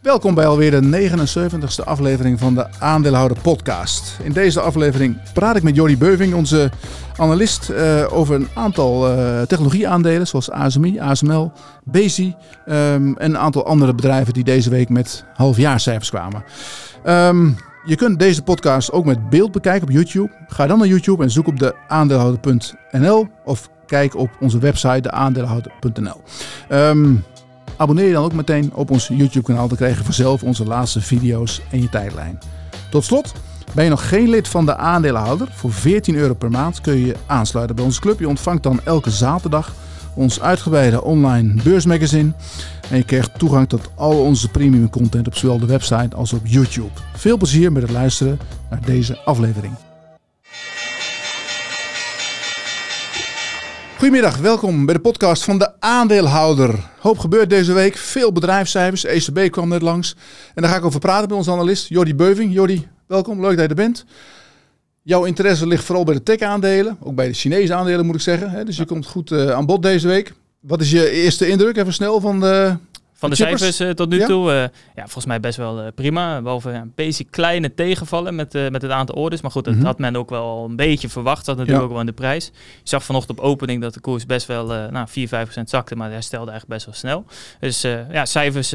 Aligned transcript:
Welkom 0.00 0.34
bij 0.34 0.46
alweer 0.46 0.70
de 0.70 1.10
79ste 1.10 1.84
aflevering 1.84 2.38
van 2.38 2.54
de 2.54 2.66
Aandeelhouder 2.78 3.40
Podcast. 3.42 4.18
In 4.22 4.32
deze 4.32 4.60
aflevering 4.60 5.32
praat 5.32 5.56
ik 5.56 5.62
met 5.62 5.76
Jordi 5.76 5.98
Beuving, 5.98 6.34
onze 6.34 6.70
analist, 7.16 7.70
uh, 7.70 8.06
over 8.12 8.34
een 8.34 8.48
aantal 8.54 9.10
uh, 9.10 9.42
technologieaandelen 9.42 10.26
zoals 10.26 10.50
ASMI, 10.50 11.00
ASML, 11.00 11.52
Bezi 11.84 12.34
um, 12.66 13.16
en 13.16 13.30
een 13.30 13.38
aantal 13.38 13.66
andere 13.66 13.94
bedrijven 13.94 14.32
die 14.32 14.44
deze 14.44 14.70
week 14.70 14.88
met 14.88 15.24
halfjaarcijfers 15.34 16.10
kwamen. 16.10 16.44
Um, 17.06 17.56
je 17.84 17.96
kunt 17.96 18.18
deze 18.18 18.42
podcast 18.42 18.92
ook 18.92 19.04
met 19.04 19.30
beeld 19.30 19.52
bekijken 19.52 19.88
op 19.88 19.94
YouTube. 19.94 20.30
Ga 20.46 20.66
dan 20.66 20.78
naar 20.78 20.86
YouTube 20.86 21.22
en 21.22 21.30
zoek 21.30 21.46
op 21.46 21.58
de 21.58 21.74
aandeelhouder.nl 21.88 23.28
of 23.44 23.68
kijk 23.86 24.16
op 24.16 24.30
onze 24.40 24.58
website 24.58 25.00
deaandeelhouder.nl. 25.00 26.20
Um, 26.68 27.24
Abonneer 27.80 28.06
je 28.06 28.12
dan 28.12 28.24
ook 28.24 28.32
meteen 28.32 28.70
op 28.74 28.90
ons 28.90 29.08
YouTube 29.08 29.46
kanaal. 29.46 29.68
Dan 29.68 29.76
krijg 29.76 29.98
je 29.98 30.04
vanzelf 30.04 30.42
onze 30.42 30.64
laatste 30.64 31.00
video's 31.00 31.60
en 31.70 31.82
je 31.82 31.88
tijdlijn. 31.88 32.38
Tot 32.90 33.04
slot, 33.04 33.32
ben 33.74 33.84
je 33.84 33.90
nog 33.90 34.08
geen 34.08 34.28
lid 34.28 34.48
van 34.48 34.66
de 34.66 34.76
aandeelhouder? 34.76 35.48
Voor 35.52 35.72
14 35.72 36.14
euro 36.14 36.34
per 36.34 36.50
maand 36.50 36.80
kun 36.80 36.96
je 36.96 37.06
je 37.06 37.16
aansluiten 37.26 37.76
bij 37.76 37.84
onze 37.84 38.00
club. 38.00 38.18
Je 38.18 38.28
ontvangt 38.28 38.62
dan 38.62 38.80
elke 38.84 39.10
zaterdag 39.10 39.74
ons 40.14 40.40
uitgebreide 40.40 41.02
online 41.02 41.62
beursmagazine. 41.62 42.32
En 42.90 42.96
je 42.96 43.04
krijgt 43.04 43.38
toegang 43.38 43.68
tot 43.68 43.90
al 43.94 44.22
onze 44.22 44.48
premium 44.48 44.90
content 44.90 45.26
op 45.26 45.36
zowel 45.36 45.58
de 45.58 45.66
website 45.66 46.16
als 46.16 46.32
op 46.32 46.46
YouTube. 46.46 47.00
Veel 47.14 47.36
plezier 47.36 47.72
met 47.72 47.82
het 47.82 47.90
luisteren 47.90 48.38
naar 48.70 48.80
deze 48.84 49.18
aflevering. 49.24 49.89
Goedemiddag, 54.00 54.36
welkom 54.36 54.84
bij 54.86 54.94
de 54.94 55.00
podcast 55.00 55.44
van 55.44 55.58
de 55.58 55.80
aandeelhouder. 55.80 56.90
Hoop 56.98 57.18
gebeurt 57.18 57.50
deze 57.50 57.72
week, 57.72 57.96
veel 57.96 58.32
bedrijfscijfers, 58.32 59.04
ECB 59.04 59.50
kwam 59.50 59.68
net 59.68 59.82
langs. 59.82 60.16
En 60.54 60.62
daar 60.62 60.70
ga 60.70 60.76
ik 60.76 60.84
over 60.84 61.00
praten 61.00 61.28
met 61.28 61.36
onze 61.36 61.50
analist 61.50 61.88
Jordi 61.88 62.14
Beuving. 62.14 62.52
Jordi, 62.52 62.88
welkom, 63.06 63.40
leuk 63.40 63.50
dat 63.50 63.60
je 63.60 63.68
er 63.68 63.74
bent. 63.74 64.04
Jouw 65.02 65.24
interesse 65.24 65.66
ligt 65.66 65.84
vooral 65.84 66.04
bij 66.04 66.14
de 66.14 66.22
tech-aandelen, 66.22 66.96
ook 67.00 67.14
bij 67.14 67.26
de 67.26 67.32
Chinese 67.32 67.74
aandelen 67.74 68.06
moet 68.06 68.14
ik 68.14 68.20
zeggen. 68.20 68.66
Dus 68.66 68.76
je 68.76 68.84
komt 68.84 69.06
goed 69.06 69.30
uh, 69.30 69.50
aan 69.50 69.66
bod 69.66 69.82
deze 69.82 70.06
week. 70.06 70.32
Wat 70.60 70.80
is 70.80 70.90
je 70.90 71.10
eerste 71.10 71.48
indruk, 71.48 71.76
even 71.76 71.92
snel, 71.92 72.20
van 72.20 72.40
de, 72.40 72.76
van 73.20 73.30
de, 73.30 73.36
cijfers 73.36 73.80
uh, 73.80 73.90
tot 73.90 74.08
nu 74.08 74.24
toe, 74.24 74.50
uh, 74.50 74.54
ja, 74.94 75.02
volgens 75.02 75.24
mij 75.24 75.40
best 75.40 75.56
wel 75.56 75.80
uh, 75.80 75.86
prima. 75.94 76.42
Behalve 76.42 76.70
een 76.70 76.92
beetje 76.94 77.24
kleine 77.24 77.74
tegenvallen 77.74 78.34
met, 78.34 78.52
met 78.52 78.82
het 78.82 78.90
aantal 78.90 79.14
orders. 79.14 79.40
Maar 79.40 79.50
goed, 79.50 79.64
dat 79.64 79.72
mm 79.72 79.78
-hmm. 79.78 79.88
had 79.88 79.98
men 79.98 80.16
ook 80.16 80.30
wel 80.30 80.64
een 80.68 80.76
beetje 80.76 81.08
verwacht. 81.08 81.46
Dat 81.46 81.56
natuurlijk 81.56 81.78
ja. 81.78 81.84
ook 81.84 81.90
wel 81.90 82.00
in 82.00 82.06
de 82.06 82.12
prijs. 82.12 82.46
Je 82.54 82.88
zag 82.88 83.04
vanochtend 83.04 83.38
op 83.38 83.44
opening 83.44 83.82
dat 83.82 83.94
de 83.94 84.00
koers 84.00 84.26
best 84.26 84.46
wel 84.46 84.66
nou, 84.66 85.08
4, 85.08 85.28
5% 85.28 85.62
zakte. 85.64 85.96
Maar 85.96 86.06
hij 86.06 86.14
herstelde 86.14 86.50
eigenlijk 86.50 86.82
best 86.82 86.84
wel 86.86 86.94
snel. 86.94 87.24
Dus 87.60 87.80
ja, 88.12 88.24
cijfers 88.24 88.72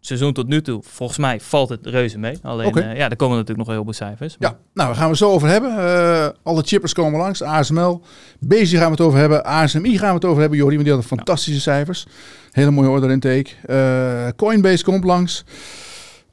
seizoen 0.00 0.32
tot 0.32 0.48
nu 0.48 0.62
toe, 0.62 0.82
volgens 0.84 1.18
mij 1.18 1.40
valt 1.40 1.68
het 1.68 1.86
reuze 1.86 2.18
mee. 2.18 2.38
Alleen, 2.42 2.66
okay. 2.66 2.92
uh, 2.92 2.96
ja, 2.96 3.10
er 3.10 3.16
komen 3.16 3.36
natuurlijk 3.36 3.66
nog 3.66 3.76
heel 3.76 3.84
veel 3.84 3.92
cijfers. 3.92 4.36
Maar... 4.38 4.50
Ja, 4.50 4.58
nou, 4.74 4.88
daar 4.88 4.98
gaan 4.98 5.10
we 5.10 5.16
zo 5.16 5.30
over 5.30 5.48
hebben. 5.48 5.70
Uh, 5.70 6.28
alle 6.42 6.62
chippers 6.62 6.92
komen 6.92 7.20
langs. 7.20 7.42
ASML, 7.42 8.02
Bezi 8.38 8.76
gaan 8.76 8.84
we 8.84 8.90
het 8.90 9.00
over 9.00 9.18
hebben. 9.18 9.44
ASMI 9.44 9.98
gaan 9.98 10.08
we 10.08 10.14
het 10.14 10.24
over 10.24 10.40
hebben. 10.40 10.58
Jordi, 10.58 10.74
want 10.74 10.86
die 10.88 10.96
hadden 10.96 11.16
fantastische 11.16 11.60
cijfers. 11.60 12.06
Hele 12.50 12.70
mooie 12.70 12.88
order 12.88 13.10
intake. 13.10 13.50
Uh, 13.66 14.28
Coinbase 14.36 14.84
komt 14.84 15.04
langs. 15.04 15.44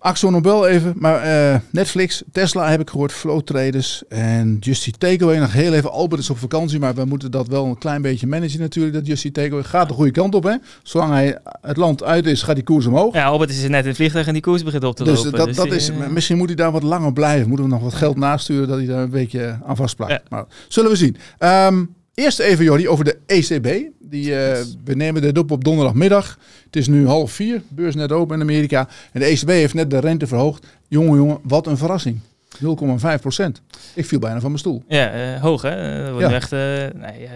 Axo 0.06 0.30
Nobel 0.30 0.68
even, 0.68 0.94
maar 0.98 1.26
uh, 1.26 1.60
Netflix, 1.72 2.24
Tesla 2.32 2.70
heb 2.70 2.80
ik 2.80 2.90
gehoord, 2.90 3.12
Flow 3.12 3.42
Traders 3.42 4.04
en 4.08 4.58
Justy 4.60 4.92
Takeaway. 4.92 5.38
Nog 5.38 5.54
heel 5.54 5.74
even, 5.74 5.92
Albert 5.92 6.22
is 6.22 6.30
op 6.30 6.38
vakantie, 6.38 6.80
maar 6.80 6.96
we 6.96 7.06
moeten 7.06 7.32
dat 7.32 7.48
wel 7.48 7.66
een 7.66 7.78
klein 7.78 8.02
beetje 8.02 8.28
managen 8.28 8.60
natuurlijk. 8.60 8.96
Dat 8.96 9.08
Justy 9.08 9.32
Takeaway 9.32 9.64
gaat 9.64 9.88
de 9.88 9.94
goede 9.94 10.12
kant 10.12 10.36
op. 10.36 10.44
Hè? 10.44 10.56
Zolang 10.84 11.12
hij 11.12 11.38
het 11.62 11.78
land 11.78 12.04
uit 12.04 12.26
is, 12.26 12.42
gaat 12.42 12.56
die 12.56 12.64
koers 12.64 12.86
omhoog. 12.86 13.14
Ja, 13.14 13.26
Albert 13.26 13.50
is 13.50 13.68
net 13.68 13.82
in 13.82 13.88
het 13.88 13.96
vliegtuig 13.96 14.28
en 14.28 14.34
die 14.34 14.42
koers 14.42 14.64
begint 14.64 14.84
op 14.84 14.96
te 14.96 15.04
dus 15.04 15.24
lopen. 15.24 15.38
Dat, 15.40 15.48
dus 15.48 15.56
dat 15.56 15.72
is, 15.72 15.90
uh, 15.90 16.08
misschien 16.08 16.38
moet 16.38 16.48
hij 16.48 16.56
daar 16.56 16.72
wat 16.72 16.84
langer 16.84 17.14
blijven. 17.14 17.48
Moeten 17.48 17.66
we 17.66 17.72
nog 17.72 17.82
wat 17.82 17.94
geld 17.94 18.18
nasturen 18.18 18.68
dat 18.68 18.78
hij 18.78 18.88
daar 18.88 19.04
een 19.04 19.10
beetje 19.10 19.60
aan 19.66 19.76
vastplakt. 19.76 20.12
Ja. 20.12 20.22
Maar 20.30 20.46
zullen 20.68 20.92
we 20.92 20.98
zien. 20.98 21.18
Um, 21.40 21.96
Eerst 22.16 22.40
even, 22.40 22.66
Jordi, 22.66 22.90
over 22.90 23.06
de 23.06 23.18
ECB. 23.26 23.68
Die, 24.10 24.30
uh, 24.30 24.36
we 24.84 24.96
nemen 24.96 25.22
dit 25.22 25.38
op 25.38 25.52
op 25.52 25.64
donderdagmiddag. 25.64 26.40
Het 26.66 26.76
is 26.76 26.88
nu 26.88 27.08
half 27.08 27.32
vier, 27.32 27.62
beurs 27.68 27.96
net 27.96 28.12
open 28.12 28.36
in 28.36 28.42
Amerika. 28.42 28.90
En 29.12 29.20
de 29.20 29.26
ECB 29.26 29.48
heeft 29.48 29.74
net 29.74 29.90
de 29.90 30.00
rente 30.00 30.28
verhoogd. 30.28 30.66
Jongen, 30.88 31.18
jongen, 31.18 31.40
wat 31.44 31.68
een 31.68 31.78
verrassing. 31.78 32.20
0,5 32.58 33.20
procent. 33.22 33.62
Ik 33.94 34.06
viel 34.06 34.20
bijna 34.20 34.40
van 34.40 34.50
mijn 34.50 34.60
stoel. 34.60 34.84
Ja, 34.88 35.34
uh, 35.34 35.42
hoog 35.42 35.62
hè? 35.62 36.04
Dat 36.04 36.12
wordt 36.12 36.30
ja. 36.30 36.34
echt, 36.34 36.52
uh, 36.52 36.60
nee, 37.02 37.28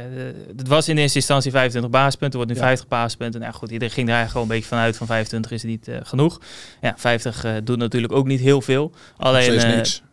het 0.58 0.68
was 0.68 0.88
in 0.88 0.98
eerste 0.98 1.18
instantie 1.18 1.52
25 1.52 1.92
basispunten, 1.92 2.38
wordt 2.38 2.54
nu 2.54 2.60
ja. 2.60 2.66
50 2.66 2.88
basispunten. 2.88 3.42
Nou 3.42 3.54
goed, 3.54 3.72
iedereen 3.72 3.94
ging 3.94 4.08
daar 4.08 4.28
gewoon 4.28 4.42
een 4.42 4.48
beetje 4.48 4.68
vanuit 4.68 4.98
van 4.98 5.08
25 5.08 5.52
is 5.52 5.64
niet 5.64 5.90
genoeg. 6.04 6.40
Ja, 6.82 6.94
50 6.98 7.46
doet 7.64 7.78
natuurlijk 7.78 8.14
ook 8.14 8.28
niet 8.28 8.40
heel 8.40 8.62
veel. 8.62 8.92
Alleen 9.18 9.60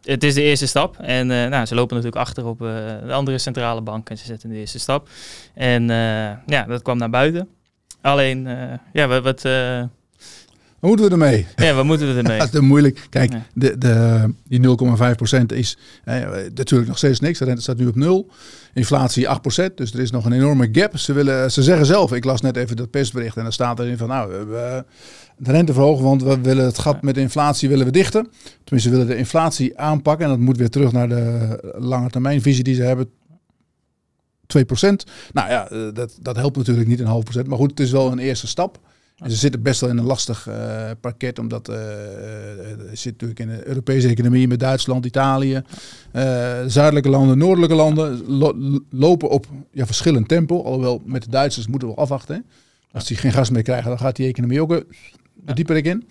het 0.02 0.24
is 0.24 0.34
de 0.34 0.42
eerste 0.42 0.66
stap. 0.66 0.96
En 0.98 1.26
nou, 1.26 1.66
ze 1.66 1.74
lopen 1.74 1.96
natuurlijk 1.96 2.22
achter 2.22 2.46
op 2.46 2.58
de 2.58 3.12
andere 3.12 3.38
centrale 3.38 3.80
bank 3.80 4.10
en 4.10 4.18
ze 4.18 4.24
zetten 4.24 4.48
de 4.48 4.56
eerste 4.56 4.78
stap. 4.78 5.08
En 5.54 5.86
ja, 6.46 6.64
dat 6.68 6.82
kwam 6.82 6.98
naar 6.98 7.10
buiten. 7.10 7.48
Alleen, 8.00 8.48
ja, 8.92 9.06
wat... 9.06 9.22
Wat 9.22 9.44
moeten 10.80 11.06
we 11.06 11.10
ermee? 11.10 11.46
Ja, 11.56 11.74
wat 11.74 11.84
moeten 11.84 12.06
we 12.06 12.20
ermee? 12.20 12.38
dat 12.50 12.54
is 12.54 12.60
moeilijk. 12.60 13.06
Kijk, 13.10 13.32
ja. 13.32 13.46
de, 13.54 13.78
de, 13.78 14.34
die 14.44 14.60
0,5% 14.60 15.56
is 15.56 15.78
eh, 16.04 16.20
natuurlijk 16.54 16.88
nog 16.88 16.98
steeds 16.98 17.20
niks. 17.20 17.38
De 17.38 17.44
rente 17.44 17.62
staat 17.62 17.76
nu 17.76 17.86
op 17.86 17.94
nul. 17.94 18.30
Inflatie 18.74 19.26
8%, 19.26 19.74
dus 19.74 19.92
er 19.92 20.00
is 20.00 20.10
nog 20.10 20.24
een 20.24 20.32
enorme 20.32 20.68
gap. 20.72 20.98
Ze, 20.98 21.12
willen, 21.12 21.52
ze 21.52 21.62
zeggen 21.62 21.86
zelf, 21.86 22.12
ik 22.12 22.24
las 22.24 22.40
net 22.40 22.56
even 22.56 22.76
dat 22.76 22.90
persbericht 22.90 23.36
en 23.36 23.42
dan 23.42 23.52
staat 23.52 23.78
erin 23.78 23.96
van 23.96 24.08
nou, 24.08 24.28
we 24.28 24.36
hebben 24.36 24.86
de 25.36 25.50
rente 25.50 25.72
verhogen, 25.72 26.04
want 26.04 26.22
we 26.22 26.40
willen 26.40 26.64
het 26.64 26.78
gat 26.78 27.02
met 27.02 27.14
de 27.14 27.20
inflatie 27.20 27.68
willen 27.68 27.86
we 27.86 27.92
dichten. 27.92 28.28
Tenminste, 28.64 28.90
we 28.90 28.96
willen 28.96 29.12
de 29.12 29.18
inflatie 29.18 29.78
aanpakken 29.78 30.24
en 30.24 30.30
dat 30.30 30.40
moet 30.40 30.56
weer 30.56 30.70
terug 30.70 30.92
naar 30.92 31.08
de 31.08 31.58
lange 31.78 32.10
termijn 32.10 32.42
visie 32.42 32.64
die 32.64 32.74
ze 32.74 32.82
hebben. 32.82 33.10
2%. 34.46 34.58
Nou 35.32 35.50
ja, 35.50 35.68
dat, 35.92 36.18
dat 36.20 36.36
helpt 36.36 36.56
natuurlijk 36.56 36.88
niet 36.88 37.00
een 37.00 37.06
half 37.06 37.24
procent. 37.24 37.46
Maar 37.46 37.58
goed, 37.58 37.70
het 37.70 37.80
is 37.80 37.90
wel 37.90 38.12
een 38.12 38.18
eerste 38.18 38.46
stap. 38.46 38.80
En 39.16 39.30
ze 39.30 39.36
zitten 39.36 39.62
best 39.62 39.80
wel 39.80 39.90
in 39.90 39.98
een 39.98 40.04
lastig 40.04 40.48
uh, 40.48 40.90
parket, 41.00 41.38
omdat 41.38 41.68
uh, 41.68 41.76
zit 42.92 43.12
natuurlijk 43.12 43.40
in 43.40 43.48
de 43.48 43.66
Europese 43.66 44.08
economie 44.08 44.48
met 44.48 44.60
Duitsland, 44.60 45.06
Italië, 45.06 45.62
uh, 46.12 46.22
zuidelijke 46.66 47.08
landen, 47.08 47.38
noordelijke 47.38 47.74
landen 47.74 48.24
lo 48.26 48.80
lopen 48.90 49.28
op 49.28 49.46
ja, 49.72 49.86
verschillend 49.86 50.28
tempo. 50.28 50.62
Alhoewel 50.62 51.02
met 51.04 51.22
de 51.22 51.30
Duitsers 51.30 51.66
moeten 51.66 51.88
we 51.88 51.94
afwachten. 51.94 52.34
Hè. 52.34 52.40
Als 52.92 53.06
die 53.06 53.16
geen 53.16 53.32
gas 53.32 53.50
meer 53.50 53.62
krijgen, 53.62 53.88
dan 53.88 53.98
gaat 53.98 54.16
die 54.16 54.28
economie 54.28 54.62
ook 54.62 54.84
ja. 55.46 55.52
dieper 55.52 55.86
in. 55.86 56.06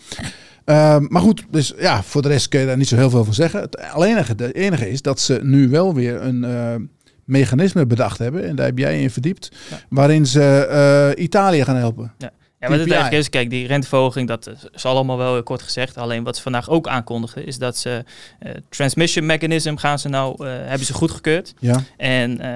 maar 1.09 1.21
goed, 1.21 1.45
dus 1.49 1.73
ja, 1.77 2.03
voor 2.03 2.21
de 2.21 2.27
rest 2.27 2.47
kun 2.47 2.59
je 2.59 2.65
daar 2.65 2.77
niet 2.77 2.87
zo 2.87 2.95
heel 2.95 3.09
veel 3.09 3.23
van 3.23 3.33
zeggen. 3.33 3.61
Het 3.61 3.77
enige, 3.97 4.33
het 4.37 4.55
enige 4.55 4.89
is 4.89 5.01
dat 5.01 5.19
ze 5.19 5.39
nu 5.43 5.69
wel 5.69 5.93
weer 5.93 6.21
een 6.21 6.89
mechanisme 7.23 7.85
bedacht 7.85 8.17
hebben, 8.17 8.47
en 8.47 8.55
daar 8.55 8.65
heb 8.65 8.77
jij 8.77 9.01
in 9.01 9.09
verdiept, 9.09 9.51
ja. 9.69 9.79
waarin 9.89 10.25
ze 10.25 11.13
Italië 11.17 11.63
gaan 11.63 11.75
helpen. 11.75 12.13
Ja. 12.17 12.31
Ja, 12.65 12.77
wat 12.77 12.79
het 12.79 12.91
eigenlijk 12.91 13.23
is, 13.23 13.29
kijk, 13.29 13.49
die 13.49 13.67
renteverhoging, 13.67 14.27
dat 14.27 14.51
is 14.73 14.85
allemaal 14.85 15.17
wel 15.17 15.43
kort 15.43 15.61
gezegd. 15.61 15.97
Alleen 15.97 16.23
wat 16.23 16.35
ze 16.35 16.41
vandaag 16.41 16.69
ook 16.69 16.87
aankondigden, 16.87 17.45
is 17.45 17.57
dat 17.57 17.77
ze 17.77 18.03
uh, 18.39 18.51
transmission 18.69 19.25
mechanism 19.25 19.75
gaan 19.75 19.99
ze 19.99 20.09
nou, 20.09 20.45
uh, 20.45 20.49
hebben 20.51 20.85
ze 20.85 20.93
goedgekeurd. 20.93 21.53
Ja. 21.59 21.83
En 21.97 22.31
uh, 22.31 22.47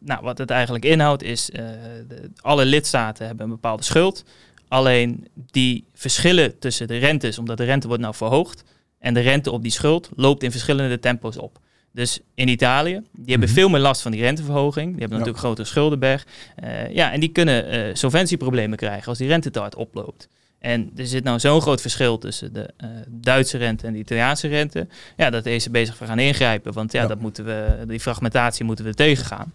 nou, 0.00 0.22
wat 0.22 0.38
het 0.38 0.50
eigenlijk 0.50 0.84
inhoudt 0.84 1.22
is, 1.22 1.44
de, 1.44 2.30
alle 2.40 2.64
lidstaten 2.64 3.26
hebben 3.26 3.44
een 3.44 3.52
bepaalde 3.52 3.82
schuld. 3.82 4.24
Alleen 4.68 5.28
die 5.50 5.84
verschillen 5.94 6.58
tussen 6.58 6.86
de 6.86 6.98
rentes, 6.98 7.38
omdat 7.38 7.56
de 7.56 7.64
rente 7.64 7.86
wordt 7.86 8.02
nou 8.02 8.14
verhoogd. 8.14 8.64
En 8.98 9.14
de 9.14 9.20
rente 9.20 9.50
op 9.50 9.62
die 9.62 9.72
schuld 9.72 10.08
loopt 10.16 10.42
in 10.42 10.50
verschillende 10.50 10.98
tempo's 10.98 11.36
op. 11.36 11.58
Dus 11.98 12.20
in 12.34 12.48
Italië, 12.48 12.92
die 12.92 13.00
hebben 13.14 13.34
mm 13.34 13.42
-hmm. 13.42 13.54
veel 13.54 13.68
meer 13.68 13.80
last 13.80 14.02
van 14.02 14.12
die 14.12 14.20
renteverhoging. 14.20 14.90
Die 14.90 15.00
hebben 15.00 15.18
natuurlijk 15.18 15.44
grotere 15.44 15.66
schuldenberg. 15.66 16.26
Uh, 16.64 16.90
ja, 16.94 17.12
en 17.12 17.20
die 17.20 17.28
kunnen 17.28 17.74
uh, 17.74 17.94
solventieproblemen 17.94 18.78
krijgen 18.78 19.08
als 19.08 19.18
die 19.18 19.28
rente 19.28 19.50
te 19.50 19.58
hard 19.58 19.74
oploopt. 19.74 20.28
En 20.58 20.90
er 20.96 21.06
zit 21.06 21.24
nou 21.24 21.38
zo'n 21.38 21.60
groot 21.60 21.80
verschil 21.80 22.18
tussen 22.18 22.52
de 22.52 22.70
uh, 22.84 22.90
Duitse 23.08 23.58
rente 23.58 23.86
en 23.86 23.92
de 23.92 23.98
Italiaanse 23.98 24.48
rente. 24.48 24.86
Ja, 25.16 25.30
dat 25.30 25.44
de 25.44 25.50
ECB 25.50 25.76
zich 25.76 25.96
voor 25.96 26.06
gaan 26.06 26.18
ingrijpen. 26.18 26.72
Want 26.72 26.92
ja, 26.92 27.02
ja, 27.02 27.08
Dat 27.08 27.20
moeten 27.20 27.44
we, 27.44 27.84
die 27.86 28.00
fragmentatie 28.00 28.64
moeten 28.64 28.84
we 28.84 28.94
tegengaan. 28.94 29.52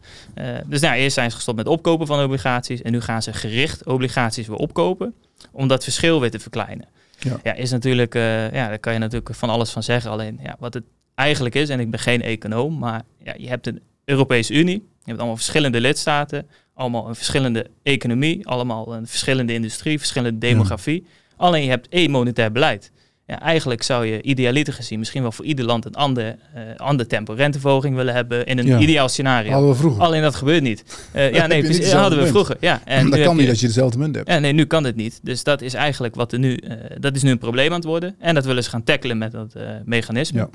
Dus 0.66 0.82
nou, 0.82 0.96
eerst 0.96 1.14
zijn 1.14 1.30
ze 1.30 1.36
gestopt 1.36 1.58
met 1.58 1.68
opkopen 1.68 2.08
van 2.08 2.24
obligaties. 2.24 2.82
En 2.82 2.92
nu 2.92 3.02
gaan 3.02 3.22
ze 3.22 3.34
gericht 3.34 3.86
obligaties 3.86 4.48
weer 4.48 4.58
opkopen. 4.58 5.14
Om 5.52 5.68
dat 5.68 5.84
verschil 5.84 6.20
weer 6.20 6.32
te 6.32 6.40
verkleinen. 6.40 6.88
Ja, 7.20 7.40
ja 7.44 7.54
is 7.54 7.72
natuurlijk, 7.72 8.16
uh, 8.16 8.52
ja, 8.52 8.68
daar 8.68 8.80
kan 8.80 8.94
je 8.94 9.00
natuurlijk 9.00 9.36
van 9.36 9.50
alles 9.50 9.70
van 9.70 9.84
zeggen. 9.84 10.12
Alleen 10.12 10.40
ja, 10.44 10.56
wat 10.60 10.74
het 10.74 10.84
eigenlijk 11.16 11.56
is, 11.56 11.70
en 11.70 11.80
ik 11.80 11.92
ben 11.92 12.00
geen 12.00 12.22
econoom, 12.22 12.78
maar 12.78 13.02
ja, 13.24 13.34
je 13.38 13.48
hebt 13.48 13.68
een 13.68 13.82
Europese 14.06 14.54
Unie, 14.54 14.76
je 14.76 15.10
hebt 15.10 15.18
allemaal 15.18 15.36
verschillende 15.36 15.82
lidstaten, 15.82 16.48
allemaal 16.74 17.08
een 17.08 17.16
verschillende 17.16 17.68
economie, 17.84 18.48
allemaal 18.48 18.96
een 18.96 19.08
verschillende 19.08 19.54
industrie, 19.54 19.98
verschillende 19.98 20.38
demografie. 20.38 21.02
Ja. 21.04 21.10
Alleen 21.36 21.64
je 21.64 21.70
hebt 21.70 21.88
één 21.90 22.12
monetair 22.12 22.52
beleid. 22.52 22.92
Ja, 23.28 23.40
eigenlijk 23.40 23.84
zou 23.84 24.06
je 24.06 24.22
idealiter 24.22 24.74
gezien 24.74 25.00
misschien 25.00 25.22
wel 25.22 25.32
voor 25.32 25.46
ieder 25.46 25.66
land 25.66 25.86
een 25.86 25.96
ander, 25.96 26.26
uh, 26.26 26.62
ander 26.78 27.08
tempo 27.08 27.34
renteverhoging 27.34 27.96
willen 27.96 28.14
hebben 28.14 28.46
in 28.46 28.58
een 28.58 28.82
ideaal 28.82 29.10
scenario. 29.10 29.52
Hadden 29.52 29.70
we 29.70 29.76
vroeger. 29.76 30.02
Alleen 30.02 30.22
dat 30.22 30.36
gebeurt 30.36 30.64
niet. 30.64 30.84
Uh, 31.16 31.34
ja, 31.38 31.48
nee, 31.48 31.64
precies, 31.64 31.92
hadden 31.92 32.20
we 32.20 32.28
vroeger. 32.28 32.58
Ja, 32.60 32.82
en 32.86 33.10
dat 33.10 33.22
kan 33.22 33.38
niet 33.38 33.50
als 33.50 33.60
je 33.60 33.68
dezelfde 33.68 33.98
munt 33.98 34.16
hebt. 34.16 34.30
Ja, 34.30 34.40
nee, 34.40 34.54
nu 34.54 34.66
kan 34.66 34.84
het 34.84 34.96
niet. 34.96 35.20
Dus 35.22 35.44
dat 35.44 35.62
is 35.62 35.74
eigenlijk 35.74 36.16
wat 36.16 36.32
er 36.32 36.40
nu, 36.40 36.60
uh, 36.64 36.74
dat 37.00 37.16
is 37.16 37.24
nu 37.24 37.32
een 37.32 37.38
probleem 37.38 37.70
aan 37.70 37.76
het 37.76 37.84
worden. 37.84 38.16
En 38.20 38.36
dat 38.36 38.46
willen 38.46 38.64
ze 38.64 38.70
gaan 38.70 38.84
tackelen 38.84 39.18
met 39.18 39.32
dat 39.32 39.56
mechanisme. 39.86 40.50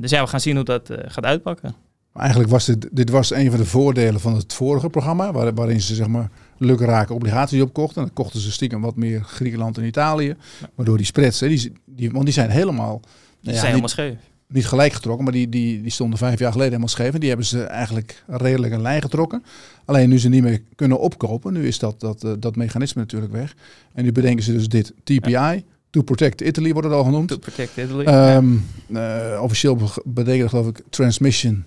dus 0.00 0.10
ja, 0.10 0.22
we 0.22 0.28
gaan 0.28 0.40
zien 0.40 0.56
hoe 0.56 0.64
dat 0.64 0.90
gaat 1.06 1.24
uitpakken. 1.24 1.74
Eigenlijk 2.14 2.50
was 2.50 2.64
dit, 2.64 2.88
dit 2.92 3.10
was 3.10 3.34
een 3.34 3.50
van 3.50 3.60
de 3.60 3.66
voordelen 3.66 4.20
van 4.20 4.34
het 4.34 4.52
vorige 4.52 4.88
programma, 4.88 5.32
waar, 5.32 5.54
waarin 5.54 5.80
ze 5.80 5.94
zeg 5.94 6.06
maar 6.06 6.30
lukraken 6.58 7.14
obligaties 7.14 7.62
opkochten. 7.62 7.96
En 7.96 8.06
dan 8.06 8.14
kochten 8.14 8.40
ze 8.40 8.52
stiekem 8.52 8.80
wat 8.80 8.96
meer 8.96 9.22
Griekenland 9.22 9.78
en 9.78 9.84
Italië. 9.84 10.34
Waardoor 10.74 10.96
die 10.96 11.06
spreads, 11.06 11.38
die, 11.38 11.72
die, 11.84 12.10
want 12.10 12.24
die 12.24 12.34
zijn 12.34 12.50
helemaal... 12.50 13.00
Die 13.40 13.54
zijn 13.54 13.66
helemaal 13.66 13.88
scheef. 13.88 14.14
Niet 14.48 14.66
gelijk 14.66 14.92
getrokken, 14.92 15.24
maar 15.24 15.32
die, 15.32 15.48
die, 15.48 15.82
die 15.82 15.90
stonden 15.90 16.18
vijf 16.18 16.38
jaar 16.38 16.52
geleden 16.52 16.70
helemaal 16.70 16.94
scheef. 16.94 17.14
En 17.14 17.20
die 17.20 17.28
hebben 17.28 17.46
ze 17.46 17.62
eigenlijk 17.62 18.24
redelijk 18.26 18.72
een 18.72 18.82
lijn 18.82 19.02
getrokken. 19.02 19.42
Alleen 19.84 20.08
nu 20.08 20.18
ze 20.18 20.28
niet 20.28 20.42
meer 20.42 20.62
kunnen 20.74 21.00
opkopen, 21.00 21.52
nu 21.52 21.66
is 21.66 21.78
dat, 21.78 22.00
dat, 22.00 22.24
uh, 22.24 22.32
dat 22.38 22.56
mechanisme 22.56 23.00
natuurlijk 23.00 23.32
weg. 23.32 23.54
En 23.92 24.04
nu 24.04 24.12
bedenken 24.12 24.44
ze 24.44 24.52
dus 24.52 24.68
dit 24.68 24.92
TPI. 25.04 25.64
To 25.90 26.02
Protect 26.02 26.40
Italy 26.40 26.72
wordt 26.72 26.88
het 26.88 26.96
al 26.96 27.04
genoemd. 27.04 27.28
To 27.28 27.38
Protect 27.38 27.76
Italy. 27.76 28.34
Um, 28.36 28.64
uh, 28.88 29.38
officieel 29.42 29.78
betekent 30.04 30.48
geloof 30.50 30.66
ik 30.66 30.82
Transmission 30.90 31.64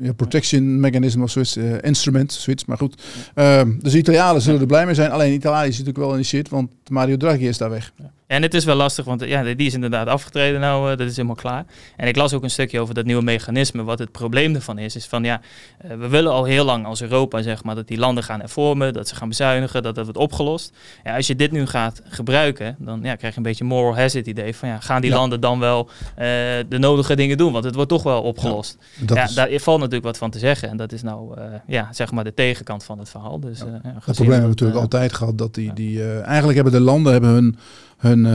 ja, 0.00 0.12
protection 0.12 0.80
mechanism 0.80 1.22
of 1.22 1.30
zoiets, 1.30 1.56
uh, 1.56 1.74
instrument, 1.80 2.32
zoiets, 2.32 2.64
maar 2.64 2.76
goed. 2.76 3.02
Uh, 3.34 3.62
dus 3.80 3.92
de 3.92 3.98
Italianen 3.98 4.42
zullen 4.42 4.60
er 4.60 4.66
blij 4.66 4.84
mee 4.84 4.94
zijn. 4.94 5.10
Alleen 5.10 5.32
Italië 5.32 5.72
zit 5.72 5.78
natuurlijk 5.78 6.04
wel 6.04 6.12
in 6.12 6.20
de 6.20 6.26
shit, 6.26 6.48
want 6.48 6.70
Mario 6.90 7.16
Draghi 7.16 7.48
is 7.48 7.58
daar 7.58 7.70
weg. 7.70 7.92
En 8.26 8.42
het 8.42 8.54
is 8.54 8.64
wel 8.64 8.76
lastig, 8.76 9.04
want 9.04 9.24
ja, 9.24 9.42
die 9.42 9.66
is 9.66 9.74
inderdaad 9.74 10.06
afgetreden 10.06 10.60
nou, 10.60 10.90
uh, 10.90 10.96
dat 10.96 11.06
is 11.06 11.16
helemaal 11.16 11.36
klaar. 11.36 11.64
En 11.96 12.08
ik 12.08 12.16
las 12.16 12.32
ook 12.32 12.42
een 12.42 12.50
stukje 12.50 12.80
over 12.80 12.94
dat 12.94 13.04
nieuwe 13.04 13.22
mechanisme. 13.22 13.84
Wat 13.84 13.98
het 13.98 14.12
probleem 14.12 14.54
ervan 14.54 14.78
is, 14.78 14.96
is 14.96 15.06
van 15.06 15.24
ja, 15.24 15.40
uh, 15.84 15.96
we 15.96 16.08
willen 16.08 16.32
al 16.32 16.44
heel 16.44 16.64
lang 16.64 16.86
als 16.86 17.02
Europa 17.02 17.42
zeg 17.42 17.64
maar 17.64 17.74
dat 17.74 17.88
die 17.88 17.98
landen 17.98 18.24
gaan 18.24 18.40
hervormen, 18.40 18.92
dat 18.92 19.08
ze 19.08 19.14
gaan 19.14 19.28
bezuinigen, 19.28 19.82
dat 19.82 19.94
dat 19.94 20.04
wordt 20.04 20.20
opgelost. 20.20 20.76
Ja, 21.04 21.16
als 21.16 21.26
je 21.26 21.36
dit 21.36 21.50
nu 21.52 21.66
gaat 21.66 22.02
gebruiken, 22.04 22.76
dan 22.78 23.00
ja, 23.02 23.14
krijg 23.14 23.32
je 23.32 23.38
een 23.38 23.46
beetje 23.46 23.64
moral 23.64 23.96
hazard 23.96 24.26
idee 24.26 24.56
van 24.56 24.68
ja, 24.68 24.80
gaan 24.80 25.00
die 25.00 25.10
ja. 25.10 25.16
landen 25.16 25.40
dan 25.40 25.58
wel 25.58 25.88
uh, 25.88 26.24
de 26.68 26.78
nodige 26.78 27.16
dingen 27.16 27.38
doen? 27.38 27.52
Want 27.52 27.64
het 27.64 27.74
wordt 27.74 27.90
toch 27.90 28.02
wel 28.02 28.22
opgelost. 28.22 28.78
Ja, 29.06 29.14
ja 29.14 29.24
is... 29.24 29.34
daar 29.34 29.48
valt 29.50 29.78
natuurlijk 29.78 30.04
wat 30.04 30.18
van 30.18 30.30
te 30.30 30.38
zeggen. 30.38 30.68
En 30.68 30.76
dat 30.76 30.92
is 30.92 31.02
nou 31.02 31.38
ja, 31.66 31.88
zeg 31.92 32.10
maar 32.10 32.24
de 32.24 32.34
tegenkant 32.34 32.84
van 32.84 32.98
het 32.98 33.08
verhaal. 33.08 33.40
Dus, 33.40 33.58
ja. 33.58 33.64
het 33.82 34.04
probleem 34.04 34.30
hebben 34.30 34.40
we 34.40 34.48
natuurlijk 34.48 34.80
altijd 34.80 35.12
gehad 35.12 35.38
dat 35.38 35.54
die, 35.54 35.72
die 35.72 36.12
eigenlijk 36.22 36.54
hebben 36.54 36.72
de 36.72 36.80
landen 36.80 37.12
hebben 37.12 37.30
hun 37.30 37.56
hun 37.96 38.18
uh, 38.18 38.30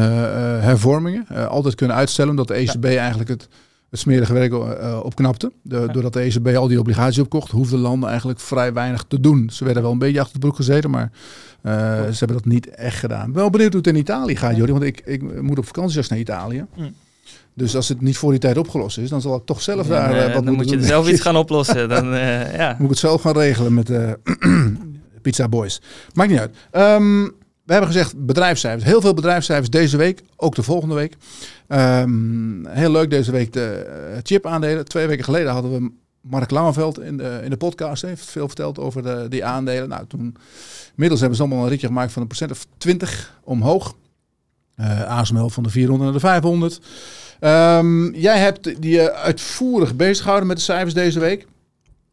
hervormingen 0.63 1.25
uh, 1.31 1.48
altijd 1.48 1.75
kunnen 1.75 1.96
uitstellen. 1.96 2.31
Omdat 2.31 2.48
de 2.48 2.54
ECB 2.54 2.84
ja. 2.84 3.00
eigenlijk 3.00 3.30
het, 3.30 3.48
het 3.90 4.00
smerige 4.00 4.34
werk 4.34 4.54
opknapte. 5.04 5.52
De. 5.62 5.88
Doordat 5.92 6.13
de 6.13 6.19
ECB 6.19 6.48
al 6.48 6.68
die 6.68 6.80
obligaties 6.80 7.19
opkocht, 7.19 7.52
hoefden 7.52 7.80
landen 7.80 8.10
eigenlijk 8.10 8.40
vrij 8.40 8.74
weinig 8.74 9.04
te 9.08 9.19
doen. 9.19 9.50
Ze 9.52 9.63
werden 9.63 9.84
wel 9.84 9.92
een 9.92 9.98
beetje 9.98 10.19
achter 10.19 10.34
de 10.34 10.40
broek 10.40 10.56
gezeten, 10.56 10.90
maar 10.90 11.12
ze 11.63 12.16
hebben 12.18 12.38
dat 12.38 12.46
niet 12.46 12.69
echt 12.69 13.00
gedaan. 13.00 13.34
Wel 13.34 13.50
benieuwd 13.50 13.74
hoe 13.74 13.81
het 13.81 13.94
in 13.94 14.00
Italië 14.00 14.36
gaat, 14.36 14.56
Jordi. 14.56 14.72
Want 14.72 14.84
ik, 14.84 15.02
ik 15.06 15.42
moet 15.42 15.58
op 15.58 15.66
vakantie 15.66 16.04
naar 16.10 16.19
Italië. 16.19 16.66
Mm. 16.75 16.94
Dus 17.54 17.75
als 17.75 17.90
het 17.90 18.02
niet 18.02 18.18
voor 18.18 18.31
die 18.31 18.40
tijd 18.40 18.57
opgelost 18.57 18.98
is, 18.98 19.10
dan 19.10 19.22
zal 19.22 19.36
ik 19.36 19.46
toch 19.46 19.62
zelf 19.62 19.88
daar 19.88 20.28
uh, 20.28 20.34
wat 20.34 20.46
Dan 20.46 20.54
moet 20.54 20.69
je 20.69 20.78
doen. 20.78 20.86
zelf 20.86 21.10
iets 21.10 21.22
gaan 21.28 21.36
oplossen. 21.36 21.90
Dan, 21.90 22.14
uh, 22.14 22.56
ja. 22.56 22.69
Moet 22.72 22.84
ik 22.84 22.90
het 22.90 22.98
zelf 22.98 23.22
gaan 23.22 23.38
regelen 23.38 23.74
met 23.74 23.92
Pizza 25.22 25.50
Boys. 25.50 25.81
Maakt 26.14 26.30
niet 26.30 26.40
uit. 26.40 26.56
Um, 26.72 27.31
we 27.71 27.77
hebben 27.77 27.95
gezegd 27.95 28.25
bedrijfscijfers. 28.25 28.83
Heel 28.83 29.01
veel 29.01 29.13
bedrijfscijfers 29.13 29.69
deze 29.69 29.97
week, 29.97 30.23
ook 30.35 30.56
de 30.56 30.63
volgende 30.63 30.95
week. 30.95 31.15
Um, 31.68 32.65
heel 32.65 32.91
leuk 32.91 33.09
deze 33.09 33.31
week 33.31 33.53
de 33.53 33.85
uh, 34.12 34.18
chip-aandelen. 34.23 34.85
Twee 34.85 35.07
weken 35.07 35.23
geleden 35.23 35.51
hadden 35.51 35.71
we 35.71 35.91
Mark 36.21 36.51
Langeveld 36.51 37.00
in 37.00 37.18
de, 37.18 37.39
in 37.44 37.50
de 37.50 37.57
podcast. 37.57 38.01
heeft 38.01 38.25
veel 38.25 38.47
verteld 38.47 38.79
over 38.79 39.03
de, 39.03 39.25
die 39.29 39.45
aandelen. 39.45 39.89
Nou, 39.89 40.07
toen, 40.07 40.35
inmiddels 40.89 41.19
hebben 41.19 41.38
ze 41.38 41.44
allemaal 41.44 41.63
een 41.63 41.69
ritje 41.69 41.88
gemaakt 41.88 42.12
van 42.12 42.21
een 42.21 42.27
procent 42.27 42.51
of 42.51 42.65
20 42.77 43.39
omhoog. 43.44 43.95
Uh, 44.79 45.01
ASML 45.01 45.50
van 45.50 45.63
de 45.63 45.69
400 45.69 46.03
naar 46.03 46.19
de 46.21 46.27
500. 46.27 46.79
Um, 47.39 48.15
jij 48.15 48.39
hebt 48.39 48.81
die 48.81 48.95
uh, 48.97 49.06
uitvoerig 49.06 49.95
bezig 49.95 50.21
gehouden 50.21 50.47
met 50.47 50.57
de 50.57 50.63
cijfers 50.63 50.94
deze 50.94 51.19
week. 51.19 51.47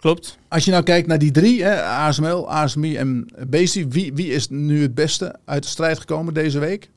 Klopt. 0.00 0.38
Als 0.48 0.64
je 0.64 0.70
nou 0.70 0.82
kijkt 0.82 1.06
naar 1.06 1.18
die 1.18 1.30
drie, 1.30 1.62
hè, 1.62 1.82
ASML, 1.82 2.50
ASMI 2.50 2.96
en 2.96 3.28
Basic, 3.48 3.92
wie, 3.92 4.14
wie 4.14 4.32
is 4.32 4.48
nu 4.48 4.82
het 4.82 4.94
beste 4.94 5.36
uit 5.44 5.62
de 5.62 5.68
strijd 5.68 5.98
gekomen 5.98 6.34
deze 6.34 6.58
week? 6.58 6.90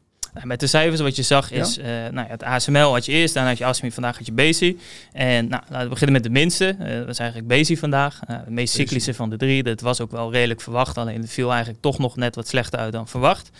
Met 0.43 0.59
de 0.59 0.67
cijfers 0.67 1.01
wat 1.01 1.15
je 1.15 1.21
zag 1.21 1.51
is, 1.51 1.75
ja. 1.75 1.81
uh, 1.81 2.11
nou 2.11 2.27
ja, 2.27 2.31
het 2.31 2.43
ASML 2.43 2.91
had 2.93 3.05
je 3.05 3.11
eerst, 3.11 3.33
daarna 3.33 3.49
had 3.49 3.57
je 3.57 3.65
ASMI, 3.65 3.91
vandaag 3.91 4.17
had 4.17 4.25
je 4.25 4.31
Basic. 4.31 4.79
En 5.11 5.47
nou, 5.47 5.61
laten 5.69 5.83
we 5.83 5.89
beginnen 5.89 6.13
met 6.13 6.23
de 6.23 6.29
minste. 6.29 6.75
Uh, 6.79 6.97
dat 6.97 7.07
is 7.07 7.19
eigenlijk 7.19 7.49
Basic 7.49 7.77
vandaag. 7.77 8.19
Uh, 8.29 8.37
de 8.45 8.51
meest 8.51 8.73
cyclische 8.73 9.13
van 9.13 9.29
de 9.29 9.37
drie. 9.37 9.63
Dat 9.63 9.81
was 9.81 10.01
ook 10.01 10.11
wel 10.11 10.31
redelijk 10.31 10.61
verwacht, 10.61 10.97
alleen 10.97 11.21
het 11.21 11.29
viel 11.29 11.49
eigenlijk 11.49 11.81
toch 11.81 11.97
nog 11.99 12.15
net 12.15 12.35
wat 12.35 12.47
slechter 12.47 12.79
uit 12.79 12.91
dan 12.91 13.07
verwacht. 13.07 13.51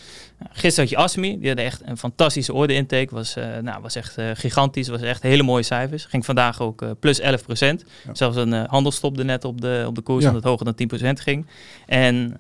Gisteren 0.50 0.90
had 0.90 0.90
je 0.90 1.04
ASMI, 1.04 1.40
die 1.40 1.50
had 1.50 1.58
echt 1.58 1.82
een 1.86 1.98
fantastische 1.98 2.54
orde-intake. 2.54 3.16
Was, 3.16 3.38
uh, 3.38 3.58
nou, 3.62 3.82
was 3.82 3.96
echt 3.96 4.16
gigantisch, 4.34 4.88
was 4.88 5.02
echt 5.02 5.22
hele 5.22 5.44
mooie 5.44 5.64
cijfers. 5.64 6.06
Ging 6.06 6.26
vandaag 6.26 6.62
ook 6.62 7.00
plus 7.00 7.20
11 7.20 7.44
procent. 7.44 7.84
Ja. 8.06 8.14
Zelfs 8.14 8.38
een 8.38 8.54
handel 8.54 8.92
stopte 8.92 9.24
net 9.24 9.46
op 9.46 9.62
de, 9.62 9.84
op 9.88 9.96
de 9.96 10.02
koers, 10.02 10.26
omdat 10.26 10.42
het 10.42 10.50
hoger 10.50 10.66
dan 10.66 10.76
10 10.76 10.88
procent 10.88 11.20
ging. 11.20 11.46
En 11.86 12.40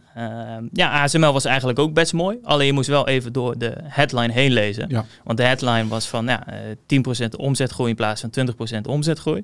ja, 0.73 1.03
ASML 1.03 1.33
was 1.33 1.45
eigenlijk 1.45 1.79
ook 1.79 1.93
best 1.93 2.13
mooi. 2.13 2.37
Alleen 2.43 2.65
je 2.65 2.73
moest 2.73 2.89
wel 2.89 3.07
even 3.07 3.33
door 3.33 3.57
de 3.57 3.73
headline 3.83 4.20
heen 4.29 4.51
lezen. 4.51 4.89
Ja. 4.89 5.05
Want 5.23 5.37
de 5.37 5.43
headline 5.43 5.87
was 5.87 6.07
van 6.07 6.25
ja, 6.25 6.45
10 6.85 7.01
procent 7.01 7.35
omzetgroei 7.35 7.89
in 7.89 7.95
plaats 7.95 8.21
van 8.21 8.29
20 8.29 8.55
procent 8.55 8.87
omzetgroei 8.87 9.43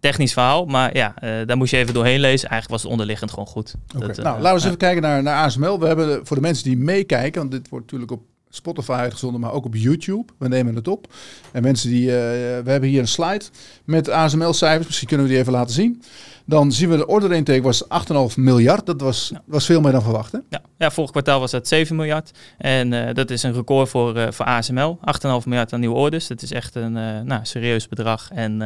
technisch 0.00 0.32
verhaal. 0.32 0.66
Maar 0.66 0.96
ja, 0.96 1.14
uh, 1.22 1.46
daar 1.46 1.56
moest 1.56 1.70
je 1.70 1.76
even 1.76 1.94
doorheen 1.94 2.20
lezen. 2.20 2.48
Eigenlijk 2.48 2.70
was 2.70 2.82
het 2.82 2.90
onderliggend 2.90 3.30
gewoon 3.30 3.46
goed. 3.46 3.74
Okay. 3.94 4.06
Dat, 4.06 4.18
uh, 4.18 4.24
nou, 4.24 4.36
laten 4.36 4.48
we 4.48 4.54
eens 4.54 4.64
even 4.64 4.76
kijken 4.76 5.02
naar, 5.02 5.22
naar 5.22 5.44
ASML. 5.44 5.80
We 5.80 5.86
hebben 5.86 6.26
voor 6.26 6.36
de 6.36 6.42
mensen 6.42 6.64
die 6.64 6.76
meekijken, 6.76 7.40
want 7.40 7.52
dit 7.52 7.68
wordt 7.68 7.84
natuurlijk 7.84 8.12
op 8.12 8.22
Spotify 8.50 8.92
uitgezonden, 8.92 9.40
maar 9.40 9.52
ook 9.52 9.64
op 9.64 9.74
YouTube. 9.74 10.32
We 10.38 10.48
nemen 10.48 10.74
het 10.74 10.88
op. 10.88 11.12
En 11.52 11.62
mensen 11.62 11.90
die, 11.90 12.06
we 12.06 12.62
hebben 12.64 12.88
hier 12.88 13.00
een 13.00 13.08
slide 13.08 13.44
met 13.84 14.10
ASML-cijfers. 14.10 14.86
Misschien 14.86 15.08
kunnen 15.08 15.26
we 15.26 15.32
die 15.32 15.40
even 15.40 15.52
laten 15.52 15.74
zien. 15.74 16.02
Dan 16.48 16.72
zien 16.72 16.90
we 16.90 16.96
de 16.96 17.06
order 17.06 17.32
intake 17.32 17.62
was 17.62 17.84
8,5 17.84 17.88
miljard. 18.36 18.86
Dat 18.86 19.00
was, 19.00 19.30
ja. 19.32 19.42
was 19.46 19.64
veel 19.64 19.80
meer 19.80 19.92
dan 19.92 20.02
verwacht. 20.02 20.32
Hè? 20.32 20.38
Ja. 20.48 20.60
ja, 20.78 20.90
vorig 20.90 21.10
kwartaal 21.10 21.40
was 21.40 21.50
dat 21.50 21.68
7 21.68 21.96
miljard. 21.96 22.30
En 22.58 22.92
uh, 22.92 23.12
dat 23.12 23.30
is 23.30 23.42
een 23.42 23.52
record 23.52 23.88
voor, 23.88 24.16
uh, 24.16 24.26
voor 24.30 24.46
ASML. 24.46 24.98
8,5 25.26 25.30
miljard 25.44 25.72
aan 25.72 25.80
nieuwe 25.80 25.96
orders. 25.96 26.26
Dat 26.26 26.42
is 26.42 26.52
echt 26.52 26.74
een 26.74 26.96
uh, 26.96 27.20
nou, 27.20 27.40
serieus 27.42 27.88
bedrag. 27.88 28.30
En 28.30 28.58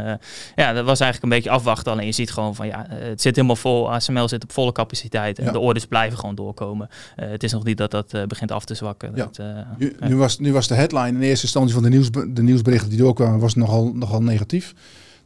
ja, 0.57 0.73
dat 0.73 0.85
was 0.85 1.01
eigenlijk 1.01 1.23
een 1.23 1.39
beetje 1.39 1.51
afwachten. 1.51 1.93
Alleen 1.93 2.07
je 2.07 2.13
ziet 2.13 2.31
gewoon 2.31 2.55
van 2.55 2.67
ja, 2.67 2.87
het 2.89 3.21
zit 3.21 3.35
helemaal 3.37 3.57
vol. 3.57 3.93
ASML 3.93 4.29
zit 4.29 4.43
op 4.43 4.53
volle 4.53 4.73
capaciteit. 4.73 5.39
En 5.39 5.45
ja. 5.45 5.53
de 5.53 5.59
orders 5.59 5.87
blijven 5.87 6.19
gewoon 6.19 6.35
doorkomen. 6.35 6.89
het 7.17 7.43
is 7.43 7.53
nog 7.53 7.65
niet 7.65 7.79
dat 7.79 7.91
dat 7.91 8.15
begint 8.29 8.53
af 8.53 8.65
te 8.65 8.75
zwakken. 8.75 9.13
Ja. 9.15 9.25
Dat, 9.25 9.41
nu, 9.79 9.97
nu, 10.01 10.17
was, 10.17 10.39
nu 10.39 10.53
was 10.53 10.69
de 10.69 10.75
headline 10.75 11.09
in 11.09 11.21
eerste 11.21 11.45
instantie 11.45 11.75
van 11.75 11.83
de, 11.83 11.89
nieuws, 11.89 12.11
de 12.11 12.43
nieuwsberichten 12.43 12.91
die 12.91 12.99
doorkwamen, 12.99 13.39
was 13.39 13.55
nogal, 13.55 13.93
nogal 13.95 14.23
negatief. 14.23 14.75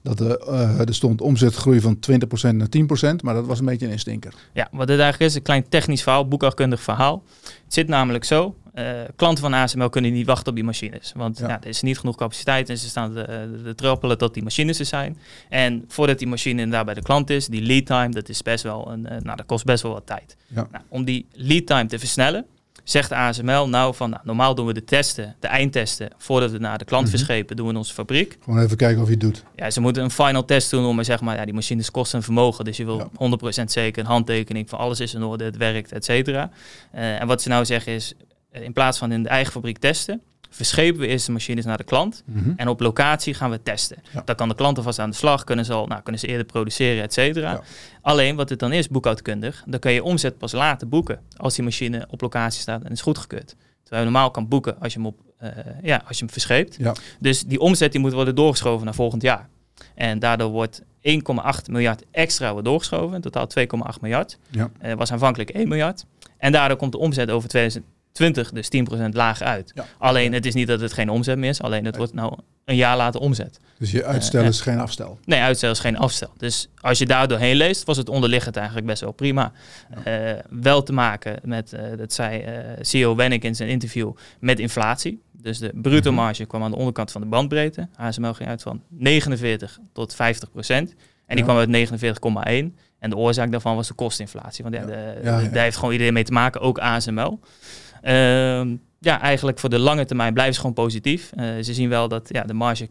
Dat 0.05 0.21
er, 0.21 0.41
uh, 0.49 0.81
er 0.81 0.95
stond 0.95 1.21
omzetgroei 1.21 1.81
van 1.81 1.99
20% 1.99 2.57
naar 2.57 2.69
10%, 2.69 3.23
maar 3.23 3.35
dat 3.35 3.47
was 3.47 3.59
een 3.59 3.65
beetje 3.65 3.87
een 3.87 3.93
instinker. 3.93 4.35
Ja, 4.53 4.69
wat 4.71 4.89
het 4.89 5.01
eigenlijk 5.01 5.31
is, 5.31 5.37
een 5.37 5.43
klein 5.43 5.69
technisch 5.69 6.03
verhaal, 6.03 6.29
boekhoudkundig 6.29 6.83
verhaal. 6.83 7.23
Het 7.65 7.75
zit 7.75 7.89
namelijk 7.89 8.25
zo, 8.25 8.57
uh, 8.75 8.85
klanten 9.17 9.43
van 9.43 9.55
ASML 9.55 9.89
kunnen 9.89 10.13
niet 10.13 10.27
wachten 10.27 10.49
op 10.49 10.55
die 10.55 10.65
machines. 10.65 11.13
Want 11.17 11.39
ja. 11.39 11.49
Ja, 11.49 11.61
er 11.61 11.69
is 11.69 11.83
niet 11.83 11.99
genoeg 11.99 12.17
capaciteit 12.17 12.69
en 12.69 12.79
ze 12.79 12.89
staan 12.89 13.13
te, 13.13 13.61
te 13.65 13.75
trappelen 13.75 14.19
tot 14.19 14.35
die 14.35 14.43
machines 14.43 14.79
er 14.79 14.85
zijn. 14.85 15.19
En 15.49 15.85
voordat 15.89 16.19
die 16.19 16.29
machine 16.29 16.63
inderdaad 16.63 16.85
bij 16.85 16.95
de 16.95 17.03
klant 17.03 17.31
is, 17.31 17.47
die 17.47 17.63
lead 17.63 17.87
time, 17.87 18.09
dat 18.09 18.29
is 18.29 18.43
best 18.43 18.63
wel 18.63 18.91
een, 18.91 19.01
uh, 19.01 19.11
nou, 19.11 19.37
dat 19.37 19.47
kost 19.47 19.65
best 19.65 19.83
wel 19.83 19.93
wat 19.93 20.07
tijd. 20.07 20.37
Ja. 20.47 20.69
Nou, 20.71 20.85
om 20.89 21.05
die 21.05 21.27
lead 21.33 21.67
time 21.67 21.87
te 21.87 21.99
versnellen, 21.99 22.47
zegt 22.85 23.13
ASML 23.13 23.69
nou 23.69 23.95
van 23.95 24.11
nou, 24.11 24.23
normaal 24.25 24.55
doen 24.55 24.67
we 24.67 24.73
de 24.73 24.85
testen, 24.85 25.37
de 25.41 25.47
eindtesten, 25.47 26.11
voordat 26.19 26.51
we 26.51 26.59
naar 26.59 26.79
de 26.79 26.85
klant 26.85 27.05
mm-hmm. 27.05 27.19
verschepen, 27.19 27.57
doen 27.57 27.67
we 27.67 27.73
in 27.73 27.79
onze 27.79 27.95
fabriek. 27.95 28.39
Gewoon 28.43 28.61
even 28.61 28.77
kijken 28.77 29.01
of 29.01 29.07
je 29.07 29.13
het 29.13 29.21
doet. 29.21 29.45
Ja, 29.57 29.71
ze 29.71 29.81
moeten 29.81 30.03
een 30.03 30.11
final 30.11 30.45
test 30.45 30.71
doen 30.71 30.85
om 30.85 31.03
zeg 31.03 31.21
maar, 31.21 31.37
ja, 31.37 31.45
die 31.45 31.55
machines 31.55 31.91
kosten 31.91 32.19
een 32.19 32.25
vermogen. 32.25 32.65
Dus 32.65 32.77
je 32.77 32.85
wil 32.85 33.11
ja. 33.19 33.63
100% 33.63 33.65
zeker 33.65 34.03
een 34.03 34.09
handtekening 34.09 34.69
van 34.69 34.79
alles 34.79 35.01
is 35.01 35.15
in 35.15 35.23
orde, 35.23 35.45
het 35.45 35.57
werkt, 35.57 35.93
et 35.93 36.05
cetera. 36.05 36.51
Uh, 36.95 37.21
en 37.21 37.27
wat 37.27 37.43
ze 37.43 37.49
nou 37.49 37.65
zeggen 37.65 37.93
is, 37.93 38.15
in 38.51 38.73
plaats 38.73 38.99
van 38.99 39.13
in 39.13 39.23
de 39.23 39.29
eigen 39.29 39.53
fabriek 39.53 39.79
testen, 39.79 40.23
verschepen 40.55 41.01
we 41.01 41.07
eerst 41.07 41.27
de 41.27 41.33
machines 41.33 41.65
naar 41.65 41.77
de 41.77 41.85
klant. 41.85 42.23
Mhm. 42.27 42.53
En 42.57 42.69
op 42.69 42.81
locatie 42.81 43.35
gaan 43.35 43.51
we 43.51 43.63
testen. 43.63 43.97
Ja. 44.13 44.23
Dan 44.25 44.35
kan 44.35 44.49
de 44.49 44.55
klant 44.55 44.77
alvast 44.77 44.99
aan 44.99 45.11
de 45.11 45.17
slag, 45.17 45.45
kunnen 45.45 45.65
ze, 45.65 45.73
al, 45.73 45.87
nou, 45.87 46.03
kunnen 46.03 46.21
ze 46.21 46.27
eerder 46.27 46.47
produceren, 46.47 47.03
et 47.03 47.13
cetera. 47.13 47.51
Ja. 47.51 47.63
Alleen 48.01 48.37
wat 48.37 48.49
het 48.49 48.59
dan 48.59 48.73
is, 48.73 48.89
boekhoudkundig, 48.89 49.63
dan 49.67 49.81
kan 49.81 49.93
je 49.93 50.03
omzet 50.03 50.39
pas 50.39 50.53
later 50.53 50.89
boeken 50.89 51.21
als 51.37 51.55
die 51.55 51.65
machine 51.65 52.07
op 52.11 52.21
locatie 52.21 52.61
staat 52.61 52.83
en 52.83 52.93
is 52.93 53.01
goedgekeurd. 53.01 53.57
Terwijl 53.83 54.05
je 54.05 54.11
normaal 54.11 54.31
kan 54.31 54.49
boeken 54.49 54.81
als 54.81 54.93
je 54.93 54.99
hem, 54.99 55.09
op, 55.09 55.19
uh, 55.43 55.49
ja, 55.83 56.03
als 56.07 56.19
je 56.19 56.25
hem 56.25 56.33
verscheept. 56.33 56.77
Ja. 56.79 56.95
Dus 57.21 57.43
die 57.43 57.61
omzet 57.61 57.93
die 57.93 58.01
moet 58.01 58.13
worden 58.13 58.35
doorgeschoven 58.35 58.85
naar 58.85 58.95
volgend 58.95 59.23
jaar. 59.23 59.49
En 59.95 60.19
daardoor 60.19 60.51
wordt 60.51 60.83
1,8 61.01 61.71
miljard 61.71 62.05
extra 62.11 62.51
wordt 62.53 62.67
doorgeschoven. 62.67 63.15
In 63.15 63.21
totaal 63.21 63.49
2,8 63.59 64.01
miljard. 64.01 64.39
Ja. 64.51 64.71
Uh, 64.83 64.93
was 64.93 65.13
aanvankelijk 65.13 65.51
1 65.51 65.69
miljard. 65.69 66.05
En 66.39 66.53
daardoor 66.53 66.77
komt 66.77 66.93
de 66.93 66.99
omzet 66.99 67.31
over 67.31 67.49
2000 67.49 67.85
20, 68.15 68.51
dus 68.53 68.69
10% 69.09 69.09
lager 69.13 69.47
uit. 69.47 69.71
Ja. 69.75 69.85
Alleen 69.99 70.33
het 70.33 70.47
is 70.47 70.55
niet 70.55 70.67
dat 70.67 70.81
het 70.81 70.93
geen 70.93 71.09
omzet 71.09 71.39
meer 71.39 71.49
is, 71.51 71.63
alleen 71.63 71.85
het 71.85 71.97
wordt 71.97 72.15
nou 72.15 72.39
een 72.65 72.77
jaar 72.77 72.97
later 72.97 73.21
omzet. 73.21 73.59
Dus 73.79 73.91
je 73.91 74.05
uitstel 74.05 74.41
Eh, 74.43 74.47
is 74.49 74.61
geen 74.61 74.79
afstel. 74.79 75.19
Nee, 75.25 75.41
uitstel 75.41 75.71
is 75.71 75.79
geen 75.79 75.97
afstel. 75.99 76.31
Dus 76.37 76.69
als 76.81 76.99
je 76.99 77.07
daar 77.07 77.29
doorheen 77.29 77.57
leest, 77.57 77.85
was 77.85 77.97
het 77.97 78.09
onderliggend 78.09 78.57
eigenlijk 78.57 78.87
best 78.87 79.01
wel 79.01 79.13
prima. 79.13 79.53
Eh, 80.05 80.15
wel 80.51 80.83
te 80.83 80.93
maken 80.93 81.37
met, 81.45 81.73
eh, 81.73 81.83
dat 81.97 82.13
zei 82.13 82.41
eh, 82.41 82.59
CEO 82.81 83.15
Wennick 83.17 83.45
in 83.45 83.55
zijn 83.55 83.69
interview, 83.69 84.13
met 84.41 84.59
inflatie. 84.59 85.23
Dus 85.33 85.59
de 85.59 85.71
bruto 85.75 86.11
Mhm. 86.13 86.21
marge 86.21 86.45
kwam 86.45 86.63
aan 86.63 86.71
de 86.71 86.77
onderkant 86.77 87.13
van 87.13 87.21
de 87.21 87.27
bandbreedte. 87.27 87.89
ASML 87.97 88.35
ging 88.35 88.49
uit 88.49 88.63
van 88.63 88.83
49 88.89 89.79
tot 89.93 90.15
50 90.15 90.51
procent. 90.51 90.91
En 91.27 91.37
die 91.37 91.39
Ja. 91.39 91.43
kwam 91.45 91.57
uit 91.57 91.69
49,1. 91.69 92.77
En 92.99 93.11
de 93.11 93.17
oorzaak 93.17 93.51
daarvan 93.51 93.77
was 93.77 93.89
de 93.89 93.95
kostinflatie. 93.95 94.65
Want 94.65 94.77
ja, 94.77 94.85
de- 94.87 95.49
daar 95.53 95.63
heeft 95.63 95.77
gewoon 95.77 95.93
iedereen 95.93 96.13
mee 96.13 96.25
te 96.25 96.33
maken, 96.33 96.61
ook 96.61 96.79
ASML. 96.79 97.41
Ehm, 98.05 98.77
ja, 98.99 99.21
eigenlijk 99.21 99.59
voor 99.59 99.69
de 99.69 99.79
lange 99.79 100.05
termijn 100.05 100.33
blijven 100.33 100.55
ze 100.55 100.61
gewoon 100.61 100.75
positief. 100.75 101.33
Eh, 101.35 101.47
ze 101.63 101.75
zien 101.75 101.89
wel 101.89 102.09
dat 102.09 102.29
ja, 102.33 102.43
de 102.43 102.55
marge 102.55 102.89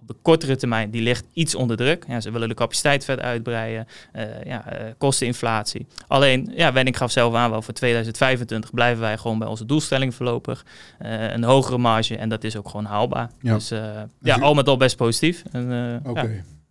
op 0.00 0.08
de 0.08 0.14
kortere 0.22 0.56
termijn 0.56 0.90
die 0.90 1.02
ligt 1.02 1.24
iets 1.32 1.54
onder 1.54 1.76
druk. 1.76 2.04
Ja, 2.08 2.20
ze 2.20 2.30
willen 2.30 2.48
de 2.48 2.54
capaciteit 2.54 3.04
verder 3.04 3.24
uitbreiden. 3.24 3.86
eh, 4.12 4.24
ja, 4.44 4.66
eh, 4.66 4.90
kosteninflatie. 4.98 5.86
Alleen, 6.06 6.52
ja, 6.54 6.72
Wenning 6.72 6.96
gaf 6.96 7.10
zelf 7.10 7.34
aan 7.34 7.50
wel 7.50 7.62
voor 7.62 7.74
2025 7.74 8.70
blijven 8.70 9.00
wij 9.00 9.18
gewoon 9.18 9.38
bij 9.38 9.48
onze 9.48 9.66
doelstelling 9.66 10.14
voorlopig. 10.14 10.64
Een 10.98 11.44
hogere 11.44 11.78
marge 11.78 12.16
en 12.16 12.28
dat 12.28 12.44
is 12.44 12.56
ook 12.56 12.68
gewoon 12.68 12.84
haalbaar. 12.84 13.30
Ja. 13.40 13.54
Dus 13.54 13.70
eh, 13.70 14.00
ja, 14.20 14.36
al 14.36 14.54
met 14.54 14.68
al 14.68 14.76
best 14.76 14.96
positief. 14.96 15.42
Oké. 16.04 16.20
ja. 16.20 16.26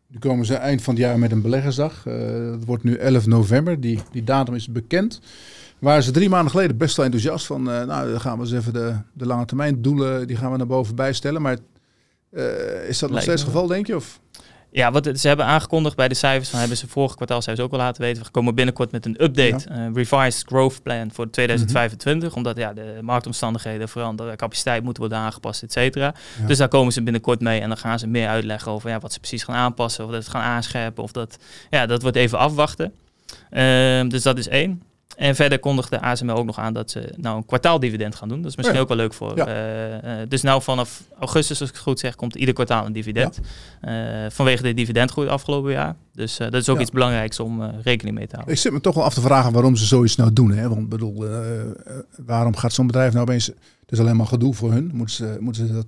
Nu 0.07 0.19
komen 0.19 0.45
ze 0.45 0.55
eind 0.55 0.81
van 0.81 0.93
het 0.93 1.03
jaar 1.03 1.19
met 1.19 1.31
een 1.31 1.41
beleggersdag. 1.41 2.03
Het 2.03 2.65
wordt 2.65 2.83
nu 2.83 2.95
11 2.95 3.25
november. 3.25 3.81
Die, 3.81 4.00
die 4.12 4.24
datum 4.24 4.55
is 4.55 4.67
bekend. 4.67 5.21
Waren 5.82 6.04
ze 6.04 6.12
drie 6.12 6.30
maanden 6.30 6.52
geleden 6.52 6.78
best 6.78 6.96
wel 6.96 7.06
enthousiast 7.06 7.46
van... 7.46 7.72
eh, 7.72 7.84
nou, 7.84 8.12
dan 8.12 8.22
gaan 8.22 8.38
we 8.38 8.44
eens 8.44 8.54
even 8.54 8.74
de, 8.74 8.96
de 9.14 9.26
lange 9.26 9.46
termijn 9.46 9.82
doelen... 9.82 10.28
die 10.28 10.36
gaan 10.36 10.52
we 10.52 10.58
naar 10.58 10.68
boven 10.68 10.96
bijstellen. 10.96 11.42
Maar 11.42 11.58
eh, 12.32 12.88
is 12.88 13.00
dat 13.00 13.10
nog 13.10 13.22
steeds 13.22 13.42
het 13.42 13.52
geval, 13.52 13.68
denk 13.68 13.88
je? 13.88 13.96
Of? 13.96 14.20
Ja, 14.72 14.92
wat 14.92 15.10
ze 15.14 15.28
hebben 15.28 15.46
aangekondigd 15.46 15.96
bij 15.96 16.08
de 16.08 16.16
cijfers, 16.16 16.50
van 16.50 16.60
hebben 16.60 16.78
ze 16.78 16.88
vorige 16.88 17.16
kwartaal 17.16 17.42
cijfers 17.42 17.66
ook 17.66 17.72
al 17.72 17.78
laten 17.78 18.02
weten. 18.02 18.24
We 18.24 18.30
komen 18.30 18.56
binnenkort 18.56 18.92
met 18.92 19.06
een 19.06 19.24
update, 19.24 19.70
eh, 19.70 19.88
revised 19.94 20.48
growth 20.48 20.84
plan 20.84 21.12
voor 21.12 21.30
2025. 21.30 22.36
Omdat 22.36 22.58
ja, 22.58 22.74
de 22.74 22.98
marktomstandigheden 23.02 23.90
veranderen, 23.90 24.38
capaciteit 24.38 24.84
moet 24.84 24.98
worden 24.98 25.18
aangepast, 25.18 25.64
et 25.64 25.72
cetera. 25.72 26.14
Ja. 26.40 26.48
Dus 26.48 26.58
daar 26.58 26.68
komen 26.68 26.94
ze 26.94 27.04
binnenkort 27.04 27.42
mee 27.42 27.62
en 27.62 27.68
dan 27.68 27.78
gaan 27.78 28.00
ze 28.00 28.08
meer 28.08 28.28
uitleggen 28.28 28.72
over 28.72 28.90
ja, 28.90 29.00
wat 29.00 29.14
ze 29.14 29.20
precies 29.20 29.44
gaan 29.44 29.56
aanpassen. 29.56 30.06
Of 30.06 30.12
dat 30.12 30.24
ze 30.24 30.30
gaan 30.30 30.42
aanscherpen. 30.42 31.04
Of 31.04 31.12
dat, 31.12 31.38
ja, 31.70 31.86
dat 31.86 32.02
wordt 32.02 32.18
even 32.18 32.38
afwachten. 32.38 32.94
Ehm, 33.50 34.08
dus 34.10 34.24
dat 34.24 34.38
is 34.38 34.48
één. 34.48 34.82
En 35.18 35.36
verder 35.36 35.60
kondigde 35.60 36.01
ASML 36.01 36.34
ook 36.36 36.46
nog 36.46 36.60
aan 36.60 36.74
dat 36.74 36.91
ze 36.91 37.13
nou 37.18 37.38
een 37.38 37.46
kwartaaldividend 37.46 38.15
gaan 38.15 38.27
doen. 38.30 38.41
Dat 38.41 38.50
is 38.51 38.56
misschien 38.56 38.75
Ja. 38.77 38.82
ook 38.84 38.88
wel 38.88 38.98
leuk 38.98 39.13
voor. 39.13 39.36
Ja. 39.38 39.46
eh, 39.48 40.22
eh, 40.22 40.30
dus 40.30 40.41
nou 40.41 40.62
vanaf 40.62 41.03
augustus, 41.20 41.60
als 41.60 41.70
ik 41.70 41.75
het 41.75 41.84
goed 41.84 42.00
zeg, 42.00 42.15
komt 42.15 42.36
ieder 42.36 42.53
kwartaal 42.53 42.86
een 42.86 42.94
dividend. 42.94 43.39
Eh, 43.82 43.94
vanwege 44.30 44.63
de 44.63 44.74
dividendgroei 44.74 45.27
afgelopen 45.27 45.72
jaar. 45.72 45.96
Dus 46.13 46.38
dat 46.38 46.53
is 46.53 46.70
ook 46.70 46.75
Ja. 46.75 46.82
iets 46.82 46.91
belangrijks 46.91 47.39
om 47.39 47.62
rekening 47.84 48.18
mee 48.18 48.27
te 48.27 48.34
houden. 48.36 48.53
Ik 48.56 48.60
zit 48.62 48.72
me 48.72 48.82
toch 48.82 48.96
wel 48.96 49.03
af 49.03 49.13
te 49.13 49.22
vragen 49.22 49.51
waarom 49.51 49.75
ze 49.75 49.86
zoiets 49.86 50.15
nou 50.15 50.34
doen. 50.34 50.51
Hè? 50.51 50.70
Want 50.70 50.82
ik 50.82 50.89
bedoel, 50.89 51.25
waarom 52.25 52.56
gaat 52.56 52.74
zo'n 52.74 52.88
bedrijf 52.88 53.13
nou 53.13 53.24
opeens... 53.27 53.46
Het 53.46 54.00
is 54.00 54.00
alleen 54.00 54.15
maar 54.18 54.27
gedoe 54.27 54.53
voor 54.53 54.72
hun. 54.72 54.91
Moeten 54.94 55.15
ze, 55.15 55.38
moeten 55.39 55.68
ze 55.68 55.74
dat 55.74 55.86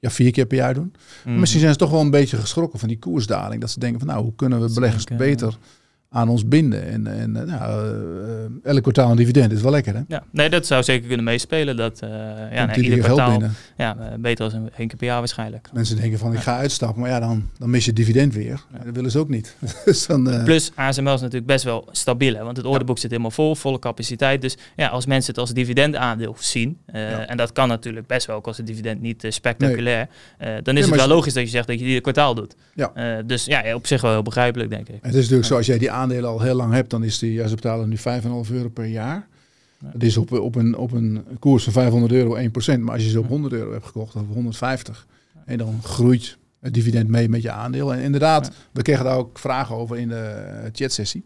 ja, 0.00 0.10
vier 0.10 0.30
keer 0.32 0.46
per 0.46 0.56
jaar 0.56 0.74
doen? 0.74 0.94
Mhm. 1.24 1.38
Misschien 1.40 1.60
zijn 1.60 1.72
ze 1.72 1.78
toch 1.78 1.90
wel 1.90 2.00
een 2.00 2.10
beetje 2.10 2.36
geschrokken 2.36 2.78
van 2.78 2.88
die 2.88 2.98
koersdaling. 2.98 3.60
Dat 3.60 3.70
ze 3.70 3.78
denken 3.78 3.98
van 3.98 4.08
nou, 4.08 4.22
hoe 4.22 4.34
kunnen 4.36 4.60
we 4.60 4.72
beleggers 4.74 5.04
beter 5.04 5.56
aan 6.14 6.28
ons 6.28 6.48
binden? 6.48 6.86
En, 6.86 7.06
en 7.06 7.36
eh, 7.36 7.42
nou, 7.42 7.96
eh, 8.62 8.70
elk 8.70 8.82
kwartaal 8.82 9.10
een 9.10 9.16
dividend 9.16 9.52
is 9.52 9.62
wel 9.62 9.70
lekker 9.70 9.94
hè? 9.94 10.00
Ja, 10.08 10.24
nee, 10.30 10.50
dat 10.50 10.66
zou 10.66 10.82
zeker 10.82 11.06
kunnen 11.06 11.24
meespelen. 11.24 11.76
Dat 11.76 12.00
eh 12.00 12.10
ja, 12.52 12.66
nou, 12.66 12.80
ieder 12.80 12.98
kwartaal 12.98 13.30
binnen. 13.30 13.54
ja, 13.76 13.96
beter 14.18 14.50
dan 14.50 14.70
één 14.76 14.88
keer 14.88 14.98
per 14.98 15.06
jaar 15.06 15.18
waarschijnlijk. 15.18 15.68
Mensen 15.72 15.96
denken 15.96 16.18
van 16.18 16.32
ik 16.32 16.40
ga 16.40 16.56
uitstappen, 16.56 17.00
maar 17.00 17.10
ja, 17.10 17.20
dan, 17.20 17.48
dan 17.58 17.70
mis 17.70 17.84
je 17.84 17.86
het 17.86 17.96
dividend 17.96 18.34
weer. 18.34 18.64
Ja. 18.72 18.84
Dat 18.84 18.94
willen 18.94 19.10
ze 19.10 19.18
ook 19.18 19.28
niet. 19.28 19.56
dus 19.84 20.06
dan, 20.06 20.42
Plus 20.44 20.70
ASML 20.74 21.14
is 21.14 21.20
natuurlijk 21.20 21.46
best 21.46 21.64
wel 21.64 21.88
stabiel, 21.90 22.34
hè, 22.34 22.44
want 22.44 22.56
het 22.56 22.66
orderboek 22.66 22.98
zit 22.98 23.10
helemaal 23.10 23.30
vol, 23.30 23.54
volle 23.54 23.78
capaciteit. 23.78 24.42
Dus 24.42 24.56
ja, 24.76 24.88
als 24.88 25.06
mensen 25.06 25.30
het 25.30 25.40
als 25.40 25.52
dividendaandeel 25.52 26.36
zien, 26.38 26.78
en 27.26 27.36
dat 27.36 27.52
kan 27.52 27.68
natuurlijk 27.68 28.06
best 28.06 28.26
wel, 28.26 28.36
ook 28.36 28.46
als 28.46 28.56
het 28.56 28.66
dividend 28.66 29.00
niet 29.00 29.26
spectaculair, 29.28 30.08
dan 30.62 30.76
is 30.76 30.86
het 30.86 30.96
wel 30.96 31.08
logisch 31.08 31.32
dat 31.32 31.42
je 31.42 31.48
zegt 31.48 31.66
dat 31.66 31.74
je 31.74 31.80
die 31.80 31.88
ieder 31.88 32.02
kwartaal 32.02 32.34
doet. 32.34 32.54
Ja. 32.74 33.22
Dus 33.22 33.44
ja, 33.44 33.74
op 33.74 33.86
zich 33.86 34.00
wel 34.00 34.10
heel 34.10 34.22
begrijpelijk, 34.22 34.70
denk 34.70 34.88
ik. 34.88 34.98
Het 35.02 35.14
is 35.14 35.20
natuurlijk 35.20 35.46
zo, 35.46 35.56
als 35.56 35.66
jij 35.66 35.78
die 35.78 35.90
aandelen 36.04 36.30
al 36.30 36.40
heel 36.40 36.54
lang 36.54 36.72
hebt, 36.72 36.90
dan 36.90 37.04
is 37.04 37.18
die, 37.18 37.32
ja, 37.32 37.46
ze 37.46 37.54
betalen 37.54 37.88
nu 37.88 37.96
5,5 37.96 38.52
euro 38.52 38.68
per 38.68 38.86
jaar. 38.86 39.28
Ja. 39.80 39.90
Dat 39.92 40.02
is 40.02 40.16
op, 40.16 40.32
op, 40.32 40.54
een, 40.54 40.76
op 40.76 40.92
een 40.92 41.24
koers 41.38 41.64
van 41.64 41.72
500 41.72 42.12
euro 42.12 42.36
1%. 42.36 42.80
Maar 42.80 42.94
als 42.94 43.02
je 43.02 43.10
ze 43.10 43.18
op 43.18 43.24
Ja. 43.24 43.30
100 43.30 43.52
euro 43.54 43.72
hebt 43.72 43.86
gekocht 43.86 44.14
of 44.14 44.26
150, 44.32 45.06
en 45.44 45.58
dan 45.58 45.80
groeit 45.82 46.38
het 46.60 46.74
dividend 46.74 47.08
mee 47.08 47.28
met 47.28 47.42
je 47.42 47.50
aandeel. 47.50 47.94
En 47.94 48.00
inderdaad, 48.00 48.50
we 48.72 48.82
kregen 48.82 49.04
daar 49.04 49.16
ook 49.16 49.38
vragen 49.38 49.76
over 49.76 49.96
in 49.96 50.08
de 50.08 50.14
eh, 50.14 50.70
chatsessie. 50.72 51.24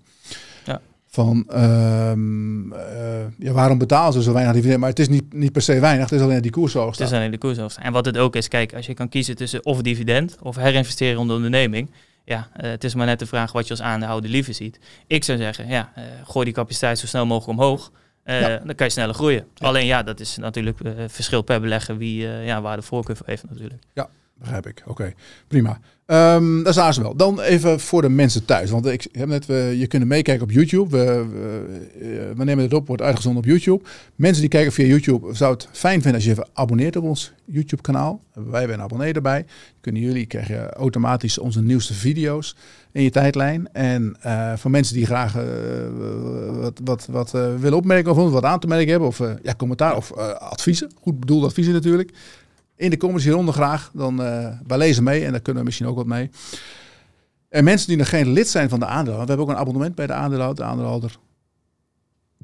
Ja. 0.65 0.81
Van 1.07 1.45
ehm, 1.49 2.73
eh, 2.73 3.25
ja, 3.39 3.53
waarom 3.53 3.79
betalen 3.79 4.13
ze 4.13 4.23
zo 4.23 4.33
weinig 4.33 4.55
dividend? 4.55 4.81
Maar 4.81 4.89
het 4.89 4.99
is 4.99 5.09
niet, 5.09 5.33
niet 5.33 5.53
per 5.53 5.63
se 5.63 5.81
weinig, 5.81 6.11
het 6.11 6.19
is 6.19 6.25
alleen 6.25 6.43
die 6.43 6.51
koers 6.51 6.73
zo 6.73 6.81
hoog 6.81 6.91
Het 6.91 7.07
is 7.07 7.13
alleen 7.13 7.31
de 7.31 7.39
koershoofd. 7.39 7.79
En 7.79 7.93
wat 7.93 8.05
het 8.05 8.19
ook 8.19 8.37
is, 8.37 8.49
kijk, 8.49 8.75
als 8.75 8.87
je 8.87 8.95
kan 8.95 9.09
kiezen 9.09 9.37
tussen 9.37 9.65
of 9.65 9.83
dividend 9.83 10.37
of 10.43 10.57
herinvesteren 10.57 11.21
in 11.21 11.27
de 11.27 11.33
onderneming. 11.33 11.91
Ja, 12.29 12.49
eh, 12.57 12.71
het 12.71 12.85
is 12.85 12.95
maar 12.95 13.07
net 13.07 13.19
de 13.19 13.27
vraag 13.27 13.53
wat 13.53 13.65
je 13.65 13.71
als 13.71 13.83
aandeelhouder 13.83 14.31
liever 14.31 14.55
ziet. 14.55 14.79
Ik 15.07 15.25
zou 15.25 15.39
zeggen, 15.39 15.69
ja, 15.69 15.93
eh, 15.95 16.05
gooi 16.25 16.45
die 16.45 16.55
capaciteit 16.55 16.99
zo 16.99 17.07
snel 17.07 17.27
mogelijk 17.27 17.59
omhoog. 17.59 17.93
Eh, 18.23 18.41
Ja. 18.41 18.57
Dan 18.65 18.75
kan 18.75 18.87
je 18.87 18.93
sneller 18.93 19.15
groeien. 19.15 19.47
Alleen 19.59 19.87
ja, 19.87 20.03
dat 20.03 20.21
is 20.21 20.37
natuurlijk 20.37 20.79
verschil 21.07 21.43
per 21.43 21.61
belegger 21.61 21.97
wie 21.97 22.27
ja, 22.27 22.61
waar 22.61 22.77
de 22.77 22.83
voorkeur 22.83 23.17
voor 23.17 23.27
heeft 23.27 23.45
natuurlijk. 23.51 23.83
Begrijp 24.39 24.67
ik. 24.67 24.83
Oké, 24.87 25.13
prima. 25.49 25.81
Ehm, 26.09 26.63
dat 26.63 26.67
is 26.67 26.79
ASML. 26.79 27.17
Dan 27.17 27.41
even 27.41 27.81
voor 27.81 28.03
de 28.03 28.09
mensen 28.09 28.45
thuis. 28.45 28.71
Want 28.71 28.87
ik 28.87 29.07
heb 29.13 29.29
net, 29.29 29.47
we, 29.47 29.75
je 29.79 29.87
kunt 29.87 30.05
meekijken 30.05 30.45
op 30.45 30.51
YouTube. 30.51 30.97
We, 30.97 31.27
we, 31.29 31.89
eh, 32.01 32.37
we 32.37 32.45
nemen 32.45 32.65
het 32.65 32.75
op, 32.75 32.87
wordt 32.87 33.03
uitgezonden 33.03 33.43
op 33.43 33.49
YouTube. 33.49 33.85
Mensen 34.15 34.41
die 34.41 34.51
kijken 34.51 34.73
via 34.73 34.87
YouTube, 34.87 35.35
zou 35.35 35.53
het 35.53 35.69
fijn 35.73 36.03
vinden 36.03 36.15
als 36.15 36.25
je 36.25 36.31
even 36.31 36.49
abonneert 36.53 36.97
op 36.97 37.05
ons 37.05 37.33
YouTube 37.45 37.83
kanaal. 37.83 38.23
Wij 38.33 38.59
hebben 38.59 38.79
een 38.79 38.85
abonnee 38.85 39.13
erbij. 39.13 39.45
Kunnen 39.81 40.03
jullie 40.03 40.27
krijgen 40.27 40.71
automatisch 40.71 41.39
onze 41.39 41.63
nieuwste 41.63 41.95
video's 41.95 42.57
in 42.93 43.03
je 43.03 43.11
tijdlijn. 43.11 43.69
En 43.73 44.17
eh, 44.21 44.53
voor 44.57 44.71
mensen 44.71 44.95
die 44.95 45.07
graag 45.07 45.37
eh, 45.37 45.43
wat, 46.61 46.81
wat, 46.85 47.07
wat 47.11 47.31
willen 47.31 47.77
opmerken 47.77 48.17
of 48.17 48.31
wat 48.31 48.45
aan 48.45 48.61
te 48.61 48.67
merken 48.67 48.91
hebben. 48.91 49.09
Of 49.09 49.19
ja, 49.43 49.55
commentaar 49.57 49.97
of 49.97 50.13
adviezen. 50.39 50.91
Goed 51.01 51.21
bedoelde 51.21 51.47
adviezen 51.47 51.73
natuurlijk 51.73 52.13
in 52.79 52.91
de 52.91 52.97
comments 52.97 53.25
hieronder 53.25 53.55
graag. 53.55 53.91
Dan 53.95 54.21
uh, 54.21 54.49
lezen 54.67 55.05
mee 55.05 55.25
en 55.25 55.31
daar 55.31 55.41
kunnen 55.41 55.63
we 55.63 55.69
misschien 55.69 55.89
ook 55.89 55.97
wat 55.97 56.07
mee. 56.07 56.31
En 57.49 57.65
mensen 57.65 57.89
die 57.89 57.97
nog 57.97 58.09
geen 58.09 58.33
lid 58.33 58.49
zijn 58.49 58.69
van 58.69 58.79
de 58.79 58.87
aandeelhouder. 58.87 59.27
We 59.27 59.29
hebben 59.29 59.47
ook 59.47 59.53
een 59.53 59.67
abonnement 59.67 59.95
bij 59.95 60.07
de 60.07 60.13
aandeelhouder. 60.13 60.65
De 60.65 60.71
aandeelhouder 60.71 61.19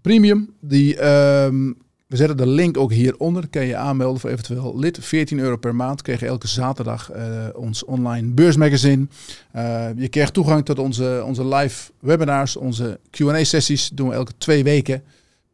Premium. 0.05 0.55
Die, 0.61 1.05
um, 1.45 1.77
we 2.07 2.17
zetten 2.17 2.37
de 2.37 2.47
link 2.47 2.77
ook 2.77 2.93
hieronder. 2.93 3.49
Kan 3.49 3.67
je 3.67 3.77
aanmelden 3.77 4.21
voor 4.21 4.31
eventueel 4.31 4.79
lid. 4.79 4.99
14 5.01 5.39
euro 5.39 5.57
per 5.57 5.75
maand. 5.75 6.03
Krijg 6.03 6.21
je 6.21 6.27
elke 6.27 6.49
zaterdag 6.49 7.15
uh, 7.15 7.47
ons 7.55 7.85
online 7.85 8.31
beursmagazine. 8.31 9.07
Uh, 9.57 9.87
je 9.97 10.09
krijgt 10.09 10.33
toegang 10.33 10.65
tot 10.65 10.79
onze, 10.79 11.23
onze 11.27 11.47
live 11.47 11.91
webinars. 12.01 12.57
Onze 12.57 13.01
Q&A 13.11 13.45
sessies 13.45 13.91
doen 13.95 14.09
we 14.09 14.15
elke 14.15 14.33
twee 14.39 14.65
weken 14.65 15.03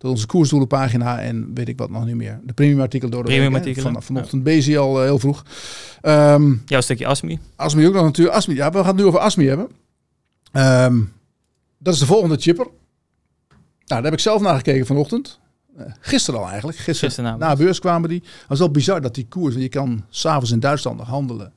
onze 0.08 0.26
koersdoelenpagina 0.26 1.20
en 1.20 1.50
weet 1.54 1.68
ik 1.68 1.78
wat 1.78 1.90
nog 1.90 2.04
niet 2.06 2.14
meer. 2.14 2.40
De 2.44 2.52
premium 2.52 2.80
artikel 2.80 3.10
door 3.10 3.22
de 3.22 3.28
premium 3.28 3.52
week, 3.52 3.60
artikelen. 3.60 3.92
Van, 3.92 4.02
vanochtend 4.02 4.46
ja. 4.46 4.52
Bezi 4.52 4.76
al 4.76 4.98
uh, 4.98 5.02
heel 5.02 5.18
vroeg. 5.18 5.44
Um, 6.02 6.62
Jouw 6.66 6.80
stukje 6.80 7.06
ASMI. 7.06 7.38
ASMI 7.56 7.86
ook 7.86 7.94
nog 7.94 8.04
natuurlijk. 8.04 8.36
ASMI, 8.36 8.54
ja, 8.54 8.70
we 8.70 8.78
gaan 8.78 8.86
het 8.86 8.96
nu 8.96 9.04
over 9.04 9.20
ASMI 9.20 9.46
hebben. 9.46 9.68
Um, 10.52 11.12
dat 11.78 11.94
is 11.94 12.00
de 12.00 12.06
volgende 12.06 12.36
chipper. 12.36 12.66
Nou, 13.90 14.02
daar 14.02 14.02
heb 14.02 14.12
ik 14.12 14.20
zelf 14.20 14.40
naar 14.40 14.56
gekeken 14.56 14.86
vanochtend. 14.86 15.38
Uh, 15.78 15.84
gisteren 16.00 16.40
al 16.40 16.48
eigenlijk. 16.48 16.78
Gisteren, 16.78 17.38
na 17.38 17.56
beurs 17.56 17.78
kwamen 17.78 18.08
die. 18.08 18.20
Het 18.22 18.48
was 18.48 18.58
wel 18.58 18.70
bizar 18.70 19.00
dat 19.00 19.14
die 19.14 19.26
koers, 19.28 19.54
je 19.54 19.68
kan 19.68 20.04
s'avonds 20.08 20.50
in 20.50 20.60
Duitsland 20.60 20.98
nog 20.98 21.06
handelen. 21.06 21.52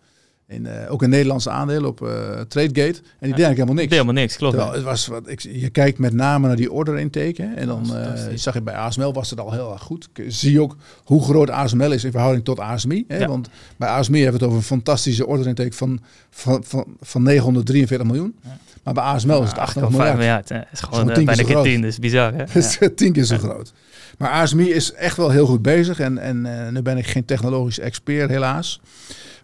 In, 0.54 0.66
uh, 0.66 0.92
ook 0.92 1.02
een 1.02 1.10
Nederlandse 1.10 1.50
aandeel 1.50 1.86
op 1.86 2.02
uh, 2.02 2.10
Tradegate. 2.48 3.00
En 3.20 3.28
die 3.28 3.36
deed 3.36 3.46
eigenlijk 3.46 3.56
helemaal 3.56 3.74
niks. 3.74 3.92
helemaal 3.92 4.14
niks, 4.14 4.36
klopt. 4.36 4.56
Terwijl, 4.56 4.76
het 4.76 4.84
was 4.84 5.08
wat, 5.08 5.28
ik, 5.28 5.40
je 5.40 5.70
kijkt 5.70 6.00
met 6.00 6.14
name 6.14 6.48
naar 6.48 6.56
die 6.56 6.72
order 6.72 7.00
intake. 7.00 7.42
Hè, 7.42 7.54
en 7.54 7.68
dan 7.68 7.90
uh, 7.94 8.12
zag 8.36 8.54
je 8.54 8.62
bij 8.62 8.76
ASML 8.76 9.14
was 9.14 9.30
het 9.30 9.40
al 9.40 9.52
heel 9.52 9.72
erg 9.72 9.82
goed. 9.82 10.10
Zie 10.28 10.52
je 10.52 10.62
ook 10.62 10.76
hoe 11.04 11.24
groot 11.24 11.50
ASML 11.50 11.92
is 11.92 12.04
in 12.04 12.12
verhouding 12.12 12.46
tot 12.46 12.60
ASMI. 12.60 13.06
Hè, 13.08 13.18
ja. 13.18 13.28
Want 13.28 13.50
bij 13.78 13.90
ASMI 13.90 14.22
hebben 14.22 14.40
we 14.40 14.46
het 14.46 14.54
over 14.54 14.58
een 14.58 14.78
fantastische 14.78 15.28
order 15.28 15.48
intake 15.48 15.74
van, 15.74 16.00
van, 16.30 16.64
van, 16.64 16.86
van 17.02 17.24
943 17.24 18.08
miljoen. 18.08 18.36
Ja. 18.44 18.58
Maar 18.84 18.94
bij 18.94 19.04
ASML 19.04 19.42
is 19.42 19.50
het 19.50 19.58
800 19.58 19.96
miljard. 19.98 20.18
miljard. 20.18 20.50
Het 20.50 20.68
is 20.72 20.80
gewoon 20.80 21.10
uh, 21.10 21.26
bijna 21.26 21.44
keer 21.44 21.62
10, 21.62 21.82
dus 21.82 22.00
bizar. 22.00 22.34
Hè? 22.34 22.44
Ja. 22.80 22.90
tien 22.96 23.14
keer 23.14 23.24
zo 23.24 23.38
groot. 23.38 23.74
Maar 24.18 24.30
ASMI 24.30 24.70
is 24.72 24.94
echt 24.94 25.18
wel 25.18 25.30
heel 25.30 25.46
goed 25.46 25.62
bezig. 25.62 26.00
En, 26.00 26.18
en 26.18 26.74
nu 26.74 26.82
ben 26.82 26.98
ik 26.98 27.08
geen 27.08 27.26
technologisch 27.26 27.80
expert 27.80 28.30
helaas. 28.30 28.82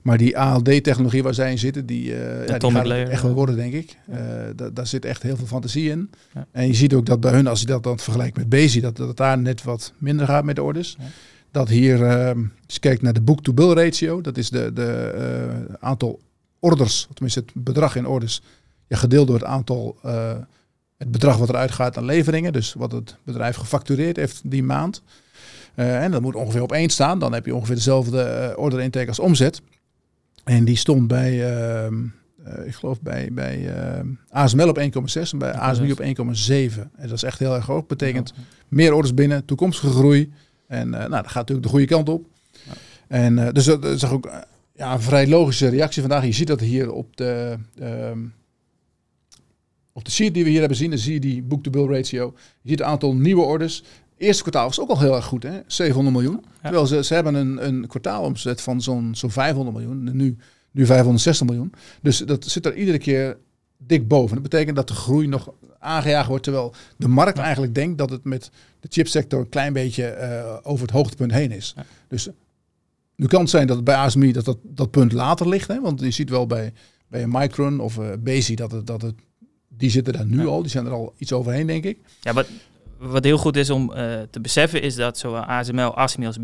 Maar 0.01 0.17
die 0.17 0.37
ALD-technologie 0.37 1.23
waar 1.23 1.33
zij 1.33 1.51
in 1.51 1.57
zitten, 1.59 1.85
die, 1.85 2.05
uh, 2.05 2.47
ja, 2.47 2.57
die 2.57 2.71
gaat 2.71 2.85
layer, 2.85 3.09
echt 3.09 3.21
wel 3.21 3.33
worden, 3.33 3.55
denk 3.55 3.73
ik. 3.73 3.97
Eh, 4.11 4.19
da- 4.55 4.69
daar 4.69 4.87
zit 4.87 5.05
echt 5.05 5.23
heel 5.23 5.35
veel 5.37 5.45
fantasie 5.45 5.89
in. 5.89 6.09
Ja. 6.33 6.45
En 6.51 6.67
je 6.67 6.73
ziet 6.73 6.93
ook 6.93 7.05
dat 7.05 7.19
bij 7.19 7.31
hun, 7.31 7.47
als 7.47 7.59
je 7.59 7.65
dat 7.65 7.83
dan 7.83 7.99
vergelijkt 7.99 8.37
met 8.37 8.49
Bezi, 8.49 8.79
dat, 8.81 8.97
dat 8.97 9.07
het 9.07 9.17
daar 9.17 9.37
net 9.37 9.63
wat 9.63 9.93
minder 9.97 10.25
gaat 10.25 10.43
met 10.43 10.55
de 10.55 10.63
orders. 10.63 10.95
Ja. 10.99 11.05
Dat 11.51 11.69
hier, 11.69 12.05
eh, 12.05 12.25
als 12.65 12.73
je 12.73 12.79
kijkt 12.79 13.01
naar 13.01 13.13
de 13.13 13.21
book-to-bill 13.21 13.71
ratio, 13.73 14.21
dat 14.21 14.37
is 14.37 14.49
de, 14.49 14.73
de 14.73 15.13
eh, 15.17 15.73
aantal 15.79 16.19
orders, 16.59 17.07
tenminste 17.13 17.39
het 17.39 17.51
bedrag 17.53 17.95
in 17.95 18.07
orders, 18.07 18.41
ja, 18.87 18.97
gedeeld 18.97 19.27
door 19.27 19.35
het 19.35 19.45
aantal, 19.45 19.97
het 20.97 21.11
bedrag 21.11 21.37
wat 21.37 21.49
eruit 21.49 21.71
gaat 21.71 21.97
aan 21.97 22.05
leveringen. 22.05 22.53
Dus 22.53 22.73
wat 22.73 22.91
het 22.91 23.15
bedrijf 23.23 23.55
gefactureerd 23.55 24.15
heeft 24.15 24.41
die 24.43 24.63
maand. 24.63 25.01
En 25.75 26.11
dat 26.11 26.21
moet 26.21 26.35
ongeveer 26.35 26.61
op 26.61 26.71
één 26.71 26.89
staan. 26.89 27.19
Dan 27.19 27.33
heb 27.33 27.45
je 27.45 27.55
ongeveer 27.55 27.75
dezelfde 27.75 28.53
order 28.57 28.79
intake 28.79 29.07
als 29.07 29.19
omzet. 29.19 29.61
En 30.49 30.65
die 30.65 30.75
stond 30.75 31.07
bij, 31.07 31.53
ehm, 31.53 31.95
eh, 32.43 32.65
ik 32.65 32.75
geloof 32.75 33.01
bij, 33.01 33.29
bij 33.31 33.75
ehm, 33.75 34.07
ASML 34.29 34.69
op 34.69 34.77
1,6 34.77 35.31
en 35.31 35.37
bij 35.37 35.53
ASMI 35.53 35.91
op 35.91 35.99
1,7. 35.99 36.91
En 36.95 37.07
dat 37.07 37.11
is 37.11 37.23
echt 37.23 37.39
heel 37.39 37.55
erg 37.55 37.65
hoog. 37.65 37.85
Betekent 37.85 38.33
meer 38.67 38.93
orders 38.93 39.13
binnen, 39.13 39.45
toekomstige 39.45 39.89
groei. 39.89 40.31
En 40.67 40.93
eh, 40.93 40.99
nou, 40.99 41.09
dat 41.09 41.27
gaat 41.27 41.33
natuurlijk 41.33 41.63
de 41.63 41.71
goede 41.71 41.85
kant 41.85 42.09
op. 42.09 42.25
Ja. 42.51 42.71
En 43.07 43.39
eh, 43.39 43.53
dus 43.53 43.65
dat 43.65 43.85
is 43.85 44.05
ook 44.05 44.29
ja, 44.75 44.93
een 44.93 45.01
vrij 45.01 45.27
logische 45.27 45.67
reactie 45.67 46.01
vandaag. 46.01 46.25
Je 46.25 46.31
ziet 46.31 46.47
dat 46.47 46.59
hier 46.59 46.91
op 46.91 47.17
de, 47.17 47.57
ehm, 47.79 48.19
op 49.93 50.05
de 50.05 50.11
sheet 50.11 50.33
die 50.33 50.43
we 50.43 50.49
hier 50.49 50.59
hebben 50.59 50.77
zien, 50.77 50.89
dan 50.89 50.99
zie 50.99 51.13
je 51.13 51.19
die 51.19 51.43
book-to-bill 51.43 51.87
ratio. 51.87 52.33
Je 52.61 52.69
ziet 52.69 52.79
het 52.79 52.87
aantal 52.87 53.15
nieuwe 53.15 53.43
orders. 53.43 53.83
Eerste 54.19 54.41
kwartaal 54.41 54.65
was 54.67 54.79
ook 54.79 54.89
al 54.89 54.99
heel 54.99 55.15
erg 55.15 55.25
goed, 55.25 55.43
hè? 55.43 55.59
700 55.67 56.15
miljoen. 56.15 56.45
Terwijl 56.61 56.85
ze, 56.87 57.03
ze 57.03 57.13
hebben 57.13 57.35
een, 57.35 57.65
een 57.67 57.87
kwartaalomzet 57.87 58.61
van 58.61 58.81
zo'n 58.81 59.09
zo'n 59.15 59.31
500 59.31 59.77
miljoen. 59.77 60.07
En 60.07 60.15
Nu, 60.15 60.37
nu 60.71 60.85
560 60.85 61.47
miljoen. 61.47 61.73
Dus 62.01 62.17
dat 62.17 62.45
zit 62.45 62.65
er 62.65 62.75
iedere 62.75 62.97
keer 62.97 63.37
dik 63.77 64.07
boven. 64.07 64.33
Dat 64.33 64.43
betekent 64.49 64.75
dat 64.75 64.87
de 64.87 64.93
groei 64.93 65.27
nog 65.27 65.49
aangejaagd 65.79 66.27
wordt. 66.27 66.43
Terwijl 66.43 66.73
de 66.97 67.07
markt 67.07 67.37
Ja. 67.37 67.43
eigenlijk 67.43 67.75
denkt 67.75 67.97
dat 67.97 68.09
het 68.09 68.23
met 68.23 68.49
de 68.79 68.87
chipsector 68.91 69.39
een 69.39 69.49
klein 69.49 69.73
beetje 69.73 70.05
eh, 70.05 70.57
over 70.63 70.81
het 70.85 70.91
hoogtepunt 70.95 71.31
heen 71.31 71.51
is. 71.51 71.73
Ja. 71.75 71.85
Dus 72.07 72.29
nu 73.15 73.25
kan 73.27 73.39
het 73.41 73.49
zijn 73.49 73.67
dat 73.67 73.75
het 73.75 73.85
bij 73.85 73.95
ASMI 73.95 74.31
dat, 74.31 74.45
dat 74.45 74.57
dat 74.63 74.91
punt 74.91 75.11
later 75.11 75.49
ligt. 75.49 75.67
Hè? 75.67 75.81
Want 75.81 75.99
je 75.99 76.11
ziet 76.11 76.29
wel 76.29 76.47
bij, 76.47 76.73
bij 77.07 77.27
Micron 77.27 77.79
of 77.79 77.97
uh, 77.97 78.07
Bezi 78.19 78.55
dat 78.55 78.71
het, 78.71 78.87
dat 78.87 79.01
het... 79.01 79.15
Die 79.77 79.89
zitten 79.89 80.13
daar 80.13 80.25
nu 80.25 80.39
Ja. 80.41 80.45
al. 80.47 80.61
Die 80.61 80.71
zijn 80.71 80.85
er 80.85 80.91
al 80.91 81.13
iets 81.17 81.33
overheen, 81.33 81.67
denk 81.67 81.83
ik. 81.83 81.97
Ja, 82.21 82.33
wat, 82.33 82.47
wat 82.99 83.23
heel 83.23 83.37
goed 83.37 83.55
is 83.55 83.69
om 83.69 83.93
eh, 83.93 84.03
te 84.29 84.39
beseffen 84.41 84.81
is 84.81 84.95
dat 84.95 85.17
zowel 85.17 85.41
ASML, 85.41 85.95
ASMI 85.97 86.25
als 86.25 86.37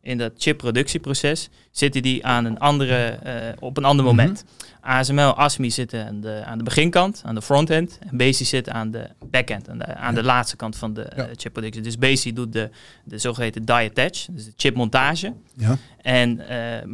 in 0.00 0.18
dat 0.18 0.32
chipproductieproces 0.36 1.48
zitten 1.70 2.02
die 2.02 2.26
aan 2.26 2.44
een 2.44 2.58
andere, 2.58 3.04
eh, 3.04 3.52
op 3.60 3.76
een 3.76 3.84
ander 3.84 4.04
Mhm. 4.04 4.14
moment. 4.16 4.44
ASML, 4.80 5.34
ASMI 5.38 5.70
zitten 5.70 6.06
aan 6.06 6.20
de, 6.20 6.42
aan 6.44 6.58
de 6.58 6.64
beginkant, 6.64 7.22
aan 7.24 7.34
de 7.34 7.42
frontend. 7.42 7.98
En 8.10 8.16
BASI 8.16 8.44
zit 8.44 8.68
aan 8.68 8.90
de 8.90 9.08
backend, 9.30 9.68
aan 9.68 9.78
de, 9.78 9.94
aan 9.94 10.14
Ja. 10.14 10.20
de 10.20 10.26
laatste 10.26 10.56
kant 10.56 10.76
van 10.76 10.94
de 10.94 11.06
Ja. 11.16 11.22
eh, 11.26 11.30
chipproductie. 11.36 11.82
Dus 11.82 11.98
BASI 11.98 12.32
doet 12.32 12.52
de, 12.52 12.70
de 13.04 13.18
zogeheten 13.18 13.64
die 13.64 13.74
attach, 13.74 14.24
dus 14.30 14.44
de 14.44 14.52
chipmontage. 14.56 15.32
Ja. 15.56 15.76
En 16.02 16.40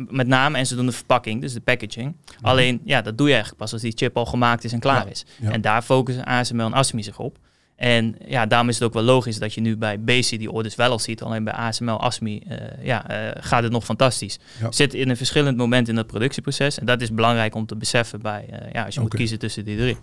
met 0.08 0.26
name, 0.26 0.58
en 0.58 0.66
ze 0.66 0.74
doen 0.76 0.86
de 0.86 0.92
verpakking, 0.92 1.40
dus 1.40 1.52
de 1.52 1.60
packaging. 1.60 2.16
Alleen, 2.40 2.80
ja, 2.84 3.02
dat 3.02 3.18
doe 3.18 3.26
je 3.26 3.32
eigenlijk 3.32 3.62
pas 3.62 3.72
als 3.72 3.82
die 3.82 3.92
chip 3.96 4.16
al 4.16 4.26
gemaakt 4.26 4.64
is 4.64 4.72
en 4.72 4.80
klaar 4.80 5.00
Mhm. 5.00 5.10
Is. 5.10 5.24
En 5.42 5.60
daar 5.60 5.82
focussen 5.82 6.24
ASML 6.24 6.64
en 6.64 6.74
ASMI 6.74 7.02
zich 7.02 7.18
op. 7.18 7.38
En 7.80 8.16
ja, 8.26 8.46
daarom 8.46 8.68
is 8.68 8.74
het 8.74 8.84
ook 8.84 8.92
wel 8.92 9.02
logisch 9.02 9.38
dat 9.38 9.54
je 9.54 9.60
nu 9.60 9.76
bij 9.76 10.00
BASI 10.00 10.38
die 10.38 10.50
orders 10.50 10.74
wel 10.74 10.90
al 10.90 10.98
ziet. 10.98 11.22
Alleen 11.22 11.44
bij 11.44 11.52
ASML, 11.52 12.00
ASMI 12.00 12.42
eh, 12.48 12.84
ja, 12.84 13.08
eh, 13.08 13.42
gaat 13.42 13.62
het 13.62 13.72
nog 13.72 13.84
fantastisch. 13.84 14.38
Ja. 14.60 14.72
Zit 14.72 14.94
in 14.94 15.08
een 15.08 15.16
verschillend 15.16 15.56
moment 15.56 15.88
in 15.88 15.94
dat 15.94 16.06
productieproces. 16.06 16.78
En 16.78 16.86
dat 16.86 17.00
is 17.00 17.12
belangrijk 17.12 17.54
om 17.54 17.66
te 17.66 17.76
beseffen 17.76 18.20
bij, 18.20 18.46
eh, 18.50 18.72
ja, 18.72 18.84
als 18.84 18.94
je 18.94 19.00
moet 19.00 19.14
kiezen 19.14 19.38
tussen 19.38 19.64
die 19.64 19.76
drie. 19.76 19.96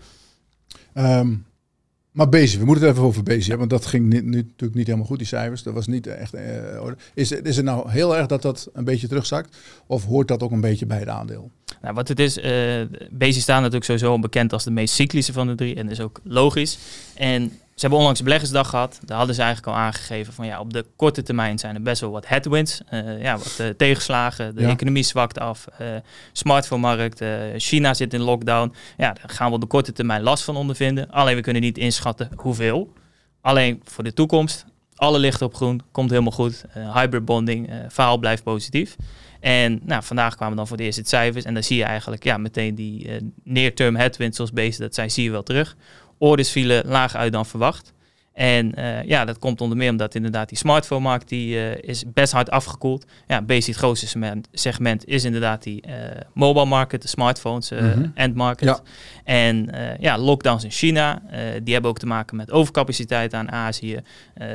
Ehm, 0.93 1.33
maar 2.11 2.29
Bezi, 2.29 2.59
we 2.59 2.65
moeten 2.65 2.83
het 2.83 2.93
even 2.93 3.07
over 3.07 3.23
Bezi 3.23 3.49
hebben, 3.49 3.67
want 3.69 3.81
dat 3.81 3.89
ging 3.89 4.05
nu 4.05 4.21
natuurlijk 4.21 4.75
niet 4.75 4.85
helemaal 4.85 5.07
goed, 5.07 5.17
die 5.17 5.27
cijfers. 5.27 5.63
Dat 5.63 5.73
was 5.73 5.87
niet 5.87 6.07
echt. 6.07 6.33
Is, 7.13 7.31
is 7.31 7.55
het 7.55 7.65
nou 7.65 7.91
heel 7.91 8.17
erg 8.17 8.25
dat 8.25 8.41
dat 8.41 8.69
een 8.73 8.83
beetje 8.83 9.07
terugzakt? 9.07 9.57
Of 9.87 10.05
hoort 10.05 10.27
dat 10.27 10.43
ook 10.43 10.51
een 10.51 10.61
beetje 10.61 10.85
bij 10.85 10.99
het 10.99 11.09
aandeel? 11.09 11.51
Nou, 11.81 11.93
wat 11.93 12.07
het 12.07 12.19
is, 12.19 12.37
eh 12.37 12.81
BASI 13.11 13.41
staan 13.41 13.57
natuurlijk 13.57 13.85
sowieso 13.85 14.19
bekend 14.19 14.53
als 14.53 14.63
de 14.63 14.71
meest 14.71 14.93
cyclische 14.93 15.33
van 15.33 15.47
de 15.47 15.55
drie. 15.55 15.75
En 15.75 15.83
dat 15.83 15.91
is 15.91 16.01
ook 16.01 16.19
logisch. 16.23 16.77
En 17.15 17.51
ze 17.77 17.83
hebben 17.83 17.97
onlangs 17.99 18.19
een 18.19 18.25
beleggersdag 18.25 18.69
gehad. 18.69 18.99
Daar 19.05 19.17
hadden 19.17 19.35
ze 19.35 19.41
eigenlijk 19.41 19.75
al 19.77 19.83
aangegeven 19.83 20.33
van 20.33 20.45
ja, 20.45 20.59
op 20.59 20.73
de 20.73 20.85
korte 20.95 21.23
termijn 21.23 21.59
zijn 21.59 21.75
er 21.75 21.81
best 21.81 22.01
wel 22.01 22.11
wat 22.11 22.27
headwinds. 22.27 22.81
eh, 22.89 23.21
ja, 23.21 23.37
wat 23.37 23.55
eh, 23.59 23.67
tegenslagen. 23.67 24.55
De 24.55 24.61
Ja. 24.61 24.69
economie 24.69 25.03
zwakt 25.03 25.39
af. 25.39 25.67
eh 25.77 25.87
smartphone-markt. 26.31 27.21
China 27.57 27.93
zit 27.93 28.13
in 28.13 28.21
lockdown. 28.21 28.73
Ja, 28.97 29.13
daar 29.13 29.29
gaan 29.29 29.47
we 29.49 29.55
op 29.55 29.61
de 29.61 29.67
korte 29.67 29.91
termijn 29.93 30.21
last 30.21 30.43
van 30.43 30.55
ondervinden. 30.55 31.09
Alleen 31.11 31.35
we 31.35 31.41
kunnen 31.41 31.61
niet 31.61 31.77
inschatten 31.77 32.29
hoeveel. 32.35 32.93
Alleen 33.41 33.81
voor 33.83 34.03
de 34.03 34.13
toekomst, 34.13 34.65
alle 34.95 35.19
lichten 35.19 35.45
op 35.45 35.55
groen, 35.55 35.81
komt 35.91 36.09
helemaal 36.09 36.31
goed. 36.31 36.65
Hybrid 36.93 37.25
bonding, 37.25 37.69
verhaal 37.87 38.17
blijft 38.17 38.43
positief. 38.43 38.95
En 39.39 39.79
nou, 39.83 40.03
vandaag 40.03 40.35
kwamen 40.35 40.57
dan 40.57 40.67
voor 40.67 40.77
de 40.77 40.83
eerste 40.83 41.01
cijfers. 41.05 41.45
En 41.45 41.53
dan 41.53 41.63
zie 41.63 41.77
je 41.77 41.83
eigenlijk 41.83 42.23
ja, 42.23 42.37
meteen 42.37 42.75
die 42.75 43.09
near-term 43.43 43.95
headwinds 43.95 44.35
zoals 44.35 44.51
Bezen 44.51 44.81
dat 44.81 44.95
zijn, 44.95 45.11
zie 45.11 45.23
je 45.23 45.31
wel 45.31 45.43
terug. 45.43 45.75
Orders 46.17 46.51
vielen 46.51 46.87
lager 46.87 47.19
uit 47.19 47.31
dan 47.31 47.45
verwacht. 47.45 47.93
En 48.37 48.75
eh, 48.75 49.03
ja, 49.03 49.25
dat 49.25 49.39
komt 49.39 49.61
onder 49.61 49.77
meer 49.77 49.91
omdat 49.91 50.15
inderdaad 50.15 50.49
die 50.49 50.57
smartphone-markt 50.57 51.29
die, 51.29 51.59
eh, 51.59 51.89
is 51.89 52.03
best 52.13 52.31
hard 52.33 52.49
afgekoeld. 52.49 53.05
Ja, 53.27 53.41
Basic 53.41 53.65
het 53.67 53.75
grootste 53.75 54.07
segment, 54.07 54.47
segment 54.51 55.05
is 55.05 55.23
inderdaad 55.23 55.63
die 55.63 55.81
eh, 55.81 55.93
mobile 56.33 56.65
market, 56.65 57.01
de 57.01 57.07
smartphones, 57.07 57.69
Mhm. 57.69 58.05
end 58.13 58.35
market. 58.35 58.67
Ja. 58.67 58.79
En 59.23 59.69
ja, 59.99 60.17
lockdowns 60.17 60.63
in 60.63 60.71
China, 60.71 61.21
die 61.63 61.73
hebben 61.73 61.91
ook 61.91 61.99
te 61.99 62.05
maken 62.05 62.35
met 62.37 62.51
overcapaciteit 62.51 63.33
aan 63.33 63.51
Azië. 63.51 63.99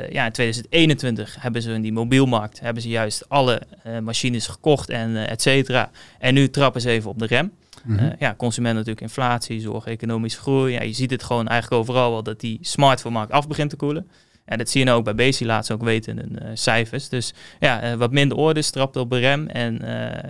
Ja, 0.09 0.25
in 0.25 0.31
2021 0.31 1.35
hebben 1.39 1.61
ze 1.61 1.71
in 1.71 1.81
die 1.81 1.93
mobielmarkt 1.93 2.59
hebben 2.59 2.81
ze 2.81 2.89
juist 2.89 3.29
alle 3.29 3.61
machines 4.01 4.47
gekocht 4.47 4.89
en 4.89 5.15
et 5.27 5.41
cetera. 5.41 5.89
En 6.19 6.33
nu 6.33 6.49
trappen 6.49 6.81
ze 6.81 6.89
even 6.89 7.09
op 7.09 7.19
de 7.19 7.25
rem. 7.25 7.51
Mhm. 7.83 7.99
Eh, 7.99 8.11
ja, 8.19 8.35
consument 8.37 8.73
natuurlijk 8.73 9.01
inflatie, 9.01 9.59
zorg, 9.59 9.85
economische 9.85 10.39
groei. 10.39 10.73
Ja, 10.73 10.81
je 10.81 10.93
ziet 10.93 11.11
het 11.11 11.23
gewoon 11.23 11.47
eigenlijk 11.47 11.81
overal 11.81 12.11
wel 12.11 12.23
dat 12.23 12.39
die 12.39 12.57
smartphone-markt 12.61 13.31
af 13.31 13.47
begint 13.47 13.69
te 13.69 13.75
koelen. 13.75 14.07
En 14.45 14.57
dat 14.57 14.69
zie 14.69 14.79
je 14.79 14.85
nou 14.85 14.97
ook 14.97 15.03
bij 15.03 15.15
Bezi 15.15 15.45
laatst 15.45 15.71
ook 15.71 15.83
weten 15.83 16.11
in 16.11 16.19
hun 16.19 16.39
eh, 16.39 16.49
cijfers. 16.53 17.09
Dus 17.09 17.33
ja, 17.59 17.81
eh, 17.81 17.93
wat 17.93 18.11
minder 18.11 18.37
orders, 18.37 18.69
trapt 18.69 18.95
op 18.95 19.09
de 19.09 19.19
rem. 19.19 19.47
En 19.47 19.81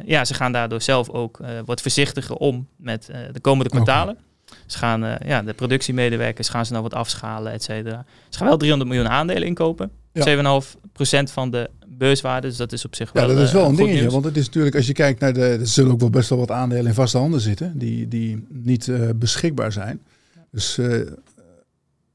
ja, 0.06 0.26
ze 0.26 0.34
gaan 0.34 0.52
daardoor 0.52 0.82
zelf 0.82 1.10
ook 1.10 1.40
wat 1.66 1.82
voorzichtiger 1.82 2.36
om 2.36 2.68
met 2.78 3.10
de 3.32 3.40
komende 3.40 3.70
kwartalen. 3.70 4.18
Ze 4.68 4.78
gaan, 4.78 5.18
ja, 5.26 5.42
de 5.42 5.54
productiemedewerkers 5.54 6.50
gaan 6.50 6.66
ze 6.66 6.72
nou 6.72 6.84
wat 6.84 6.94
afschalen, 6.94 7.52
et 7.52 7.64
cetera. 7.64 8.06
Ze 8.30 8.38
gaan 8.38 8.48
wel 8.48 8.58
300 8.58 8.90
miljoen 8.90 9.10
aandelen 9.10 9.48
inkopen. 9.48 9.92
Ja. 10.12 10.24
7,5% 10.24 11.32
van 11.32 11.52
de 11.52 11.70
beurswaarde. 12.04 12.48
Dus 12.48 12.58
dat 12.58 12.72
is 12.72 12.86
op 12.86 12.96
zich 12.96 13.12
wel 13.12 13.24
Ja, 13.30 13.34
dat 13.34 13.38
is 13.44 13.48
eh, 13.48 13.54
wel 13.54 13.64
een 13.64 13.68
goed 13.70 13.78
dingetje. 13.78 14.00
nieuws. 14.00 14.14
Want 14.14 14.26
het 14.26 14.38
is 14.38 14.46
natuurlijk, 14.46 14.76
als 14.76 14.88
je 14.88 14.94
kijkt 14.94 15.20
naar 15.20 15.34
de. 15.34 15.42
Er 15.46 15.68
zullen 15.68 15.92
ook 15.92 16.00
wel 16.00 16.10
best 16.10 16.30
wel 16.30 16.40
wat 16.40 16.52
aandelen 16.52 16.86
in 16.86 16.94
vaste 16.94 17.18
handen 17.18 17.42
zitten. 17.42 17.78
die, 17.78 18.08
die 18.08 18.46
niet 18.50 18.88
eh, 18.88 19.10
beschikbaar 19.16 19.72
zijn. 19.72 20.02
Dus 20.52 20.78
eh 20.78 21.02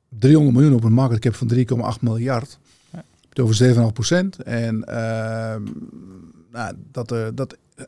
300 0.09 0.57
miljoen 0.57 0.75
op 0.77 0.85
een 0.85 0.93
market 0.93 1.19
cap 1.19 1.35
van 1.35 1.51
3,8 1.55 2.01
miljard. 2.01 2.59
Ja. 2.93 3.05
Het 3.29 3.41
over 3.41 3.75
7,5 3.89 3.93
procent. 3.93 4.43
En 4.43 4.85
ehm, 4.85 5.63
nou, 6.53 6.75
dat, 6.93 7.13
eh, 7.13 7.27
dat 7.35 7.57
eh, 7.75 7.85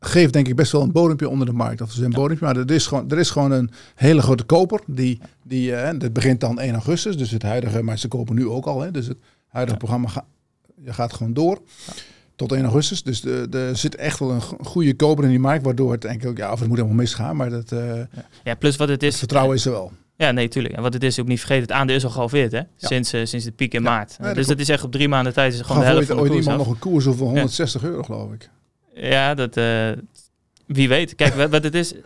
geeft 0.00 0.32
denk 0.32 0.48
ik 0.48 0.56
best 0.56 0.72
wel 0.72 0.82
een 0.82 0.92
bodempje 0.92 1.28
onder 1.28 1.46
de 1.46 1.52
markt. 1.52 1.80
Of 1.80 1.90
is 1.90 1.96
een 1.98 2.10
Ja. 2.10 2.16
bodempje, 2.16 2.44
maar 2.44 2.56
er 2.56 2.70
is, 2.70 2.86
gewoon, 2.86 3.10
er 3.10 3.18
is 3.18 3.30
gewoon 3.30 3.50
een 3.50 3.70
hele 3.94 4.22
grote 4.22 4.44
koper. 4.44 4.80
Die, 4.86 5.20
die, 5.42 5.74
eh, 5.74 5.98
dat 5.98 6.12
begint 6.12 6.40
dan 6.40 6.60
1 6.60 6.72
augustus. 6.72 7.16
Dus 7.16 7.30
het 7.30 7.42
huidige, 7.42 7.82
maar 7.82 7.98
ze 7.98 8.08
kopen 8.08 8.34
nu 8.34 8.48
ook 8.48 8.66
al. 8.66 8.80
Hè, 8.80 8.90
dus 8.90 9.06
het 9.06 9.18
huidige 9.48 9.78
Ja. 9.78 9.84
programma 9.84 10.08
ga, 10.08 10.24
je 10.84 10.92
gaat 10.92 11.12
gewoon 11.12 11.32
door. 11.32 11.58
Tot 12.36 12.52
1 12.52 12.62
augustus. 12.64 13.02
Dus 13.02 13.24
er 13.24 13.76
zit 13.76 13.94
echt 13.96 14.18
wel 14.18 14.30
een 14.30 14.42
go- 14.42 14.56
goede 14.62 14.94
koper 14.94 15.24
in 15.24 15.30
die 15.30 15.38
markt. 15.38 15.64
Waardoor 15.64 15.92
het 15.92 16.02
denk 16.02 16.22
ik 16.22 16.28
ook, 16.28 16.36
ja, 16.36 16.52
of 16.52 16.58
het 16.58 16.68
moet 16.68 16.76
helemaal 16.76 16.98
misgaan. 16.98 17.36
Maar 17.36 17.50
dat, 17.50 17.72
eh, 17.72 18.00
Ja, 18.44 18.54
plus 18.54 18.76
wat 18.76 18.88
het 18.88 19.02
het 19.02 19.12
is. 19.12 19.18
vertrouwen 19.18 19.56
is 19.56 19.64
er 19.64 19.72
wel. 19.72 19.92
Ja, 20.16 20.30
nee, 20.30 20.48
tuurlijk. 20.48 20.74
En 20.74 20.82
wat 20.82 20.92
het 20.92 21.02
is 21.04 21.20
ook 21.20 21.26
niet 21.26 21.38
vergeten, 21.38 21.62
het 21.62 21.72
aandeel 21.72 21.96
is 21.96 22.04
al 22.04 22.10
gehalveerd, 22.10 22.52
hè? 22.52 22.60
Sinds, 22.76 23.12
eh, 23.12 23.24
sinds 23.24 23.44
de 23.44 23.52
piek 23.52 23.74
in 23.74 23.82
Ja. 23.82 23.90
maart. 23.90 24.16
Ja, 24.18 24.24
dat 24.26 24.34
dus 24.34 24.46
dat 24.46 24.58
is 24.58 24.68
echt 24.68 24.84
op 24.84 24.92
drie 24.92 25.08
maanden 25.08 25.32
tijd 25.32 25.52
is 25.52 25.58
het 25.58 25.66
gewoon 25.66 25.82
Gaf 25.82 25.90
de 25.90 25.96
helft 25.96 26.10
van 26.12 26.16
de 26.16 26.22
ooit 26.22 26.32
koers 26.32 26.44
iemand 26.44 26.62
af. 26.62 26.66
nog 26.68 26.76
een 26.76 26.90
koers 26.90 27.04
van 27.04 27.14
160 27.26 27.82
euro, 27.82 28.02
geloof 28.02 28.32
ik. 28.32 28.50
Ja, 28.94 29.34
dat... 29.34 29.56
eh, 29.56 29.90
wie 30.72 30.88
weet. 30.88 31.14
Kijk, 31.14 31.34
wat, 31.34 31.62
het 31.62 31.74
is, 31.74 31.92
eh, 31.92 32.00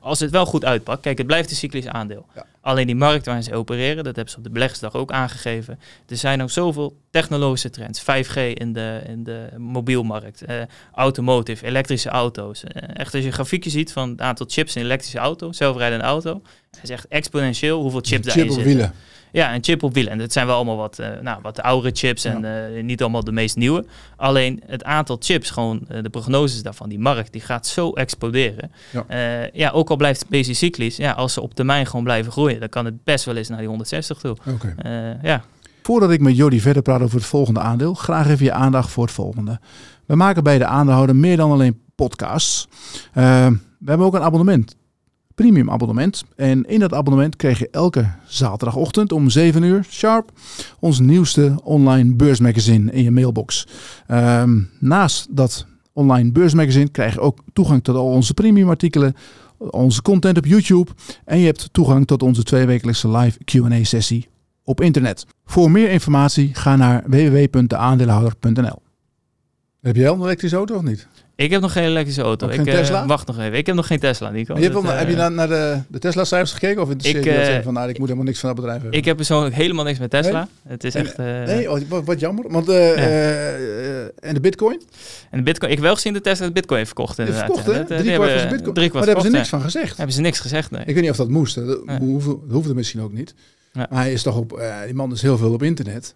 als 0.00 0.20
het 0.20 0.30
wel 0.30 0.46
goed 0.46 0.64
uitpakt... 0.64 1.00
Kijk, 1.00 1.18
het 1.18 1.26
blijft 1.26 1.50
een 1.50 1.56
cyclisch 1.56 1.86
aandeel. 1.86 2.26
Ja. 2.34 2.46
Alleen 2.60 2.86
die 2.86 2.96
markt 2.96 3.26
waar 3.26 3.42
ze 3.42 3.54
opereren, 3.54 4.04
dat 4.04 4.14
hebben 4.16 4.32
ze 4.32 4.38
op 4.38 4.44
de 4.44 4.50
beleggersdag 4.50 4.94
ook 4.94 5.12
aangegeven. 5.12 5.78
Er 6.08 6.16
zijn 6.16 6.42
ook 6.42 6.50
zoveel 6.50 6.96
technologische 7.10 7.70
trends. 7.70 8.02
5G 8.02 8.36
in 8.54 8.72
de, 8.72 9.00
in 9.06 9.24
de 9.24 9.48
mobielmarkt, 9.56 10.42
eh, 10.42 10.56
automotive, 10.94 11.66
elektrische 11.66 12.08
auto's. 12.08 12.64
Eh, 12.64 12.88
echt 12.92 13.14
als 13.14 13.22
je 13.22 13.28
een 13.28 13.34
grafiekje 13.34 13.70
ziet 13.70 13.92
van 13.92 14.10
het 14.10 14.20
aantal 14.20 14.46
chips 14.48 14.74
in 14.74 14.80
een 14.80 14.86
elektrische 14.86 15.18
auto, 15.18 15.52
zelfrijdende 15.52 16.04
auto... 16.04 16.42
Is 16.82 16.90
echt 16.90 17.08
exponentieel 17.08 17.80
hoeveel 17.80 18.00
chips 18.00 18.10
Chip 18.10 18.24
daarin 18.24 18.44
op 18.44 18.54
zitten. 18.54 18.72
wielen. 18.72 18.94
Ja, 19.34 19.54
een 19.54 19.64
chip 19.64 19.82
op 19.82 19.94
wielen. 19.94 20.12
En 20.12 20.18
het 20.18 20.32
zijn 20.32 20.46
wel 20.46 20.56
allemaal 20.56 20.76
wat, 20.76 20.98
uh, 21.00 21.06
nou, 21.22 21.38
wat 21.42 21.62
oudere 21.62 21.94
chips 21.94 22.24
en 22.24 22.44
uh, 22.44 22.82
niet 22.82 23.02
allemaal 23.02 23.24
de 23.24 23.32
meest 23.32 23.56
nieuwe. 23.56 23.84
Alleen 24.16 24.62
het 24.66 24.84
aantal 24.84 25.16
chips, 25.20 25.50
gewoon 25.50 25.86
uh, 25.90 26.02
de 26.02 26.10
prognoses 26.10 26.62
daarvan, 26.62 26.88
die 26.88 26.98
markt, 26.98 27.32
die 27.32 27.40
gaat 27.40 27.66
zo 27.66 27.92
exploderen. 27.92 28.72
Ja, 28.90 29.48
ja 29.52 29.70
ook 29.70 29.90
al 29.90 29.96
blijft 29.96 30.20
het 30.20 30.28
beetje 30.28 30.54
cyclisch, 30.54 30.96
ja, 30.96 31.12
als 31.12 31.32
ze 31.32 31.40
op 31.40 31.54
termijn 31.54 31.86
gewoon 31.86 32.04
blijven 32.04 32.32
groeien, 32.32 32.60
dan 32.60 32.68
kan 32.68 32.84
het 32.84 33.04
best 33.04 33.24
wel 33.24 33.36
eens 33.36 33.48
naar 33.48 33.58
die 33.58 33.66
160 33.66 34.18
toe. 34.18 34.36
Oké. 34.52 34.74
ja. 35.22 35.44
Voordat 35.82 36.10
ik 36.10 36.20
met 36.20 36.36
Jordi 36.36 36.60
verder 36.60 36.82
praat 36.82 37.00
over 37.00 37.16
het 37.16 37.26
volgende 37.26 37.60
aandeel, 37.60 37.94
graag 37.94 38.28
even 38.28 38.44
je 38.44 38.52
aandacht 38.52 38.90
voor 38.90 39.04
het 39.04 39.14
volgende. 39.14 39.60
We 40.06 40.14
maken 40.14 40.42
bij 40.42 40.58
de 40.58 40.66
aandeelhouder 40.66 41.16
meer 41.16 41.36
dan 41.36 41.50
alleen 41.50 41.80
podcasts. 41.94 42.68
We 43.12 43.20
hebben 43.84 44.06
ook 44.06 44.14
een 44.14 44.22
abonnement. 44.22 44.76
Premium 45.34 45.70
abonnement. 45.70 46.24
En 46.36 46.64
in 46.64 46.80
dat 46.80 46.92
abonnement 46.92 47.36
krijg 47.36 47.58
je 47.58 47.68
elke 47.70 48.12
zaterdagochtend 48.26 49.12
om 49.12 49.30
7 49.30 49.62
uur 49.62 49.84
sharp 49.88 50.30
ons 50.78 51.00
nieuwste 51.00 51.54
online 51.62 52.14
beursmagazine 52.14 52.92
in 52.92 53.02
je 53.02 53.10
mailbox. 53.10 53.66
Uh, 54.10 54.42
naast 54.78 55.36
dat 55.36 55.66
online 55.92 56.32
beursmagazine 56.32 56.88
krijg 56.88 57.14
je 57.14 57.20
ook 57.20 57.38
toegang 57.52 57.84
tot 57.84 57.96
al 57.96 58.06
onze 58.06 58.34
premium 58.34 58.68
artikelen, 58.68 59.14
onze 59.58 60.02
content 60.02 60.38
op 60.38 60.46
YouTube 60.46 60.90
en 61.24 61.38
je 61.38 61.46
hebt 61.46 61.68
toegang 61.72 62.06
tot 62.06 62.22
onze 62.22 62.42
tweewekelijkse 62.42 63.08
live 63.08 63.38
Q&A 63.44 63.84
sessie 63.84 64.28
op 64.64 64.80
internet. 64.80 65.26
Voor 65.44 65.70
meer 65.70 65.90
informatie 65.90 66.54
ga 66.54 66.76
naar 66.76 67.02
www.deaandeelhouder.nl. 67.06 68.82
Heb 69.80 69.96
jij 69.96 70.08
al 70.08 70.14
een 70.14 70.22
elektrische 70.22 70.56
auto 70.56 70.74
of 70.76 70.82
niet? 70.82 71.08
Ik 71.36 71.50
heb 71.50 71.60
nog 71.60 71.72
geen 71.72 71.84
elektrische 71.84 72.22
auto. 72.22 72.46
Ook 72.46 72.52
ik, 72.52 72.64
Tesla? 72.64 73.06
wacht 73.06 73.26
nog 73.26 73.38
even. 73.38 73.54
Ik 73.54 73.66
heb 73.66 73.74
nog 73.74 73.86
geen 73.86 73.98
Tesla, 73.98 74.30
Nico. 74.30 74.54
Je 74.56 74.60
hebt 74.62 74.72
wel, 74.74 74.84
heb 74.84 75.06
je 75.08 75.12
eh, 75.12 75.18
naar, 75.18 75.32
naar 75.32 75.48
de, 75.48 75.78
de 75.88 75.98
Tesla-cijfers 75.98 76.52
gekeken? 76.52 76.82
Of 76.82 76.90
interesseert 76.90 77.24
Ik, 77.26 77.32
je 77.32 77.38
eh, 77.38 77.44
zeggen 77.44 77.64
van, 77.64 77.72
nou, 77.72 77.88
ik 77.88 77.98
moet 77.98 78.06
helemaal 78.06 78.26
niks 78.26 78.38
van 78.40 78.48
dat 78.48 78.58
bedrijf 78.58 78.80
hebben? 78.80 78.98
Ik 78.98 79.04
heb 79.04 79.16
persoonlijk 79.16 79.54
helemaal 79.54 79.84
niks 79.84 79.98
met 79.98 80.10
Tesla. 80.10 80.48
Het 80.68 80.84
is 80.84 80.94
En- 80.94 81.04
echt... 81.04 81.14
eh, 81.18 81.24
Nee, 81.26 81.70
oh, 81.70 81.80
wat, 81.88 82.04
wat 82.04 82.20
jammer. 82.20 82.44
Want, 82.50 82.68
eh, 82.68 82.92
eh, 82.92 84.00
eh, 84.02 84.08
en 84.20 84.34
de 84.34 84.40
bitcoin? 84.40 84.82
En 85.30 85.38
de 85.38 85.44
Bitcoin, 85.44 85.70
ik 85.70 85.76
heb 85.76 85.86
wel 85.86 85.94
gezien 85.94 86.12
dat 86.12 86.22
Tesla 86.22 86.46
de 86.46 86.52
Bitcoin 86.52 86.78
heeft 86.78 86.92
verkocht. 86.94 87.16
Die 87.16 87.26
Inderdaad. 87.26 87.54
verkocht, 87.54 87.76
hè? 87.76 87.80
Eh, 87.80 87.86
Drie 87.86 88.02
die 88.02 88.14
kwart 88.14 88.30
van 88.40 88.48
bitcoin. 88.50 88.74
Maar 88.74 88.92
daar 88.92 89.04
hebben 89.06 89.24
ze 89.24 89.30
niks 89.30 89.48
van 89.48 89.60
gezegd. 89.60 89.96
Hebben 89.96 90.14
ze 90.14 90.20
niks 90.20 90.38
gezegd, 90.40 90.70
nee. 90.70 90.80
Ik 90.86 90.94
weet 90.94 91.02
niet 91.02 91.10
of 91.10 91.16
dat 91.16 91.28
moest. 91.28 91.54
Dat, 91.66 91.78
hoefde, 91.98 92.36
hoefde 92.50 92.74
misschien 92.74 93.00
ook 93.00 93.12
niet. 93.12 93.34
Maar 93.72 93.86
hij 93.90 94.12
is 94.12 94.22
toch 94.22 94.36
op... 94.36 94.52
eh, 94.52 94.74
die 94.84 94.94
man 94.94 95.12
is 95.12 95.22
heel 95.22 95.36
veel 95.38 95.52
op 95.52 95.62
internet. 95.62 96.14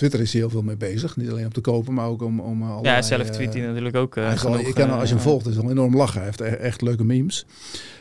Twitter 0.00 0.20
is 0.20 0.32
heel 0.32 0.50
veel 0.50 0.62
mee 0.62 0.76
bezig. 0.76 1.16
Niet 1.16 1.30
alleen 1.30 1.44
om 1.44 1.52
te 1.52 1.60
kopen, 1.60 1.94
maar 1.94 2.06
ook 2.06 2.22
om... 2.22 2.40
om 2.40 2.62
allerlei, 2.62 2.94
Ja, 2.94 3.02
zelf 3.02 3.26
eh, 3.26 3.32
tweet 3.32 3.52
hij 3.52 3.62
natuurlijk 3.62 3.96
ook 3.96 4.16
eh, 4.16 4.30
genoeg, 4.30 4.66
je 4.66 4.72
kan, 4.72 4.90
als 4.90 5.08
je 5.08 5.14
hem 5.14 5.24
eh, 5.24 5.30
volgt, 5.30 5.46
is 5.46 5.54
het 5.54 5.62
wel 5.62 5.70
enorm 5.70 5.96
lachen. 5.96 6.16
Hij 6.16 6.24
heeft 6.24 6.40
e- 6.40 6.44
echt 6.44 6.82
leuke 6.82 7.04
memes. 7.04 7.46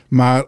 Maar 0.07 0.45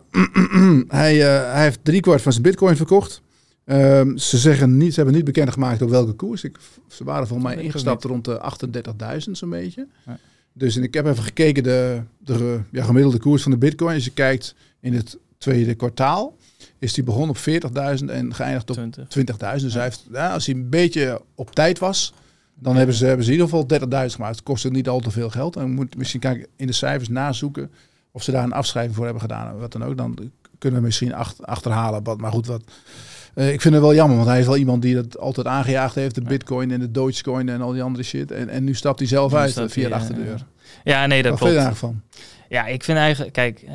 hij, 0.88 1.22
eh, 1.22 1.54
hij 1.54 1.64
heeft 1.64 1.80
driekwart 1.84 2.22
van 2.22 2.32
zijn 2.32 2.44
bitcoin 2.44 2.76
verkocht. 2.76 3.22
Ehm, 3.66 4.18
ze, 4.18 4.38
zeggen 4.38 4.78
niet, 4.78 4.90
ze 4.90 4.96
hebben 4.96 5.16
niet 5.16 5.26
bekendgemaakt 5.26 5.82
op 5.82 5.90
welke 5.90 6.14
koers. 6.14 6.44
Ik, 6.44 6.58
ze 6.88 7.04
waren 7.04 7.28
volgens 7.28 7.48
mij 7.48 7.58
ik 7.58 7.64
ingestapt 7.64 8.04
rond 8.04 8.26
de 8.26 8.42
38.000 9.26 9.32
zo'n 9.32 9.50
beetje. 9.50 9.88
Ja. 10.06 10.20
Dus 10.54 10.76
en 10.76 10.84
ik 10.84 10.94
heb 10.94 11.06
even 11.06 11.24
gekeken 11.24 11.64
de, 11.64 12.02
de 12.20 12.60
ja, 12.72 12.84
gemiddelde 12.84 13.20
koers 13.20 13.44
van 13.44 13.52
de 13.52 13.58
bitcoin. 13.58 13.96
Als 13.96 14.06
je 14.06 14.12
kijkt 14.12 14.56
in 14.80 14.94
het 14.94 15.18
tweede 15.38 15.76
kwartaal, 15.76 16.36
is 16.82 16.94
die 16.94 17.04
begonnen 17.04 17.30
op 17.30 17.38
40.000 18.00 18.06
en 18.06 18.34
geëindigd 18.34 18.70
op 18.70 18.76
20. 18.76 19.08
20.000. 19.58 19.62
Dus 19.62 19.74
hij 19.74 19.84
heeft, 19.84 20.06
ja, 20.12 20.34
als 20.34 20.46
hij 20.46 20.56
een 20.56 20.70
beetje 20.70 21.22
op 21.36 21.56
tijd 21.56 21.80
was, 21.80 22.14
dan 22.56 22.76
hebben 22.76 22.96
ze, 22.96 23.06
hebben 23.06 23.26
ze 23.26 23.32
in 23.34 23.38
ieder 23.40 23.50
geval 23.50 24.06
30.000 24.10 24.14
gemaakt. 24.16 24.36
Het 24.36 24.44
kostte 24.44 24.70
niet 24.70 24.90
al 24.90 25.00
te 25.00 25.12
veel 25.12 25.30
geld. 25.30 25.56
En 25.56 25.62
we 25.64 25.70
moeten 25.70 25.98
misschien 25.98 26.20
kijken 26.20 26.48
in 26.56 26.68
de 26.68 26.74
cijfers 26.74 27.10
nazoeken 27.10 27.72
of 28.12 28.24
ze 28.24 28.32
daar 28.32 28.44
een 28.44 28.54
afschrijving 28.54 28.96
voor 28.96 29.04
hebben 29.04 29.22
gedaan. 29.22 29.58
Wat 29.58 29.72
dan 29.72 29.84
ook. 29.84 29.98
Dan 29.98 30.32
kunnen 30.58 30.80
we 30.80 30.86
misschien 30.86 31.14
ach- 31.14 31.42
achterhalen. 31.42 32.04
Wat, 32.04 32.18
maar 32.18 32.32
goed, 32.32 32.46
wat, 32.48 32.64
eh, 33.34 33.54
ik 33.54 33.62
vind 33.62 33.74
het 33.74 33.84
wel 33.84 33.94
jammer, 33.94 34.16
want 34.18 34.30
hij 34.30 34.40
is 34.40 34.46
wel 34.46 34.58
iemand 34.58 34.82
die 34.82 34.96
dat 34.96 35.18
altijd 35.18 35.48
aangejaagd 35.48 35.96
heeft. 35.96 36.16
De 36.16 36.22
bitcoin 36.22 36.72
en 36.72 36.80
de 36.80 36.92
dogecoin 36.92 37.50
en 37.50 37.62
al 37.62 37.72
die 37.72 37.84
andere 37.84 38.04
shit. 38.04 38.32
En, 38.32 38.50
en 38.50 38.64
nu 38.64 38.74
stapt 38.76 39.00
hij 39.00 39.08
zelf 39.08 39.34
uit 39.34 39.52
stapt 39.52 39.72
via 39.72 39.82
hij, 39.82 39.90
de 39.92 39.96
eh, 39.96 40.02
achterdeur. 40.02 40.46
Ja, 40.84 41.06
nee, 41.06 41.22
dat 41.24 41.32
Wat 41.32 41.40
vind 41.40 41.52
je 41.52 41.58
klopt. 41.58 41.76
eigenlijk 41.76 41.78
van? 41.78 42.20
Ja, 42.50 42.66
ik 42.68 42.84
vind 42.84 42.98
eigenlijk, 42.98 43.34
kijk, 43.34 43.62
eh, 43.62 43.74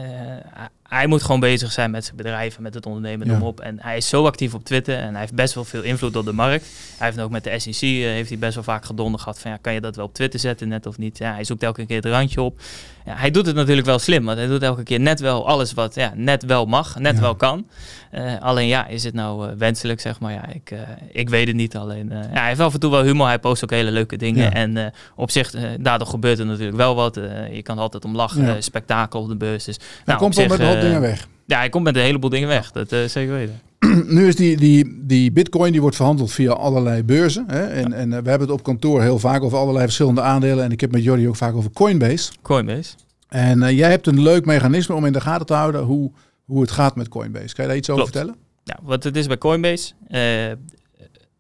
hij 0.89 1.07
moet 1.07 1.23
gewoon 1.23 1.41
bezig 1.41 1.73
zijn 1.73 1.91
met 1.91 2.05
zijn 2.05 2.17
bedrijf 2.17 2.57
en 2.57 2.63
met 2.63 2.75
het 2.75 2.87
ondernemen, 2.87 3.27
noem 3.27 3.41
Ja. 3.41 3.47
op. 3.47 3.61
En 3.61 3.77
hij 3.81 3.97
is 3.97 4.09
zo 4.09 4.27
actief 4.27 4.55
op 4.55 4.65
Twitter 4.65 4.99
en 4.99 5.11
hij 5.11 5.21
heeft 5.21 5.35
best 5.35 5.55
wel 5.55 5.65
veel 5.65 5.83
invloed 5.83 6.17
op 6.17 6.25
de 6.25 6.33
markt. 6.33 6.67
Hij 6.99 7.07
heeft 7.07 7.21
ook 7.21 7.31
met 7.31 7.45
de 7.45 7.59
SEC, 7.59 7.81
eh, 7.83 8.05
heeft 8.05 8.29
hij 8.29 8.39
best 8.39 8.55
wel 8.55 8.65
vaak 8.65 8.85
gedonder 8.85 9.21
gehad 9.21 9.39
van, 9.39 9.51
ja, 9.51 9.57
kan 9.61 9.73
je 9.75 9.81
dat 9.81 9.97
wel 9.97 10.05
op 10.05 10.15
Twitter 10.15 10.41
zetten 10.41 10.69
net 10.69 10.87
of 10.87 10.99
niet? 10.99 11.19
Ja, 11.19 11.33
hij 11.33 11.45
zoekt 11.45 11.63
elke 11.63 11.87
keer 11.87 11.97
het 11.97 12.05
randje 12.07 12.43
op. 12.43 12.61
Ja, 13.05 13.15
hij 13.17 13.31
doet 13.31 13.47
het 13.47 13.55
natuurlijk 13.57 13.87
wel 13.87 13.99
slim, 13.99 14.25
want 14.25 14.39
hij 14.39 14.47
doet 14.47 14.63
elke 14.63 14.83
keer 14.83 15.01
net 15.01 15.21
wel 15.21 15.47
alles 15.49 15.73
wat 15.73 15.95
ja, 15.95 16.13
net 16.15 16.45
wel 16.45 16.67
mag, 16.67 16.99
net 16.99 17.15
Ja. 17.15 17.21
wel 17.21 17.35
kan. 17.35 17.67
Eh, 18.11 18.41
alleen 18.41 18.67
ja, 18.67 18.87
is 18.87 19.05
het 19.05 19.15
nou 19.15 19.49
eh, 19.49 19.57
wenselijk, 19.59 20.01
zeg 20.01 20.21
maar? 20.21 20.33
Ja, 20.33 20.49
ik, 20.49 20.75
ik 21.13 21.29
weet 21.29 21.47
het 21.47 21.57
niet. 21.57 21.77
Alleen, 21.77 22.09
ja, 22.11 22.41
hij 22.41 22.49
heeft 22.49 22.61
af 22.61 22.75
en 22.75 22.81
toe 22.81 22.91
wel 22.91 23.03
humor, 23.03 23.27
hij 23.27 23.39
post 23.39 23.65
ook 23.65 23.71
hele 23.71 23.91
leuke 23.91 24.17
dingen. 24.17 24.43
Ja. 24.45 24.53
En 24.53 24.93
op 25.17 25.31
zich, 25.31 25.55
daardoor 25.81 26.07
gebeurt 26.07 26.39
er 26.39 26.47
natuurlijk 26.47 26.77
wel 26.77 26.95
wat. 26.95 27.15
Je 27.53 27.63
kan 27.63 27.79
altijd 27.79 28.05
om 28.05 28.17
lachen, 28.17 28.63
spektakel 28.63 29.21
op 29.21 29.29
de 29.29 29.37
beurs. 29.37 29.65
Dus, 29.65 29.79
nou, 30.05 30.19
komt 30.19 30.37
op 30.37 30.43
zich, 30.43 30.57
eh, 30.77 30.83
dingen 30.83 31.01
weg. 31.01 31.29
Ja, 31.47 31.59
hij 31.59 31.69
komt 31.69 31.85
met 31.85 31.97
een 31.97 32.03
heleboel 32.03 32.31
dingen 32.31 32.49
weg, 32.49 32.73
dat 32.73 32.93
eh, 32.93 33.05
zeker 33.05 33.33
weten. 33.35 33.61
nu 34.17 34.27
is 34.27 34.37
die, 34.37 34.57
die, 34.57 35.03
die 35.07 35.33
bitcoin 35.33 35.73
die 35.73 35.81
wordt 35.81 35.97
verhandeld 35.97 36.33
via 36.33 36.53
allerlei 36.53 37.03
beurzen. 37.03 37.45
Hè? 37.47 37.67
En, 37.67 37.93
en 37.93 38.13
eh, 38.13 38.23
we 38.23 38.29
hebben 38.29 38.49
het 38.49 38.59
op 38.59 38.63
kantoor 38.63 39.03
heel 39.03 39.19
vaak 39.19 39.43
over 39.43 39.59
allerlei 39.59 39.85
verschillende 39.85 40.21
aandelen. 40.21 40.65
En 40.65 40.71
ik 40.73 40.81
heb 40.81 40.93
met 40.93 41.03
Jordi 41.03 41.29
ook 41.29 41.37
vaak 41.37 41.55
over 41.55 41.71
Coinbase. 41.71 42.33
Coinbase. 42.43 42.95
En 43.29 43.75
jij 43.75 43.91
hebt 43.91 44.07
een 44.07 44.23
leuk 44.23 44.45
mechanisme 44.45 44.95
om 44.95 45.05
in 45.05 45.13
de 45.13 45.21
gaten 45.21 45.47
te 45.47 45.55
houden 45.55 45.83
hoe, 45.83 46.13
hoe 46.45 46.61
het 46.61 46.71
gaat 46.71 46.97
met 46.97 47.09
Coinbase. 47.09 47.55
Kan 47.55 47.65
je 47.65 47.71
daar 47.71 47.77
iets 47.79 47.91
over 47.91 48.05
vertellen? 48.05 48.37
Nou, 48.65 48.79
wat 48.83 49.05
het 49.05 49.17
is 49.17 49.27
bij 49.27 49.39
Coinbase, 49.39 49.93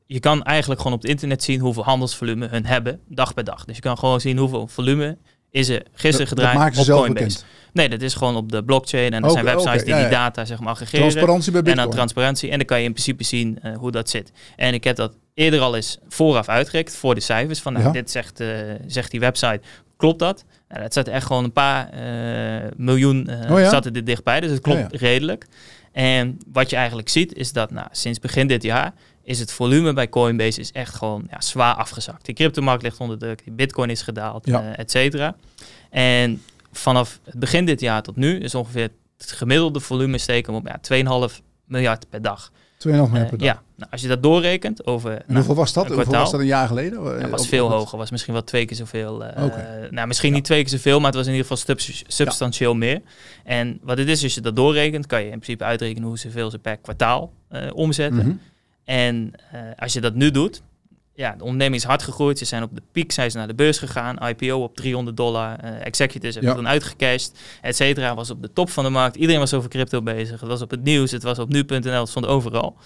je 0.07 0.21
kan 0.21 0.43
eigenlijk 0.43 0.81
gewoon 0.81 0.97
op 0.97 1.03
het 1.03 1.11
internet 1.11 1.43
zien 1.43 1.61
hoeveel 1.61 1.85
handelsvolume 1.85 2.49
hun 2.49 2.67
hebben, 2.67 3.01
dag 3.09 3.35
per 3.35 3.45
dag. 3.45 3.65
Dus 3.65 3.77
je 3.77 3.83
kan 3.83 3.99
gewoon 3.99 4.21
zien 4.21 4.39
hoeveel 4.39 4.69
volume 4.69 5.17
is 5.51 5.69
er 5.69 5.83
gisteren 5.93 6.29
Dat- 6.29 6.37
dat 6.39 6.47
gedraaid 6.47 6.79
op 6.79 6.85
zelf 6.85 7.01
Coinbase. 7.01 7.25
bekend. 7.27 7.45
Nee, 7.77 7.89
dat 7.89 8.01
is 8.03 8.15
gewoon 8.15 8.37
op 8.37 8.53
de 8.53 8.65
blockchain 8.65 9.13
en 9.13 9.25
er 9.25 9.31
zijn 9.31 9.45
websites 9.45 9.85
die 9.85 9.95
ja, 9.95 10.01
die 10.01 10.09
data 10.11 10.45
zeg 10.45 10.59
maar 10.61 10.69
aggregeren. 10.69 11.01
Transparantie 11.09 11.51
bij 11.53 11.61
En 11.61 11.67
bitcoin. 11.67 11.87
dan 11.87 11.97
transparantie. 11.97 12.51
En 12.51 12.57
dan 12.59 12.67
kan 12.67 12.79
je 12.79 12.85
in 12.85 12.93
principe 12.93 13.25
zien 13.25 13.59
eh, 13.63 13.77
hoe 13.77 13.91
dat 13.91 14.11
zit. 14.11 14.33
En 14.57 14.75
ik 14.75 14.85
heb 14.85 14.97
dat 14.97 15.13
eerder 15.35 15.61
al 15.61 15.77
eens 15.77 15.99
vooraf 16.09 16.49
uitgerekend 16.49 16.97
voor 16.97 17.15
de 17.15 17.21
cijfers. 17.21 17.61
Van 17.61 17.73
nou, 17.73 17.85
Ja. 17.85 17.93
dit 17.93 18.11
zegt, 18.11 18.41
eh, 18.41 18.49
zegt 18.87 19.11
die 19.11 19.21
website. 19.21 19.61
Klopt 19.97 20.19
dat? 20.19 20.45
Nou, 20.69 20.83
dat 20.83 20.93
zat 20.93 21.09
echt 21.09 21.27
gewoon 21.27 21.45
een 21.45 21.53
paar 21.53 21.89
eh, 21.91 22.71
miljoen 22.77 23.31
Oh 23.51 23.59
ja? 23.61 23.71
zat 23.71 23.85
er 23.87 24.05
dichtbij. 24.05 24.41
Dus 24.41 24.51
het 24.51 24.61
klopt 24.61 24.93
redelijk. 24.95 25.47
En 25.93 26.39
wat 26.53 26.71
je 26.71 26.77
eigenlijk 26.77 27.09
ziet 27.09 27.35
is 27.35 27.53
dat 27.53 27.71
nou, 27.71 27.87
sinds 27.91 28.19
begin 28.19 28.47
dit 28.47 28.63
jaar 28.63 28.93
is 29.25 29.39
het 29.39 29.53
volume 29.53 29.93
bij 29.93 30.09
Coinbase 30.09 30.61
is 30.61 30.73
echt 30.73 30.95
gewoon 30.95 31.27
ja, 31.31 31.41
zwaar 31.41 31.75
afgezakt. 31.75 32.25
Die 32.25 32.35
cryptomarkt 32.35 32.83
ligt 32.83 32.99
onder 32.99 33.19
druk, 33.19 33.43
bitcoin 33.51 33.91
is 33.91 34.03
gedaald, 34.03 34.47
Ja. 34.47 34.73
et 34.77 34.91
cetera. 34.91 35.37
En 35.91 36.43
vanaf 36.77 37.21
het 37.25 37.39
begin 37.39 37.65
dit 37.65 37.81
jaar 37.81 38.03
tot 38.03 38.17
nu 38.17 38.39
is 38.39 38.55
ongeveer 38.55 38.89
het 39.19 39.33
gemiddelde 39.33 39.81
volume 39.81 40.19
steken 40.19 40.55
op 40.55 40.67
ja, 40.69 41.29
2,5 41.29 41.35
miljard 41.65 42.09
per 42.09 42.23
dag. 42.23 42.51
2,5 42.79 42.91
miljard 42.91 43.13
Eh, 43.15 43.29
per 43.29 43.39
dag. 43.39 43.47
ja, 43.47 43.63
nou, 43.77 43.91
als 43.91 44.01
je 44.01 44.09
dat 44.09 44.23
doorrekent 44.23 44.87
over... 44.87 45.11
En 45.11 45.23
nou, 45.27 45.35
hoeveel 45.37 45.55
was 45.55 45.73
dat? 45.73 45.85
een 45.91 45.95
Hoeveel 45.95 46.13
was 46.13 46.31
dat 46.31 46.41
een 46.41 46.47
jaar 46.47 46.67
geleden? 46.67 47.05
dat 47.05 47.19
Eh, 47.21 47.29
was 47.29 47.41
op- 47.43 47.47
veel 47.49 47.71
hoger, 47.71 47.99
was 47.99 48.11
misschien 48.11 48.33
wel 48.33 48.45
twee 48.45 48.65
keer 48.65 48.77
zoveel. 48.77 49.25
eh. 49.25 49.91
Nou, 49.91 50.07
misschien 50.07 50.33
niet 50.33 50.45
twee 50.45 50.61
keer 50.61 50.71
zoveel, 50.71 50.97
maar 50.99 51.07
het 51.07 51.15
was 51.15 51.27
in 51.27 51.33
ieder 51.33 51.47
geval 51.49 51.65
subs- 51.77 52.03
substantieel 52.07 52.75
meer. 52.75 53.01
En 53.45 53.79
wat 53.83 53.99
het 53.99 54.09
is, 54.09 54.23
als 54.23 54.35
je 54.35 54.41
dat 54.41 54.57
doorrekent, 54.57 55.07
kan 55.07 55.19
je 55.21 55.25
in 55.31 55.39
principe 55.39 55.65
uitrekenen 55.65 56.09
hoeveel 56.09 56.51
ze 56.51 56.59
per 56.59 56.77
kwartaal 56.77 57.33
eh, 57.49 57.71
omzetten. 57.75 58.27
Mhm. 58.27 58.37
En 58.85 59.33
als 59.77 59.93
je 59.93 60.01
dat 60.01 60.15
nu 60.15 60.31
doet, 60.31 60.63
ja, 61.17 61.31
de 61.39 61.43
onderneming 61.45 61.83
is 61.83 61.89
hard 61.89 62.03
gegroeid. 62.03 62.39
Ze 62.39 62.45
zijn 62.45 62.63
op 62.63 62.75
de 62.75 62.83
piek, 62.93 63.13
zijn 63.13 63.31
ze 63.31 63.37
naar 63.37 63.47
de 63.47 63.55
beurs 63.55 63.79
gegaan. 63.79 64.19
IPO 64.29 64.63
op 64.63 64.77
300 64.77 65.17
dollar. 65.17 65.59
eh 65.59 65.87
executives 65.87 66.35
hebben 66.35 66.53
Ja. 66.53 66.57
toen 66.59 66.69
uitgecashed, 66.69 67.33
et 67.63 67.77
cetera. 67.77 68.15
Was 68.15 68.31
op 68.31 68.43
de 68.43 68.53
top 68.53 68.71
van 68.71 68.85
de 68.85 68.91
markt. 68.91 69.17
Iedereen 69.17 69.41
was 69.41 69.55
over 69.55 69.69
crypto 69.71 70.03
bezig. 70.03 70.41
Het 70.41 70.49
was 70.49 70.63
op 70.63 70.71
het 70.71 70.83
nieuws, 70.83 71.11
het 71.11 71.23
was 71.23 71.39
op 71.39 71.49
nu.nl, 71.49 71.91
het 72.01 72.09
stond 72.09 72.27
overal. 72.27 72.77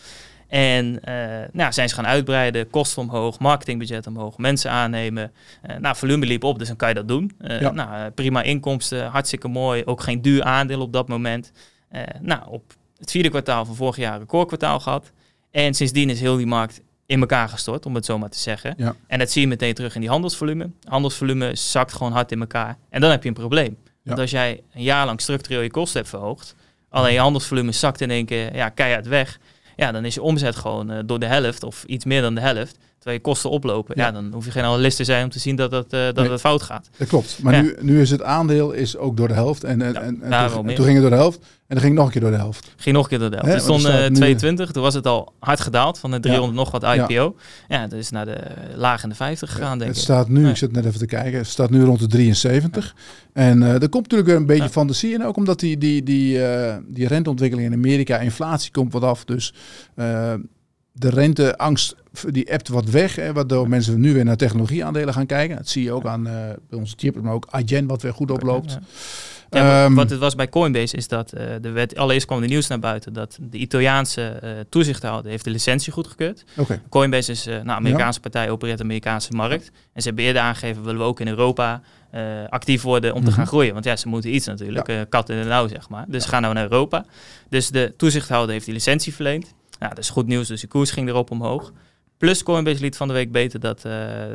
En 0.49 1.05
eh, 1.05 1.49
nou, 1.53 1.73
zijn 1.73 1.89
ze 1.89 1.95
gaan 1.95 2.07
uitbreiden, 2.07 2.71
kosten 2.71 3.03
omhoog, 3.03 3.39
marketingbudget 3.39 4.07
omhoog, 4.07 4.39
mensen 4.39 4.71
aannemen. 4.71 5.33
Eh, 5.63 5.77
nou, 5.77 5.97
volume 5.97 6.27
liep 6.27 6.45
op, 6.45 6.59
dus 6.59 6.69
dan 6.69 6.77
kan 6.77 6.89
je 6.89 6.95
dat 6.95 7.09
doen. 7.09 7.31
Ja. 7.39 7.71
nou, 7.71 8.11
prima 8.11 8.43
inkomsten, 8.43 9.07
hartstikke 9.07 9.49
mooi. 9.49 9.85
Ook 9.85 10.01
geen 10.03 10.23
duur 10.23 10.43
aandeel 10.43 10.81
op 10.81 10.93
dat 10.93 11.09
moment. 11.09 11.53
Nou, 12.21 12.43
op 12.49 12.63
het 12.99 13.11
vierde 13.11 13.29
kwartaal 13.29 13.65
van 13.65 13.75
vorig 13.75 13.97
jaar 13.97 14.13
een 14.15 14.19
recordkwartaal 14.21 14.81
gehad. 14.81 15.13
En 15.51 15.75
sindsdien 15.75 16.11
is 16.11 16.21
heel 16.21 16.37
die 16.37 16.47
markt 16.47 16.81
in 17.11 17.21
elkaar 17.21 17.49
gestort, 17.49 17.87
om 17.87 17.95
het 17.95 18.05
zo 18.05 18.19
maar 18.19 18.29
te 18.29 18.39
zeggen. 18.39 18.75
Ja. 18.77 18.95
En 19.07 19.19
dat 19.19 19.31
zie 19.31 19.43
je 19.43 19.49
meteen 19.49 19.75
terug 19.75 19.95
in 19.95 20.01
die 20.01 20.11
handelsvolume. 20.11 20.71
Handelsvolume 20.85 21.55
zakt 21.55 21.93
gewoon 21.93 22.13
hard 22.13 22.33
in 22.33 22.41
elkaar. 22.41 22.79
En 22.89 23.01
dan 23.01 23.11
heb 23.11 23.23
je 23.23 23.29
een 23.29 23.35
probleem. 23.35 23.77
Want 24.03 24.19
als 24.19 24.31
jij 24.31 24.63
een 24.73 24.83
jaar 24.83 25.07
lang 25.07 25.21
structureel 25.21 25.61
je 25.61 25.71
kosten 25.71 25.99
hebt 25.99 26.11
verhoogd, 26.11 26.55
alleen 26.89 27.13
je 27.13 27.19
handelsvolume 27.19 27.73
zakt 27.73 28.01
in 28.01 28.11
één 28.11 28.27
keer 28.27 28.55
ja, 28.55 28.69
keihard 28.69 29.07
weg, 29.07 29.39
ja, 29.77 29.93
dan 29.93 30.05
is 30.05 30.15
je 30.15 30.23
omzet 30.23 30.57
gewoon 30.57 30.91
eh, 30.91 30.99
door 31.05 31.19
de 31.19 31.27
helft 31.27 31.63
of 31.63 31.85
iets 31.85 32.05
meer 32.05 32.23
dan 32.23 32.35
de 32.35 32.41
helft. 32.41 32.79
Terwijl 33.01 33.17
je 33.17 33.23
kosten 33.31 33.51
oplopen, 33.51 33.95
ja. 33.99 34.11
dan 34.11 34.31
hoef 34.33 34.45
je 34.45 34.51
geen 34.51 34.63
analist 34.63 34.97
te 34.97 35.05
zijn 35.05 35.25
om 35.25 35.31
te 35.31 35.39
zien 35.39 35.57
dat, 35.57 35.71
dat, 35.71 35.85
uh, 35.85 36.01
dat 36.05 36.15
Nee. 36.17 36.31
het 36.31 36.41
fout 36.41 36.63
gaat. 36.63 36.91
Dat 36.97 37.09
klopt. 37.09 37.39
Maar 37.43 37.63
nu, 37.63 37.77
nu 37.81 38.01
is 38.01 38.11
het 38.11 38.23
aandeel 38.23 38.73
is 38.73 38.97
ook 38.97 39.17
door 39.17 39.29
de 39.29 39.35
helft. 39.35 39.65
En, 39.65 39.83
en, 39.83 39.93
Ja, 39.93 40.01
en, 40.01 40.51
toen, 40.51 40.69
en 40.69 40.77
ging 40.77 40.93
het 40.93 41.01
door 41.01 41.11
de 41.11 41.17
helft. 41.17 41.39
En 41.39 41.77
dan 41.77 41.85
ging 41.85 41.99
het 41.99 42.05
nog 42.05 42.07
een 42.07 42.13
keer 42.13 42.21
door 42.21 42.31
de 42.31 42.37
helft. 42.37 42.75
Ging 42.77 42.95
nog 42.95 43.05
een 43.05 43.11
keer 43.11 43.19
door 43.19 43.31
de 43.31 43.37
helft. 43.37 43.53
Het 43.53 43.63
stond 43.63 43.85
eh, 43.85 43.91
staat 43.91 44.09
nu- 44.11 44.15
22, 44.17 44.71
toen 44.71 44.83
was 44.83 44.95
het 44.95 45.07
al 45.07 45.33
hard 45.39 45.61
gedaald 45.61 45.99
van 45.99 46.11
de 46.11 46.21
300 46.21 46.55
nog 46.59 46.71
wat 46.71 46.83
IPO. 46.83 47.37
Ja, 47.69 47.91
is 47.91 48.11
naar 48.11 48.25
de 48.27 48.39
laag 48.75 49.03
in 49.03 49.09
de 49.09 49.15
50 49.15 49.53
gegaan, 49.53 49.79
denk 49.79 49.91
het 49.91 49.99
ik. 49.99 50.05
staat 50.05 50.29
nu, 50.29 50.49
ik 50.49 50.57
zit 50.57 50.73
net 50.73 50.85
even 50.85 50.99
te 50.99 51.07
kijken, 51.07 51.39
het 51.39 51.47
staat 51.49 51.71
nu 51.71 51.85
rond 51.85 51.99
de 51.99 52.07
73. 52.07 52.95
En 53.33 53.63
eh 53.63 53.83
er 53.83 53.89
komt 53.89 54.03
natuurlijk 54.03 54.29
weer 54.29 54.37
een 54.39 54.47
beetje 54.47 54.69
fantasie 54.69 55.13
in. 55.15 55.25
Ook 55.25 55.37
omdat 55.37 55.61
die, 55.61 55.79
die, 55.79 56.03
die, 56.03 56.45
eh, 56.47 56.77
die 56.87 57.07
renteontwikkeling 57.07 57.69
in 57.69 57.75
Amerika, 57.75 58.19
inflatie 58.19 58.71
komt 58.71 58.93
wat 58.93 59.03
af. 59.03 59.25
Dus 59.25 59.55
eh, 59.95 60.35
de 61.01 61.09
renteangst 61.11 61.95
die 62.29 62.45
ebt 62.45 62.69
wat 62.69 62.85
weg. 62.85 63.17
Hè, 63.17 63.33
waardoor 63.33 63.69
mensen 63.69 64.01
nu 64.01 64.15
weer 64.15 64.25
naar 64.25 64.37
technologieaandelen 64.37 65.15
gaan 65.15 65.27
kijken. 65.27 65.57
Dat 65.57 65.69
zie 65.69 65.83
je 65.83 65.93
ook 65.93 66.07
aan 66.07 66.27
eh, 66.27 66.33
bij 66.69 66.79
onze 66.79 66.95
chip, 66.99 67.23
maar 67.23 67.33
ook 67.33 67.47
Adyen 67.51 67.87
wat 67.87 68.03
weer 68.03 68.13
goed 68.15 68.31
oploopt. 68.31 68.71
Ja. 68.71 68.81
Ja, 69.51 69.63
wat- 69.65 69.73
Ehm, 69.87 69.95
wat 69.95 70.11
het 70.11 70.19
was 70.19 70.35
bij 70.35 70.49
Coinbase 70.49 70.97
is 70.97 71.09
dat 71.09 71.33
eh 71.33 71.45
de 71.61 71.71
wet, 71.71 71.97
allereerst 71.97 72.27
kwam 72.27 72.41
de 72.41 72.47
nieuws 72.47 72.67
naar 72.67 72.79
buiten 72.79 73.13
dat 73.13 73.39
de 73.41 73.59
Italiaanse 73.59 74.23
eh 74.23 74.51
toezichthouder 74.69 75.31
heeft 75.31 75.45
de 75.45 75.51
licentie 75.51 75.93
goedgekeurd. 75.93 76.45
Oké, 76.57 76.81
Coinbase 76.89 77.31
is 77.33 77.47
eh, 77.47 77.53
nou, 77.55 77.65
een 77.67 77.71
Amerikaanse 77.71 78.21
partij, 78.21 78.51
opereert 78.51 78.79
de 78.79 78.85
Amerikaanse 78.85 79.33
markt. 79.33 79.71
En 79.93 80.03
ze 80.03 80.07
hebben 80.07 80.25
eerder 80.25 80.43
aangegeven, 80.43 80.83
willen 80.85 81.01
we 81.01 81.07
ook 81.07 81.21
in 81.21 81.29
Europa 81.29 81.81
actief 82.49 82.83
worden 82.83 83.15
om 83.15 83.21
te 83.21 83.27
Mhm. 83.29 83.37
gaan 83.37 83.47
groeien. 83.47 83.73
Want 83.73 83.85
ja, 83.85 83.97
ze 83.97 84.09
moeten 84.09 84.35
iets 84.35 84.47
natuurlijk, 84.47 84.89
eh, 84.89 84.97
kat 85.09 85.29
in 85.29 85.43
de 85.43 85.49
nauw 85.49 85.69
zeg 85.69 85.89
maar. 85.89 86.05
Dus 86.09 86.25
gaan 86.25 86.43
nou 86.43 86.55
naar 86.55 86.63
Europa. 86.71 87.05
Dus 87.49 87.69
de 87.69 87.95
toezichthouder 87.97 88.53
heeft 88.53 88.65
die 88.65 88.75
licentie 88.75 89.15
verleend. 89.15 89.55
Nou, 89.81 89.95
dat 89.95 90.05
is 90.05 90.11
goed 90.11 90.27
nieuws, 90.27 90.49
dus 90.49 90.61
de 90.61 90.67
koers 90.67 90.91
ging 90.91 91.09
erop 91.09 91.31
omhoog. 91.31 91.73
Plus 92.21 92.43
Coinbase 92.43 92.81
liet 92.81 92.97
van 92.97 93.09
de 93.09 93.15
week 93.15 93.33
beter 93.33 93.61
dat 93.61 93.85
eh, 93.85 93.93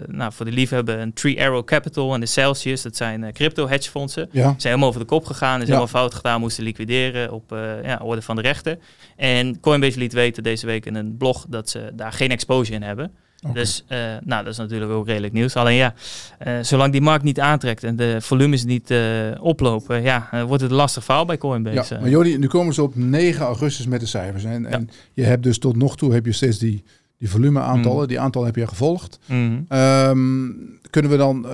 nou, 0.08 0.34
voor 0.34 0.45
de 0.45 0.51
liefhebber 0.51 0.99
een 0.99 1.13
Tree 1.13 1.41
Arrow 1.41 1.65
Capital 1.65 2.13
en 2.13 2.19
de 2.19 2.25
Celsius, 2.25 2.81
dat 2.81 2.95
zijn 2.95 3.23
eh, 3.23 3.34
crypto 3.34 3.67
hedgefondsen, 3.67 4.29
ja. 4.31 4.43
zijn 4.43 4.58
helemaal 4.60 4.88
over 4.88 4.99
de 4.99 5.05
kop 5.05 5.25
gegaan. 5.25 5.55
is 5.55 5.62
Ja. 5.62 5.65
helemaal 5.65 5.88
fout 5.88 6.13
gedaan. 6.13 6.39
Moesten 6.39 6.63
liquideren 6.63 7.31
op 7.31 7.51
eh, 7.51 7.84
ja, 7.84 7.99
orde 8.03 8.21
van 8.21 8.36
de 8.36 8.41
rechter. 8.41 8.77
En 9.15 9.60
Coinbase 9.60 9.99
liet 9.99 10.13
weten 10.13 10.43
deze 10.43 10.65
week 10.65 10.86
in 10.86 10.95
een 10.95 11.17
blog 11.17 11.45
dat 11.49 11.69
ze 11.69 11.91
daar 11.93 12.12
geen 12.13 12.31
exposure 12.31 12.75
in 12.75 12.84
hebben. 12.84 13.12
Dus 13.53 13.84
eh, 13.88 13.99
nou, 14.23 14.43
dat 14.43 14.53
is 14.53 14.58
natuurlijk 14.58 14.91
ook 14.91 15.08
redelijk 15.08 15.34
nieuws. 15.34 15.55
Alleen 15.55 15.75
ja, 15.75 15.93
eh, 16.39 16.53
zolang 16.62 16.91
die 16.91 17.01
markt 17.01 17.23
niet 17.23 17.39
aantrekt 17.39 17.84
en 17.84 17.95
de 17.95 18.17
volumes 18.21 18.63
niet 18.63 18.91
eh, 18.91 18.99
oplopen, 19.39 20.01
ja, 20.01 20.29
wordt 20.47 20.62
het 20.62 20.71
een 20.71 20.77
lastig 20.77 21.03
verhaal 21.03 21.25
bij 21.25 21.38
Coinbase. 21.38 21.93
Ja, 21.93 21.99
maar 21.99 22.10
Jordi, 22.10 22.38
nu 22.38 22.47
komen 22.47 22.73
ze 22.73 22.84
op 22.84 22.95
9 22.95 23.45
augustus 23.45 23.88
met 23.88 23.99
de 23.99 24.05
cijfers. 24.05 24.43
En, 24.43 24.65
en 24.65 24.89
je 25.13 25.23
hebt 25.23 25.43
dus 25.43 25.60
tot 25.60 25.75
nog 25.75 25.97
toe 25.97 26.13
heb 26.13 26.25
je 26.25 26.31
steeds 26.31 26.58
die, 26.58 26.84
die 27.17 27.29
volumeaantallen. 27.29 28.01
Mm. 28.01 28.08
Die 28.08 28.19
aantallen 28.19 28.47
heb 28.47 28.55
je 28.55 28.67
gevolgd. 28.67 29.19
mhm. 29.25 29.62
Ehm, 29.67 30.49
kunnen 30.89 31.12
we 31.12 31.17
dan, 31.17 31.47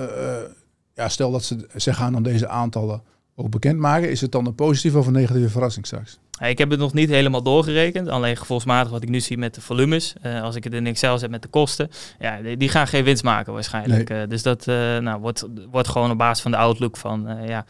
ja, 0.94 1.08
stel 1.08 1.30
dat 1.30 1.44
ze, 1.44 1.66
ze 1.76 1.94
gaan 1.94 2.12
dan 2.12 2.22
deze 2.22 2.48
aantallen 2.48 3.02
ook 3.34 3.50
bekendmaken. 3.50 4.10
Is 4.10 4.20
het 4.20 4.32
dan 4.32 4.46
een 4.46 4.54
positieve 4.54 4.98
of 4.98 5.06
een 5.06 5.12
negatieve 5.12 5.48
verrassing 5.48 5.86
straks? 5.86 6.18
Ik 6.48 6.58
heb 6.58 6.70
het 6.70 6.78
nog 6.78 6.92
niet 6.92 7.08
helemaal 7.10 7.42
doorgerekend. 7.42 8.08
Alleen 8.08 8.36
gevolgsmatig 8.36 8.90
wat 8.92 9.02
ik 9.02 9.08
nu 9.08 9.20
zie 9.20 9.38
met 9.38 9.54
de 9.54 9.60
volumes. 9.60 10.14
eh, 10.22 10.42
als 10.42 10.56
ik 10.56 10.64
het 10.64 10.72
in 10.72 10.86
Excel 10.86 11.18
zet 11.18 11.30
met 11.30 11.42
de 11.42 11.48
kosten. 11.48 11.90
Ja, 12.18 12.38
die, 12.56 12.68
gaan 12.68 12.86
geen 12.86 13.04
winst 13.04 13.22
maken 13.22 13.52
waarschijnlijk. 13.52 14.10
Eh, 14.10 14.18
dus 14.28 14.42
dat 14.42 14.66
eh, 14.68 14.74
nou, 14.98 15.20
wordt, 15.20 15.46
wordt 15.70 15.88
gewoon 15.88 16.10
op 16.10 16.18
basis 16.18 16.42
van 16.42 16.50
de 16.50 16.56
outlook 16.56 16.96
van 16.96 17.28
ja, 17.46 17.64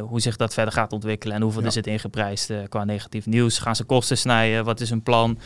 hoe 0.00 0.20
zich 0.20 0.36
dat 0.36 0.54
verder 0.54 0.72
gaat 0.74 0.92
ontwikkelen. 0.92 1.36
En 1.36 1.42
hoeveel 1.42 1.60
Ja. 1.60 1.66
er 1.66 1.72
zit 1.72 1.86
ingeprijsd 1.86 2.52
qua 2.68 2.84
negatief 2.84 3.26
nieuws. 3.26 3.58
Gaan 3.58 3.76
ze 3.76 3.84
kosten 3.84 4.18
snijden? 4.18 4.64
Wat 4.64 4.80
is 4.80 4.90
hun 4.90 5.02
plan? 5.02 5.38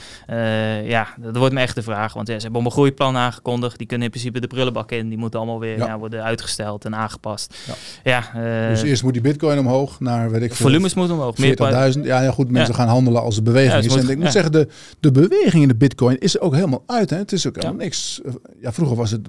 Ja, 0.85 1.09
dat 1.21 1.37
wordt 1.37 1.55
me 1.55 1.61
echt 1.61 1.75
de 1.75 1.83
vraag. 1.83 2.13
Want 2.13 2.29
ja, 2.29 2.37
ze 2.37 2.43
hebben 2.43 2.65
een 2.65 2.71
groeiplan 2.71 3.17
aangekondigd. 3.17 3.79
Die 3.79 3.87
kunnen 3.87 4.07
in 4.07 4.13
principe 4.13 4.41
de 4.41 4.47
prullenbak 4.47 4.93
in. 4.93 5.09
Die 5.09 5.19
moeten 5.19 5.39
allemaal 5.39 5.61
weer 5.61 5.77
Ja. 5.79 5.99
worden 5.99 6.23
uitgesteld 6.25 6.85
en 6.85 6.95
aangepast. 6.95 7.57
Ja. 8.05 8.23
Ja, 8.33 8.69
dus 8.69 8.83
eerst 8.83 9.03
moet 9.03 9.13
die 9.13 9.23
bitcoin 9.23 9.59
omhoog 9.59 10.01
naar, 10.01 10.31
weet 10.31 10.43
ik 10.43 10.55
veel, 10.55 10.67
volumes 10.67 10.95
moeten 10.95 11.15
omhoog. 11.17 11.39
Meer 11.39 11.57
40.000. 11.97 12.05
Ja, 12.05 12.21
ja, 12.21 12.31
goed, 12.31 12.51
mensen 12.51 12.66
gaan 12.75 12.89
handelen 12.89 13.23
als 13.23 13.35
de 13.35 13.43
beweging 13.43 13.73
Ja, 13.73 13.79
is. 13.79 13.89
moet- 13.89 13.99
en 14.05 14.09
ik 14.11 14.19
moet 14.19 14.33
zeggen, 14.33 14.53
de, 14.53 14.69
de 15.01 15.11
beweging 15.13 15.63
in 15.63 15.69
de 15.69 15.75
bitcoin 15.75 16.19
is 16.19 16.35
er 16.35 16.41
ook 16.41 16.55
helemaal 16.55 16.83
uit. 16.87 17.11
Hè. 17.11 17.17
Het 17.17 17.33
is 17.33 17.47
ook 17.47 17.55
helemaal 17.57 17.77
niks. 17.77 18.21
Ja, 18.61 18.73
vroeger 18.73 18.97
was 18.97 19.11
het 19.11 19.29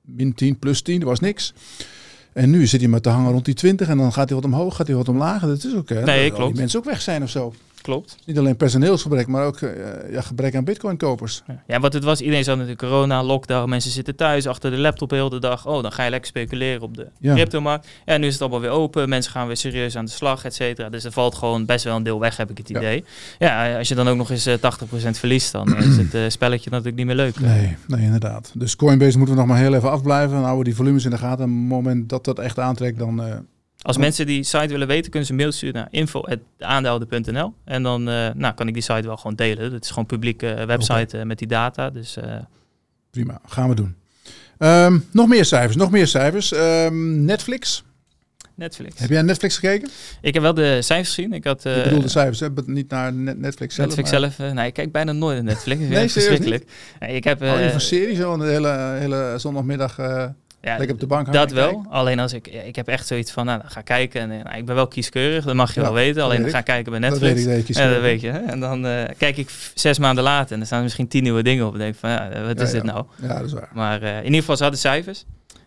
min 0.00 0.34
10, 0.34 0.58
plus 0.58 0.82
10, 0.82 1.00
er 1.00 1.06
was 1.06 1.20
niks. 1.20 1.52
En 2.32 2.50
nu 2.50 2.66
zit 2.66 2.80
hij 2.80 2.88
maar 2.88 3.00
te 3.00 3.08
hangen 3.08 3.32
rond 3.32 3.44
die 3.44 3.54
20 3.54 3.88
en 3.88 3.96
dan 3.96 4.12
gaat 4.12 4.28
hij 4.28 4.36
wat 4.36 4.44
omhoog, 4.44 4.76
gaat 4.76 4.86
hij 4.86 4.96
wat 4.96 5.08
omlaag. 5.08 5.42
Dat 5.42 5.64
is 5.64 5.74
ook, 5.74 5.88
hè, 5.88 6.02
Nee, 6.04 6.30
klopt. 6.30 6.50
die 6.50 6.60
mensen 6.60 6.78
ook 6.78 6.84
weg 6.84 7.00
zijn 7.00 7.22
of 7.22 7.30
zo. 7.30 7.52
Klopt. 7.82 8.16
Niet 8.26 8.38
alleen 8.38 8.56
personeelsgebrek, 8.56 9.26
maar 9.26 9.46
ook 9.46 9.60
eh, 9.60 10.12
ja, 10.12 10.20
gebrek 10.20 10.54
aan 10.54 10.64
bitcoin-kopers. 10.64 11.42
Ja. 11.66 11.80
Wat 11.80 11.92
het 11.92 12.04
was, 12.04 12.20
iedereen 12.20 12.44
zat 12.44 12.54
natuurlijk 12.54 12.82
corona, 12.82 13.22
lockdown, 13.22 13.68
mensen 13.68 13.90
zitten 13.90 14.16
thuis 14.16 14.46
achter 14.46 14.70
de 14.70 14.76
laptop 14.78 15.10
heel 15.10 15.28
de 15.28 15.38
dag. 15.38 15.66
Oh, 15.66 15.82
dan 15.82 15.92
ga 15.92 16.04
je 16.04 16.10
lekker 16.10 16.28
speculeren 16.28 16.82
op 16.82 16.96
de 16.96 17.06
Ja. 17.18 17.34
cryptomarkt. 17.34 17.88
Ja, 18.06 18.16
nu 18.16 18.26
is 18.26 18.32
het 18.32 18.42
allemaal 18.42 18.60
weer 18.60 18.70
open, 18.70 19.08
mensen 19.08 19.32
gaan 19.32 19.46
weer 19.46 19.56
serieus 19.56 19.96
aan 19.96 20.04
de 20.04 20.10
slag, 20.10 20.44
et 20.44 20.54
cetera. 20.54 20.88
Dus 20.88 21.04
er 21.04 21.12
valt 21.12 21.34
gewoon 21.34 21.66
best 21.66 21.84
wel 21.84 21.96
een 21.96 22.02
deel 22.02 22.20
weg, 22.20 22.36
heb 22.36 22.50
ik 22.50 22.58
het 22.58 22.70
idee. 22.70 23.04
Ja, 23.38 23.78
als 23.78 23.88
je 23.88 23.94
dan 23.94 24.08
ook 24.08 24.16
nog 24.16 24.30
eens 24.30 24.46
eh, 24.46 24.54
80% 24.54 25.18
verliest, 25.18 25.52
dan 25.52 25.76
is 25.76 25.96
het 25.96 26.14
eh, 26.14 26.22
spelletje 26.28 26.70
natuurlijk 26.70 26.96
niet 26.96 27.06
meer 27.06 27.16
leuk. 27.16 27.40
Nee, 27.40 27.76
nee, 27.86 28.04
inderdaad. 28.04 28.52
Dus 28.54 28.76
Coinbase 28.76 29.16
moeten 29.18 29.34
we 29.34 29.40
nog 29.40 29.50
maar 29.50 29.60
heel 29.60 29.74
even 29.74 29.90
afblijven. 29.90 30.30
Dan 30.30 30.42
houden 30.44 30.58
we 30.58 30.64
die 30.64 30.74
volumes 30.76 31.04
in 31.04 31.10
de 31.10 31.18
gaten. 31.18 31.44
En 31.44 31.50
op 31.50 31.56
het 31.58 31.68
moment 31.68 32.08
dat 32.08 32.24
dat 32.24 32.38
echt 32.38 32.58
aantrekt, 32.58 32.98
dan... 32.98 33.22
Als 33.82 33.96
mensen 33.96 34.26
die 34.26 34.42
site 34.42 34.66
willen 34.68 34.86
weten, 34.86 35.10
kunnen 35.10 35.26
ze 35.26 35.32
een 35.32 35.38
mail 35.38 35.52
sturen 35.52 35.74
naar 35.74 35.88
info.aandeelden.nl. 35.90 37.54
En 37.64 37.82
dan 37.82 38.08
eh, 38.08 38.28
nou, 38.34 38.54
kan 38.54 38.68
ik 38.68 38.74
die 38.74 38.82
site 38.82 39.02
wel 39.06 39.16
gewoon 39.16 39.36
delen. 39.36 39.72
Het 39.72 39.82
is 39.84 39.88
gewoon 39.88 40.04
een 40.04 40.10
publieke 40.18 40.50
eh, 40.50 40.66
website 40.66 41.18
eh, 41.18 41.24
met 41.24 41.38
die 41.38 41.48
data. 41.48 41.90
Dus 41.90 42.16
prima, 43.10 43.40
gaan 43.46 43.68
we 43.68 43.74
doen. 43.74 43.94
Ehm, 44.58 44.98
nog 45.12 45.28
meer 45.28 45.44
cijfers, 45.44 45.76
nog 45.76 45.90
meer 45.90 46.06
cijfers. 46.06 46.52
Ehm, 46.52 47.24
Netflix. 47.24 47.84
Netflix. 48.54 48.98
Heb 48.98 49.10
jij 49.10 49.22
Netflix 49.22 49.54
gekeken? 49.54 49.88
Ik 50.20 50.34
heb 50.34 50.42
wel 50.42 50.54
de 50.54 50.82
cijfers 50.82 51.14
gezien. 51.14 51.32
Ik 51.32 51.44
had, 51.44 51.64
ik 51.64 51.82
bedoel 51.82 52.00
de 52.00 52.08
cijfers, 52.08 52.40
hè? 52.40 52.48
niet 52.66 52.90
naar 52.90 53.12
Net- 53.12 53.38
Netflix 53.38 53.74
zelf. 53.74 53.86
Netflix 53.86 54.10
maar- 54.10 54.32
zelf, 54.36 54.52
nee, 54.54 54.66
ik 54.66 54.74
kijk 54.74 54.92
bijna 54.92 55.12
nooit 55.12 55.34
naar 55.36 55.44
Netflix. 55.44 55.80
Nee, 55.88 56.08
verschrikkelijk. 56.08 56.64
Nee, 57.00 57.14
ik 57.14 57.24
heb, 57.24 57.42
Oh, 57.42 57.60
eh, 57.64 57.70
van 57.70 57.80
serie 57.80 58.16
zo, 58.16 58.32
een 58.32 58.40
hele, 58.48 58.96
hele 58.98 59.34
zondagmiddag 59.36 59.98
ja, 60.62 60.76
lekker 60.76 60.94
op 60.94 61.00
de 61.00 61.06
bank 61.06 61.26
hangen 61.26 61.40
dat 61.40 61.52
wel. 61.52 61.72
kijken. 61.72 61.90
Alleen 61.90 62.18
als 62.18 62.32
ik, 62.32 62.46
ik 62.46 62.76
heb 62.76 62.88
echt 62.88 63.06
zoiets 63.06 63.32
van, 63.32 63.46
nou, 63.46 63.60
dan 63.60 63.70
ga 63.70 63.80
kijken. 63.80 64.20
En, 64.20 64.30
eh, 64.38 64.44
nou, 64.44 64.56
ik 64.58 64.64
ben 64.64 64.74
wel 64.74 64.86
kieskeurig, 64.88 65.44
dat 65.44 65.54
mag 65.54 65.74
je 65.74 65.80
Ja, 65.80 65.86
wel 65.86 65.94
weten. 65.94 66.22
Alleen 66.22 66.40
dan 66.42 66.50
ga 66.50 66.58
ik. 66.58 66.66
ik 66.66 66.72
kijken 66.72 66.92
bij 66.92 67.00
Dat 67.00 67.10
Netflix. 67.10 67.34
weet 67.44 67.58
ik 67.58 67.66
dat 67.66 67.76
je 67.76 67.82
ja, 67.82 67.88
dat 67.88 67.90
kiest. 67.98 68.02
weet 68.06 68.20
je. 68.20 68.30
Hè? 68.30 68.38
En 68.38 68.60
dan 68.60 68.86
eh, 68.86 69.04
kijk 69.18 69.36
ik 69.36 69.50
zes 69.74 69.98
maanden 69.98 70.24
later 70.24 70.54
en 70.54 70.60
er 70.60 70.66
staan 70.66 70.82
misschien 70.82 71.08
tien 71.08 71.22
nieuwe 71.22 71.42
dingen 71.42 71.66
op. 71.66 71.72
En 71.72 71.78
denk 71.78 71.92
ik 71.94 72.00
van, 72.00 72.10
ja, 72.10 72.28
wat 72.46 72.58
Ja, 72.58 72.64
is 72.64 72.70
dit 72.70 72.82
nou? 72.82 73.04
Ja, 73.22 73.28
dat 73.38 73.46
is 73.46 73.52
waar. 73.52 73.70
Maar 73.72 74.02
eh, 74.02 74.16
in 74.18 74.24
ieder 74.24 74.40
geval, 74.40 74.56
ze 74.56 74.62
hadden 74.62 74.80
cijfers. 74.80 75.24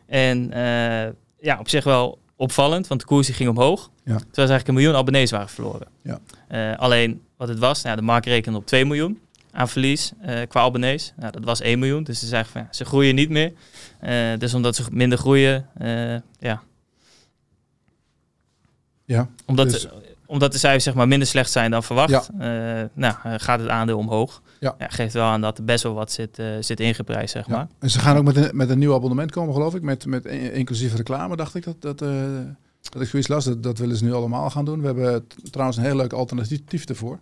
En 0.07 0.51
eh, 0.53 1.11
ja, 1.39 1.59
op 1.59 1.69
zich 1.69 1.83
wel 1.83 2.19
opvallend, 2.35 2.87
want 2.87 2.99
de 3.01 3.05
koers 3.07 3.25
die 3.25 3.35
ging 3.35 3.49
omhoog. 3.49 3.89
Terwijl 4.03 4.23
ze 4.33 4.39
eigenlijk 4.39 4.67
een 4.67 4.73
miljoen 4.73 4.95
abonnees 4.95 5.31
waren 5.31 5.49
verloren. 5.49 5.87
Ja. 6.03 6.19
Eh, 6.47 6.77
alleen 6.79 7.21
wat 7.37 7.47
het 7.47 7.59
was, 7.59 7.83
nou, 7.83 7.95
de 7.95 8.01
markt 8.01 8.25
rekende 8.25 8.57
op 8.57 8.65
2 8.65 8.85
miljoen 8.85 9.19
aan 9.55 9.69
verlies 9.69 10.11
eh, 10.21 10.47
qua 10.47 10.61
abonnees. 10.61 11.13
Nou, 11.17 11.31
dat 11.31 11.43
was 11.43 11.61
1 11.61 11.79
miljoen, 11.79 12.03
dus 12.03 12.19
ze 12.19 12.27
zeggen 12.27 12.51
van, 12.51 12.61
ja, 12.61 12.67
ze 12.71 12.85
groeien 12.85 13.15
niet 13.15 13.29
meer. 13.29 13.53
Eh, 13.99 14.37
dus 14.37 14.53
omdat 14.53 14.75
ze 14.75 14.83
minder 14.91 15.17
groeien, 15.17 15.67
eh, 15.77 16.15
ja, 16.39 16.61
Ja, 19.05 19.29
omdat, 19.45 19.69
Dus- 19.69 19.81
de, 19.81 19.89
omdat 20.25 20.51
de 20.51 20.57
cijfers 20.57 20.83
zeg 20.83 20.93
maar, 20.93 21.07
minder 21.07 21.27
slecht 21.27 21.51
zijn 21.51 21.71
dan 21.71 21.83
verwacht, 21.83 22.29
nou, 22.93 23.15
gaat 23.37 23.59
het 23.59 23.69
aandeel 23.69 23.97
omhoog. 23.97 24.41
Ja. 24.59 24.75
geeft 24.79 25.13
wel 25.13 25.23
aan 25.25 25.41
dat 25.41 25.57
er 25.57 25.63
best 25.63 25.83
wel 25.83 25.93
wat 25.93 26.11
zit, 26.11 26.41
zit 26.59 26.79
ingeprijsd, 26.79 27.31
zeg 27.33 27.47
maar. 27.47 27.57
ja. 27.59 27.67
En 27.79 27.89
ze 27.89 27.99
gaan 27.99 28.17
ook 28.17 28.23
met 28.23 28.35
een, 28.35 28.49
met 28.55 28.69
een 28.69 28.79
nieuw 28.79 28.93
abonnement 28.93 29.31
komen, 29.31 29.53
geloof 29.53 29.75
ik. 29.75 29.81
Met, 29.81 30.05
met 30.05 30.25
in- 30.25 30.53
inclusief 30.53 30.95
reclame, 30.95 31.35
dacht 31.35 31.55
ik 31.55 31.63
dat, 31.63 31.81
dat, 31.81 31.97
dat 32.89 33.01
ik 33.01 33.07
zoiets 33.07 33.27
las. 33.27 33.45
Dat, 33.45 33.63
dat 33.63 33.77
willen 33.77 33.95
ze 33.97 34.03
nu 34.03 34.13
allemaal 34.13 34.49
gaan 34.49 34.65
doen. 34.65 34.79
We 34.79 34.85
hebben 34.85 35.27
trouwens 35.51 35.77
een 35.77 35.83
heel 35.83 35.95
leuk 35.95 36.13
alternatief 36.13 36.85
ervoor. 36.85 37.19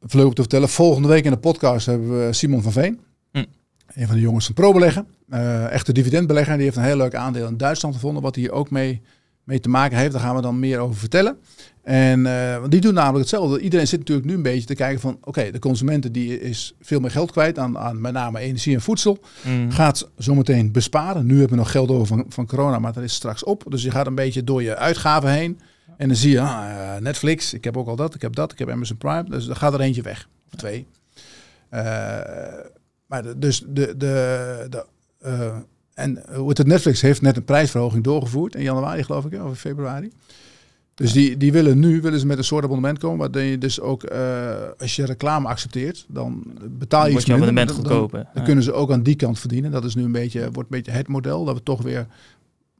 Vleug 0.00 0.32
te 0.32 0.40
vertellen. 0.40 0.68
Volgende 0.68 1.08
week 1.08 1.24
in 1.24 1.30
de 1.30 1.38
podcast 1.38 1.86
hebben 1.86 2.26
we 2.26 2.32
Simon 2.32 2.62
van 2.62 2.72
Veen. 2.72 3.00
Hm. 3.32 3.44
Een 3.86 4.06
van 4.06 4.14
de 4.14 4.20
jongens 4.20 4.46
van 4.46 4.54
ProBeleggen. 4.54 5.06
Eh 5.28 5.70
echte 5.72 5.92
dividendbelegger. 5.92 6.54
Die 6.54 6.64
heeft 6.64 6.76
een 6.76 6.82
heel 6.82 6.96
leuk 6.96 7.14
aandeel 7.14 7.46
in 7.46 7.56
Duitsland 7.56 7.94
gevonden. 7.94 8.22
Wat 8.22 8.34
hier 8.34 8.52
ook 8.52 8.70
mee, 8.70 9.02
mee 9.44 9.60
te 9.60 9.68
maken 9.68 9.98
heeft. 9.98 10.12
Daar 10.12 10.20
gaan 10.20 10.36
we 10.36 10.42
dan 10.42 10.58
meer 10.58 10.78
over 10.78 10.96
vertellen. 10.96 11.38
En 11.82 12.22
want 12.60 12.70
die 12.70 12.80
doen 12.80 12.94
namelijk 12.94 13.20
hetzelfde. 13.20 13.60
Iedereen 13.60 13.86
zit 13.86 13.98
natuurlijk 13.98 14.26
nu 14.26 14.34
een 14.34 14.42
beetje 14.42 14.66
te 14.66 14.74
kijken 14.74 15.00
van... 15.00 15.18
Oké, 15.20 15.50
de 15.50 15.58
consumenten 15.58 16.12
die 16.12 16.40
is 16.40 16.74
veel 16.80 17.00
meer 17.00 17.10
geld 17.10 17.30
kwijt 17.30 17.58
aan, 17.58 17.78
aan 17.78 18.00
met 18.00 18.12
name 18.12 18.38
energie 18.38 18.74
en 18.74 18.80
voedsel. 18.80 19.18
Mm. 19.42 19.70
Gaat 19.70 20.10
zometeen 20.16 20.72
besparen. 20.72 21.26
Nu 21.26 21.32
hebben 21.32 21.50
we 21.50 21.62
nog 21.62 21.70
geld 21.70 21.90
over 21.90 22.06
van, 22.06 22.26
van 22.28 22.46
corona, 22.46 22.78
maar 22.78 22.92
dat 22.92 23.02
is 23.02 23.14
straks 23.14 23.44
op. 23.44 23.64
Dus 23.68 23.82
je 23.82 23.90
gaat 23.90 24.06
een 24.06 24.14
beetje 24.14 24.44
door 24.44 24.62
je 24.62 24.76
uitgaven 24.76 25.30
heen. 25.30 25.60
En 25.96 26.08
dan 26.08 26.16
zie 26.16 26.30
je, 26.30 26.40
ah, 26.40 26.94
eh, 26.96 27.02
Netflix, 27.02 27.52
ik 27.54 27.64
heb 27.64 27.76
ook 27.76 27.88
al 27.88 27.96
dat, 27.96 28.14
ik 28.14 28.22
heb 28.22 28.34
dat, 28.34 28.52
ik 28.52 28.58
heb 28.58 28.68
Amazon 28.70 28.96
Prime. 28.96 29.24
Dus 29.30 29.46
dan 29.46 29.56
gaat 29.56 29.74
er 29.74 29.80
eentje 29.80 30.02
weg. 30.02 30.28
Of 30.52 30.58
twee. 30.58 30.86
Eh, 31.68 31.82
maar 33.06 33.22
de, 33.22 33.38
dus 33.38 33.64
de... 33.68 33.96
de, 33.96 34.66
de 34.70 34.84
eh, 35.18 35.56
en 35.94 36.22
hoe 36.34 36.48
het 36.48 36.66
Netflix 36.66 37.00
heeft 37.00 37.22
net 37.22 37.36
een 37.36 37.44
prijsverhoging 37.44 38.04
doorgevoerd 38.04 38.54
in 38.54 38.62
januari, 38.62 39.02
geloof 39.04 39.24
ik, 39.24 39.32
of 39.42 39.48
in 39.48 39.54
februari. 39.54 40.10
Dus 40.94 41.12
die, 41.12 41.36
die 41.36 41.52
willen 41.52 41.78
nu 41.78 42.00
willen 42.00 42.20
ze 42.20 42.26
met 42.26 42.38
een 42.38 42.44
soort 42.44 42.64
abonnement 42.64 42.98
komen. 42.98 43.32
Waar 43.32 43.42
je 43.42 43.58
dus 43.58 43.80
ook, 43.80 44.04
als 44.78 44.96
je 44.96 45.04
reclame 45.04 45.48
accepteert, 45.48 46.04
dan 46.08 46.42
betaal 46.70 47.06
je 47.06 47.10
Wordt 47.12 47.26
iets 47.26 47.36
je 47.36 47.40
minder. 47.40 47.48
abonnement 47.48 47.68
Dan- 47.68 47.76
goedkoper. 47.76 48.18
Dan, 48.24 48.32
Ja. 48.34 48.42
kunnen 48.42 48.64
ze 48.64 48.72
ook 48.72 48.92
aan 48.92 49.02
die 49.02 49.16
kant 49.16 49.38
verdienen. 49.38 49.70
Dat 49.70 49.84
is 49.84 49.94
nu 49.94 50.04
een 50.04 50.12
beetje, 50.12 50.40
wordt 50.40 50.56
een 50.70 50.76
beetje 50.76 50.90
het 50.92 51.08
model. 51.08 51.44
Dat 51.44 51.54
we 51.54 51.62
toch 51.62 51.82
weer 51.82 52.06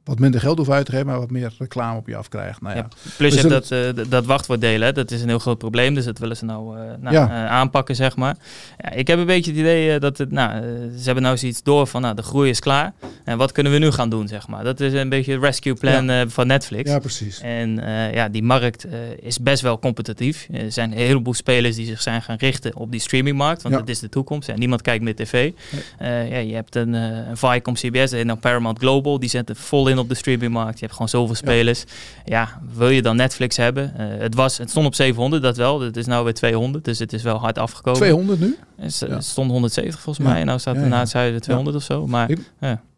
wat 0.07 0.19
minder 0.19 0.39
geld 0.39 0.55
hoeven 0.57 0.75
uit 0.75 0.85
te 0.85 0.91
geven, 0.91 1.05
maar 1.07 1.19
wat 1.19 1.31
meer 1.31 1.53
reclame 1.57 1.97
op 1.97 2.07
je 2.07 2.15
afkrijgt. 2.15 2.61
Nou 2.61 2.75
ja, 2.75 2.81
Ja, 2.81 2.87
Plus 3.17 3.35
We 3.35 3.41
je 3.41 3.47
dat, 3.47 3.71
eh, 3.71 3.79
dat 4.09 4.25
wachtwoorddelen, 4.25 4.87
hè, 4.87 4.93
dat 4.93 5.11
is 5.11 5.21
een 5.21 5.27
heel 5.27 5.39
groot 5.39 5.57
probleem. 5.57 5.93
Dus 5.93 6.05
dat 6.05 6.17
willen 6.19 6.37
ze 6.37 6.45
nou, 6.45 6.77
eh, 6.77 6.83
nou, 6.99 7.15
Ja. 7.15 7.29
eh, 7.29 7.51
aanpakken, 7.51 7.95
zeg 7.95 8.15
maar. 8.15 8.35
Ja, 8.77 8.91
ik 8.91 9.07
heb 9.07 9.19
een 9.19 9.25
beetje 9.25 9.51
het 9.51 9.59
idee 9.59 9.99
dat 9.99 10.17
het, 10.17 10.31
nou, 10.31 10.61
ze 10.97 11.03
hebben 11.03 11.23
nou 11.23 11.37
zoiets 11.37 11.63
door 11.63 11.87
van, 11.87 12.01
nou, 12.01 12.15
de 12.15 12.21
groei 12.21 12.49
is 12.49 12.59
klaar. 12.59 12.93
En 13.23 13.37
wat 13.37 13.51
kunnen 13.51 13.71
we 13.71 13.77
nu 13.77 13.91
gaan 13.91 14.09
doen, 14.09 14.27
zeg 14.27 14.47
maar. 14.47 14.63
Dat 14.63 14.79
is 14.79 14.93
een 14.93 15.09
beetje 15.09 15.31
het 15.33 15.41
rescue 15.43 15.73
plan 15.73 16.29
van 16.29 16.47
Netflix. 16.47 16.91
ja 16.91 16.99
precies. 16.99 17.39
En 17.39 17.75
ja, 18.13 18.29
die 18.29 18.43
markt 18.43 18.85
is 19.19 19.39
best 19.39 19.61
wel 19.61 19.79
competitief. 19.79 20.47
Er 20.51 20.71
zijn 20.71 20.91
een 20.91 20.97
heleboel 20.97 21.33
spelers 21.33 21.75
die 21.75 21.85
zich 21.85 22.01
zijn 22.01 22.21
gaan 22.21 22.37
richten 22.37 22.75
op 22.75 22.91
die 22.91 22.99
streamingmarkt. 22.99 23.61
Want 23.61 23.75
dat 23.75 23.89
is 23.89 23.99
de 23.99 24.09
toekomst. 24.09 24.47
Ja, 24.47 24.55
niemand 24.55 24.81
kijkt 24.81 25.03
meer 25.03 25.15
tv. 25.15 25.51
Ja, 25.99 26.37
je 26.37 26.53
hebt 26.53 26.75
een, 26.75 26.93
een 26.93 27.37
Viacom 27.37 27.73
CBS 27.73 28.11
en 28.11 28.27
dan 28.27 28.39
Paramount 28.39 28.79
Global. 28.79 29.19
Die 29.19 29.29
zetten 29.29 29.55
vol 29.55 29.87
in 29.87 29.96
op 29.99 30.09
de 30.09 30.15
streamingmarkt. 30.15 30.73
Je 30.73 30.79
hebt 30.79 30.91
gewoon 30.91 31.09
zoveel 31.09 31.35
spelers. 31.35 31.83
Ja, 32.25 32.61
wil 32.73 32.89
je 32.89 33.01
dan 33.01 33.15
Netflix 33.15 33.57
hebben? 33.57 33.93
Eh, 33.97 34.05
het, 34.19 34.35
was, 34.35 34.57
het 34.57 34.69
stond 34.69 34.85
op 34.85 34.95
700, 34.95 35.43
dat 35.43 35.57
wel. 35.57 35.81
Het 35.81 35.97
is 35.97 36.05
nou 36.05 36.23
weer 36.23 36.33
200. 36.33 36.85
Dus 36.85 36.99
het 36.99 37.13
is 37.13 37.23
wel 37.23 37.37
hard 37.37 37.57
afgekomen. 37.57 37.99
200 37.99 38.39
nu? 38.39 38.55
Het 38.75 39.03
Ja. 39.07 39.21
stond 39.21 39.51
170 39.51 40.01
volgens 40.01 40.27
mij. 40.27 40.39
En 40.39 40.45
nou 40.45 40.59
staat 40.59 40.75
er 40.75 40.81
ja. 40.81 40.87
na 40.87 40.99
het 40.99 41.09
zuiden 41.09 41.41
200 41.41 41.75
of 41.75 41.83
zo. 41.83 42.07
Maar 42.07 42.29
Ik- 42.29 42.39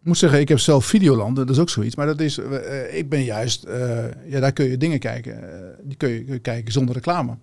moet 0.03 0.17
zeggen, 0.17 0.39
ik 0.39 0.47
heb 0.49 0.59
zelf 0.59 0.85
Videoland, 0.85 1.35
dat 1.35 1.49
is 1.49 1.59
ook 1.59 1.69
zoiets. 1.69 1.95
Maar 1.95 2.05
dat 2.05 2.19
is, 2.19 2.37
eh, 2.37 2.97
ik 2.97 3.09
ben 3.09 3.23
juist, 3.23 3.63
eh, 3.63 4.03
ja, 4.27 4.39
daar 4.39 4.51
kun 4.51 4.65
je 4.65 4.77
dingen 4.77 4.99
kijken. 4.99 5.43
die 5.83 5.97
kun 5.97 6.09
je, 6.09 6.23
kun 6.23 6.33
je 6.33 6.39
kijken 6.39 6.71
zonder 6.71 6.95
reclame. 6.95 7.37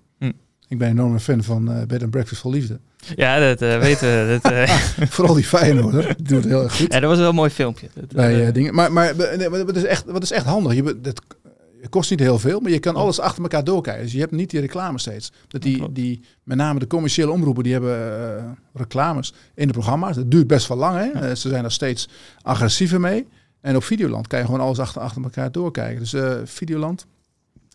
Ik 0.68 0.78
ben 0.78 0.88
een 0.88 0.98
enorme 0.98 1.20
fan 1.20 1.42
van 1.42 1.72
eh, 1.72 1.86
Bed 1.86 2.02
and 2.02 2.10
Breakfast 2.10 2.40
voor 2.40 2.50
Liefde. 2.50 2.80
ja, 3.16 3.38
dat 3.38 3.62
eh, 3.62 3.78
weten 3.78 4.08
we. 4.08 4.38
Dat, 4.42 4.52
eh, 4.52 4.76
Vooral 5.16 5.34
die 5.34 5.44
Feyenoord, 5.44 5.92
die 5.92 6.26
doet 6.26 6.42
het 6.42 6.44
heel 6.44 6.62
erg 6.62 6.76
goed. 6.76 6.92
ja, 6.92 7.00
dat 7.00 7.10
was 7.10 7.18
wel 7.18 7.28
een 7.28 7.34
mooi 7.34 7.50
filmpje. 7.50 7.88
Dat, 7.94 8.12
bij 8.12 8.52
dingen. 8.52 8.74
Maar, 8.74 8.92
maar, 8.92 9.14
nee, 9.36 9.48
wat, 9.48 9.76
is 9.76 9.84
echt, 9.84 10.04
wat 10.04 10.22
is 10.22 10.30
echt 10.30 10.44
handig? 10.44 10.74
Je, 10.74 11.00
dat 11.00 11.20
het 11.80 11.90
kost 11.90 12.10
niet 12.10 12.20
heel 12.20 12.38
veel, 12.38 12.60
maar 12.60 12.70
je 12.70 12.78
kan 12.78 12.96
alles 12.96 13.20
achter 13.20 13.42
elkaar 13.42 13.64
doorkijken. 13.64 14.02
Dus 14.02 14.12
je 14.12 14.18
hebt 14.18 14.32
niet 14.32 14.50
die 14.50 14.60
reclame 14.60 14.98
steeds. 14.98 15.32
Dat 15.48 15.62
die, 15.62 15.92
die, 15.92 16.20
met 16.42 16.56
name 16.56 16.78
de 16.78 16.86
commerciële 16.86 17.30
omroepen, 17.30 17.62
die 17.62 17.72
hebben 17.72 18.58
reclames 18.72 19.34
in 19.54 19.66
de 19.66 19.72
programma's. 19.72 20.16
Dat 20.16 20.30
duurt 20.30 20.46
best 20.46 20.68
wel 20.68 20.76
lang. 20.76 21.12
Hè? 21.12 21.34
Ze 21.34 21.48
zijn 21.48 21.64
er 21.64 21.72
steeds 21.72 22.08
agressiever 22.42 23.00
mee. 23.00 23.26
En 23.60 23.76
op 23.76 23.84
Videoland 23.84 24.26
kan 24.26 24.38
je 24.38 24.44
gewoon 24.44 24.60
alles 24.60 24.78
achter, 24.78 25.00
achter 25.00 25.22
elkaar 25.22 25.52
doorkijken. 25.52 25.98
Dus 25.98 26.14
Videoland 26.50 27.06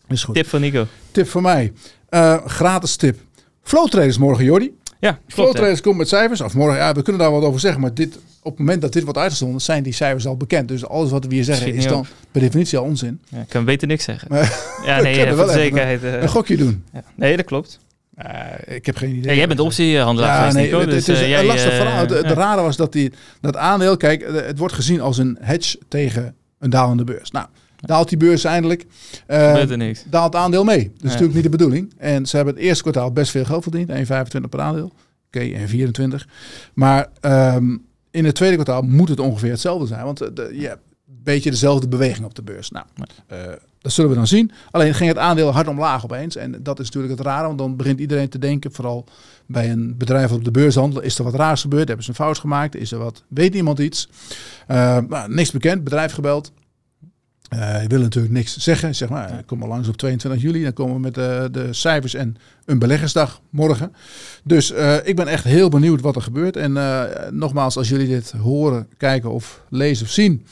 is 0.08 0.24
goed. 0.24 0.34
Tip 0.34 0.46
van 0.46 0.60
Nico. 0.60 0.86
Tip 1.10 1.28
voor 1.28 1.42
mij. 1.42 1.72
Eh, 2.12 2.46
gratis 2.46 2.96
tip. 2.96 3.18
Flow 3.62 3.88
Traders 3.88 4.18
morgen, 4.18 4.44
Jordi. 4.44 4.76
Ja, 5.00 5.18
Flow. 5.28 5.52
Traders 5.54 5.80
komt 5.80 5.96
met 5.96 6.08
cijfers. 6.08 6.40
Of 6.40 6.54
morgen, 6.54 6.76
ja, 6.78 6.94
we 6.94 7.02
kunnen 7.02 7.22
daar 7.22 7.30
wat 7.30 7.42
over 7.42 7.60
zeggen. 7.60 7.80
Maar 7.80 7.94
dit, 7.94 8.16
op 8.42 8.50
het 8.50 8.58
moment 8.58 8.82
dat 8.82 8.92
dit 8.92 9.02
wordt 9.02 9.18
uitgezonden, 9.18 9.60
zijn 9.60 9.82
die 9.82 9.92
cijfers 9.92 10.26
al 10.26 10.36
bekend. 10.36 10.68
Dus 10.68 10.86
alles 10.86 11.10
wat 11.10 11.24
we 11.26 11.34
hier 11.34 11.44
zeggen 11.44 11.74
is 11.74 11.86
dan 11.86 12.06
per 12.30 12.40
definitie 12.40 12.78
al 12.78 12.84
onzin. 12.84 13.20
Ja, 13.28 13.40
ik 13.40 13.48
kan 13.48 13.64
beter 13.64 13.88
niks 13.88 14.04
zeggen. 14.04 14.28
Maar 14.30 14.58
ja, 14.86 15.00
nee, 15.00 15.20
eh, 15.24 15.34
wel 15.34 15.48
zekerheid. 15.48 16.04
eh, 16.04 16.22
Een 16.22 16.28
gokje 16.28 16.56
doen. 16.56 16.84
ja. 16.92 17.02
Nee, 17.14 17.36
dat 17.36 17.44
klopt. 17.46 17.78
Eh, 18.14 18.74
ik 18.76 18.86
heb 18.86 18.96
geen 18.96 19.14
idee. 19.14 19.30
Ja, 19.30 19.36
jij 19.36 19.48
bent 19.48 19.60
optiehandelaar 19.60 20.46
Ja, 20.46 20.52
nee, 20.52 20.64
Nico. 20.64 20.80
het, 20.80 20.90
dus, 20.90 21.06
het 21.06 21.16
is 21.16 21.22
een 21.22 21.28
jij, 21.28 21.44
lastig 21.44 21.74
verhaal. 21.74 22.00
Het, 22.00 22.10
het 22.10 22.24
ja. 22.24 22.32
rare 22.34 22.62
was 22.62 22.76
dat 22.76 22.92
die, 22.92 23.12
dat 23.40 23.56
aandeel, 23.56 23.96
kijk, 23.96 24.24
het 24.46 24.58
wordt 24.58 24.74
gezien 24.74 25.00
als 25.00 25.18
een 25.18 25.38
hedge 25.40 25.78
tegen 25.88 26.34
een 26.58 26.70
dalende 26.70 27.04
beurs. 27.04 27.30
Nou, 27.30 27.46
daalt 27.86 28.08
die 28.08 28.18
beurs 28.18 28.44
eindelijk. 28.44 28.86
eh, 29.26 29.46
gebeurt 29.48 29.70
er 29.70 29.76
niks. 29.76 30.04
daalt 30.10 30.32
het 30.32 30.42
aandeel 30.42 30.64
mee. 30.64 30.82
Dat 30.84 30.92
is 30.94 31.00
Ja. 31.00 31.06
natuurlijk 31.08 31.34
niet 31.34 31.42
de 31.42 31.48
bedoeling. 31.48 31.92
En 31.98 32.26
ze 32.26 32.36
hebben 32.36 32.54
het 32.54 32.62
eerste 32.62 32.82
kwartaal 32.82 33.12
best 33.12 33.30
veel 33.30 33.44
geld 33.44 33.62
verdiend. 33.62 33.90
1,25 33.90 34.48
per 34.50 34.60
aandeel. 34.60 34.92
Oké, 35.26 35.40
en 35.40 35.68
24. 35.68 36.28
Maar 36.74 37.08
ehm, 37.20 37.76
in 38.10 38.24
het 38.24 38.34
tweede 38.34 38.54
kwartaal 38.54 38.82
moet 38.82 39.08
het 39.08 39.20
ongeveer 39.20 39.50
hetzelfde 39.50 39.86
zijn. 39.86 40.04
Want 40.04 40.20
eh, 40.20 40.60
je 40.60 40.66
hebt 40.66 40.80
een 41.08 41.20
beetje 41.24 41.50
dezelfde 41.50 41.88
beweging 41.88 42.26
op 42.26 42.34
de 42.34 42.42
beurs. 42.42 42.70
Nou, 42.70 42.86
eh, 43.26 43.38
dat 43.80 43.92
zullen 43.92 44.10
we 44.10 44.16
dan 44.16 44.26
zien. 44.26 44.50
Alleen 44.70 44.94
ging 44.94 45.08
het 45.08 45.18
aandeel 45.18 45.50
hard 45.52 45.68
omlaag 45.68 46.04
opeens. 46.04 46.36
En 46.36 46.62
dat 46.62 46.78
is 46.80 46.84
natuurlijk 46.90 47.18
het 47.18 47.26
rare. 47.26 47.46
Want 47.46 47.58
dan 47.58 47.76
begint 47.76 48.00
iedereen 48.00 48.28
te 48.28 48.38
denken, 48.38 48.72
vooral 48.72 49.04
bij 49.46 49.70
een 49.70 49.94
bedrijf 49.98 50.28
dat 50.28 50.38
op 50.38 50.44
de 50.44 50.50
beurs 50.50 50.74
handelt. 50.74 51.04
Is 51.04 51.18
er 51.18 51.24
wat 51.24 51.34
raars 51.34 51.60
gebeurd? 51.60 51.86
Hebben 51.86 52.04
ze 52.04 52.10
een 52.10 52.16
fout 52.16 52.38
gemaakt? 52.38 52.74
Is 52.76 52.92
er 52.92 52.98
wat? 52.98 53.22
Weet 53.28 53.54
iemand 53.54 53.78
iets? 53.78 54.08
Eh, 54.66 54.98
nou, 55.08 55.34
niks 55.34 55.50
bekend. 55.50 55.84
Bedrijf 55.84 56.12
gebeld. 56.12 56.52
Eh, 57.58 57.82
je 57.82 57.88
wil 57.88 58.00
natuurlijk 58.00 58.34
niks 58.34 58.56
zeggen. 58.56 58.94
Zeg 58.94 59.08
maar, 59.08 59.30
eh, 59.30 59.36
kom 59.46 59.58
maar 59.58 59.68
langs 59.68 59.88
op 59.88 59.96
22 59.96 60.42
juli. 60.42 60.62
Dan 60.62 60.72
komen 60.72 60.94
we 60.94 61.00
met 61.00 61.18
eh, 61.18 61.44
de 61.50 61.68
cijfers 61.70 62.14
en 62.14 62.36
een 62.64 62.78
beleggersdag 62.78 63.40
morgen. 63.50 63.92
Dus 64.44 64.72
eh, 64.72 64.96
ik 65.04 65.16
ben 65.16 65.26
echt 65.26 65.44
heel 65.44 65.68
benieuwd 65.68 66.00
wat 66.00 66.16
er 66.16 66.22
gebeurt. 66.22 66.56
En 66.56 66.78
nogmaals, 67.30 67.76
als 67.76 67.88
jullie 67.88 68.06
dit 68.08 68.30
horen, 68.42 68.88
kijken 68.96 69.30
of 69.30 69.60
lezen 69.68 70.06
of 70.06 70.12
zien, 70.12 70.46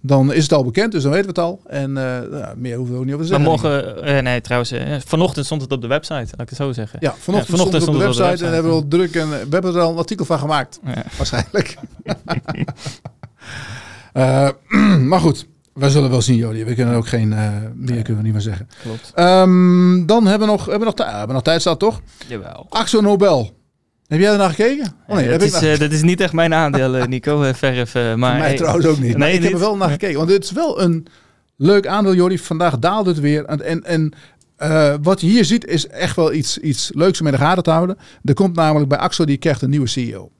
dan 0.00 0.32
is 0.32 0.42
het 0.42 0.52
al 0.52 0.64
bekend. 0.64 0.92
Dus 0.92 1.02
dan 1.02 1.12
weten 1.12 1.34
we 1.34 1.40
het 1.40 1.48
al. 1.50 1.60
En 1.66 1.92
nou, 1.92 2.56
meer 2.56 2.76
hoeven 2.76 2.94
we 2.94 3.00
ook 3.00 3.06
niet 3.06 3.14
over 3.14 3.26
te 3.26 3.32
Maar 3.38 3.48
zeggen. 3.50 3.70
morgen, 3.70 4.02
eh, 4.04 4.22
nee 4.22 4.40
trouwens, 4.40 4.72
vanochtend 5.06 5.46
stond 5.46 5.62
het 5.62 5.72
op 5.72 5.80
de 5.80 5.86
website, 5.86 6.14
laat 6.14 6.40
ik 6.40 6.48
het 6.48 6.56
zo 6.56 6.72
zeggen. 6.72 6.98
Ja, 7.02 7.14
vanochtend, 7.18 7.50
Ja, 7.58 7.64
stond 7.64 7.72
het 7.72 7.88
op 7.88 7.94
de 7.94 8.04
website, 8.04 8.44
en 8.46 8.52
hebben 8.52 8.70
we 8.72 8.76
al 8.78 8.88
druk 8.88 9.14
en 9.14 9.28
we 9.28 9.46
hebben 9.50 9.74
er 9.74 9.80
al 9.80 9.90
een 9.90 9.98
artikel 9.98 10.24
van 10.24 10.38
gemaakt. 10.38 10.80
Ja. 10.84 11.04
Waarschijnlijk. 11.16 11.76
Maar 15.10 15.20
goed, 15.20 15.46
wij 15.76 15.88
zullen 15.90 16.10
wel 16.10 16.22
zien, 16.22 16.36
Jody. 16.36 16.64
We 16.64 16.74
kunnen 16.74 16.94
ook 16.94 17.06
geen 17.06 17.32
eh, 17.32 17.48
meer 17.74 18.02
kunnen 18.02 18.16
we 18.16 18.22
niet 18.22 18.32
meer 18.32 18.40
zeggen. 18.42 18.68
Klopt. 18.82 19.12
Ehm, 19.14 20.06
dan 20.06 20.26
hebben 20.26 20.46
we 20.48 20.54
nog, 20.54 20.60
hebben 20.60 20.78
we 20.78 20.84
nog, 20.84 20.94
tij- 20.94 21.06
hebben 21.08 21.26
we 21.26 21.32
nog 21.32 21.42
tijd 21.42 21.60
staat 21.60 21.78
toch? 21.78 22.00
Jawel. 22.26 22.66
Axo 22.68 23.00
Nobel. 23.00 23.54
Heb 24.06 24.20
jij 24.20 24.32
er 24.32 24.38
naar 24.38 24.50
gekeken? 24.50 24.92
Oh 25.06 25.16
nee, 25.16 25.24
dat, 25.28 25.40
heb 25.40 25.50
is, 25.50 25.62
eh, 25.62 25.78
dat 25.78 25.92
is 25.92 26.02
niet 26.02 26.20
echt 26.20 26.32
mijn 26.32 26.54
aandeel, 26.54 26.96
eh, 26.96 27.06
Nico, 27.06 27.52
verf. 27.52 27.94
eh, 27.94 28.14
maar 28.14 28.38
mij 28.38 28.46
hey, 28.48 28.56
trouwens 28.56 28.86
ook 28.86 28.98
niet. 28.98 29.16
Nee, 29.16 29.34
ik 29.34 29.42
heb 29.42 29.52
er 29.52 29.58
wel 29.58 29.76
naar 29.76 29.90
gekeken. 29.90 30.16
Want 30.16 30.30
het 30.30 30.44
is 30.44 30.52
wel 30.52 30.80
een 30.82 31.06
leuk 31.56 31.86
aandeel, 31.86 32.14
Jordi. 32.14 32.38
Vandaag 32.38 32.78
daalde 32.78 33.10
het 33.10 33.20
weer. 33.20 33.44
En, 33.44 33.64
en, 33.64 33.84
en 33.84 34.12
eh, 34.56 34.94
wat 35.02 35.20
je 35.20 35.26
hier 35.26 35.44
ziet 35.44 35.66
is 35.66 35.86
echt 35.86 36.16
wel 36.16 36.32
iets, 36.32 36.58
iets 36.58 36.90
leuks 36.94 37.20
om 37.20 37.26
in 37.26 37.32
de 37.32 37.38
gaten 37.38 37.62
te 37.62 37.70
houden. 37.70 37.96
Er 38.24 38.34
komt 38.34 38.56
namelijk 38.56 38.88
bij 38.88 38.98
Axo, 38.98 39.24
die 39.24 39.36
krijgt 39.36 39.62
een 39.62 39.70
nieuwe 39.70 39.86
CEO. 39.86 40.30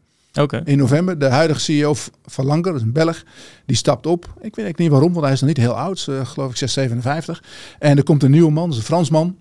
In 0.64 0.78
november, 0.78 1.18
de 1.18 1.26
huidige 1.26 1.60
CEO 1.60 1.94
van 2.24 2.44
Langer, 2.44 2.62
dat 2.64 2.74
is 2.74 2.82
een 2.82 2.92
Belg, 2.92 3.24
die 3.66 3.76
stapt 3.76 4.06
op. 4.06 4.24
Ik 4.24 4.30
weet 4.32 4.42
eigenlijk 4.42 4.78
niet 4.78 4.90
waarom, 4.90 5.12
want 5.12 5.24
hij 5.24 5.32
is 5.34 5.40
nog 5.40 5.48
niet 5.48 5.58
heel 5.58 5.76
oud. 5.78 6.06
eh, 6.08 6.26
geloof 6.26 6.50
ik 6.50 6.56
657. 6.56 7.42
En 7.78 7.96
er 7.96 8.02
komt 8.02 8.22
een 8.22 8.30
nieuwe 8.30 8.50
man, 8.50 8.64
dat 8.64 8.72
is 8.72 8.78
een 8.78 8.84
Fransman. 8.86 9.36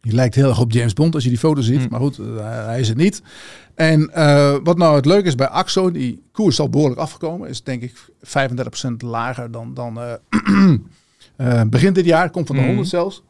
Die 0.00 0.12
lijkt 0.12 0.34
heel 0.34 0.48
erg 0.48 0.60
op 0.60 0.72
James 0.72 0.92
Bond 0.92 1.14
als 1.14 1.22
je 1.22 1.28
die 1.28 1.38
foto 1.38 1.60
ziet. 1.60 1.80
Hmm. 1.80 1.88
Maar 1.90 2.00
goed, 2.00 2.18
eh, 2.18 2.64
hij 2.66 2.80
is 2.80 2.88
het 2.88 2.96
niet. 2.96 3.22
En 3.74 4.10
eh, 4.14 4.56
wat 4.62 4.78
nou 4.78 4.96
het 4.96 5.06
leuke 5.06 5.26
is 5.26 5.34
bij 5.34 5.48
Axo, 5.48 5.90
die 5.90 6.22
koers 6.32 6.54
is 6.54 6.60
al 6.60 6.68
behoorlijk 6.68 7.00
afgekomen. 7.00 7.48
Is 7.48 7.62
denk 7.62 7.82
ik 7.82 7.94
35% 8.22 9.02
lager 9.02 9.50
dan, 9.50 9.74
dan 9.74 9.98
begin 11.70 11.92
dit 11.92 12.04
jaar. 12.04 12.30
Komt 12.30 12.46
van 12.46 12.54
de 12.56 12.60
Mhm. 12.60 12.70
100 12.70 12.88
zelfs. 12.88 13.22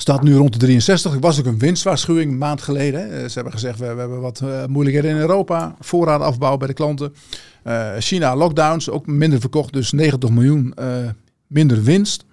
Staat 0.00 0.22
nu 0.22 0.34
rond 0.36 0.52
de 0.52 0.58
63. 0.58 1.12
Er 1.12 1.20
was 1.20 1.38
ook 1.38 1.46
een 1.46 1.58
winstwaarschuwing 1.58 2.30
een 2.32 2.38
maand 2.38 2.62
geleden. 2.62 3.12
Eh, 3.12 3.24
Ze 3.28 3.32
hebben 3.34 3.52
gezegd, 3.52 3.78
we, 3.78 3.84
hebben 3.84 4.20
wat 4.20 4.40
eh, 4.40 4.64
moeilijkheden 4.66 5.10
in 5.10 5.16
Europa. 5.16 5.74
Voorradenafbouw 5.80 6.56
bij 6.56 6.68
de 6.68 6.74
klanten. 6.74 7.14
Eh, 7.62 7.88
China 7.98 8.36
lockdowns, 8.36 8.90
ook 8.90 9.06
minder 9.06 9.40
verkocht. 9.40 9.72
Dus 9.72 9.92
90 9.92 10.30
miljoen 10.30 10.74
minder 11.46 11.82
winst. 11.82 12.24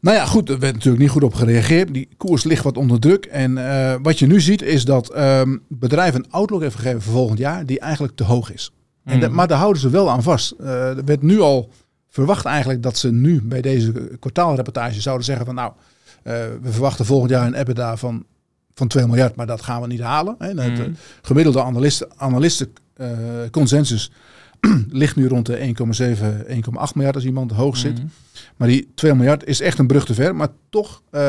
Nou 0.00 0.16
ja, 0.16 0.24
goed, 0.26 0.48
er 0.48 0.58
werd 0.58 0.74
natuurlijk 0.74 1.02
niet 1.02 1.10
goed 1.12 1.22
op 1.22 1.34
gereageerd. 1.34 1.94
Die 1.94 2.08
koers 2.16 2.44
ligt 2.44 2.64
wat 2.64 2.76
onder 2.76 3.00
druk. 3.00 3.24
En 3.24 3.54
wat 4.02 4.18
je 4.18 4.26
nu 4.26 4.40
ziet 4.40 4.62
is 4.62 4.84
dat 4.84 5.10
ehm, 5.12 5.56
bedrijf 5.68 6.14
een 6.14 6.30
outlook 6.30 6.60
heeft 6.60 6.74
gegeven 6.76 7.02
voor 7.02 7.12
volgend 7.12 7.38
jaar 7.38 7.66
die 7.66 7.80
eigenlijk 7.80 8.16
te 8.16 8.24
hoog 8.24 8.52
is. 8.52 8.72
En 9.04 9.20
dat- 9.20 9.28
Mhm. 9.28 9.38
maar 9.38 9.48
daar 9.48 9.58
houden 9.58 9.80
ze 9.82 9.90
wel 9.90 10.10
aan 10.10 10.22
vast. 10.22 10.54
Er 10.60 11.04
werd 11.04 11.22
nu 11.22 11.40
al 11.40 11.70
verwacht 12.08 12.44
eigenlijk 12.44 12.82
dat 12.82 12.98
ze 12.98 13.12
nu 13.12 13.42
bij 13.42 13.60
deze 13.60 13.92
kwartaalreportage 14.20 15.00
zouden 15.00 15.24
zeggen 15.24 15.46
van 15.46 15.54
nou, 15.54 15.72
we 16.32 16.58
verwachten 16.72 17.04
volgend 17.04 17.30
jaar 17.30 17.46
een 17.46 17.54
EBITDA 17.54 17.96
van, 17.96 18.24
van 18.74 18.88
2 18.88 19.06
miljard, 19.06 19.36
maar 19.36 19.46
dat 19.46 19.62
gaan 19.62 19.80
we 19.80 19.86
niet 19.86 20.00
halen. 20.00 20.34
Hè. 20.38 20.54
De 20.54 20.62
Mhm. 20.62 20.90
gemiddelde 21.22 21.62
analisten, 21.62 22.08
analisten 22.16 22.72
eh, 22.94 23.08
consensus 23.50 24.10
ligt 24.90 25.16
nu 25.16 25.28
rond 25.28 25.46
de 25.46 25.58
1,7, 25.58 26.46
1,8 26.46 26.94
miljard 26.94 27.14
als 27.14 27.24
iemand 27.24 27.52
hoog 27.52 27.76
zit. 27.76 27.98
Mhm. 27.98 28.06
Maar 28.56 28.68
die 28.68 28.92
2 28.94 29.14
miljard 29.14 29.44
is 29.46 29.60
echt 29.60 29.78
een 29.78 29.86
brug 29.86 30.04
te 30.04 30.14
ver. 30.14 30.36
Maar 30.36 30.48
toch, 30.70 31.02
eh 31.10 31.22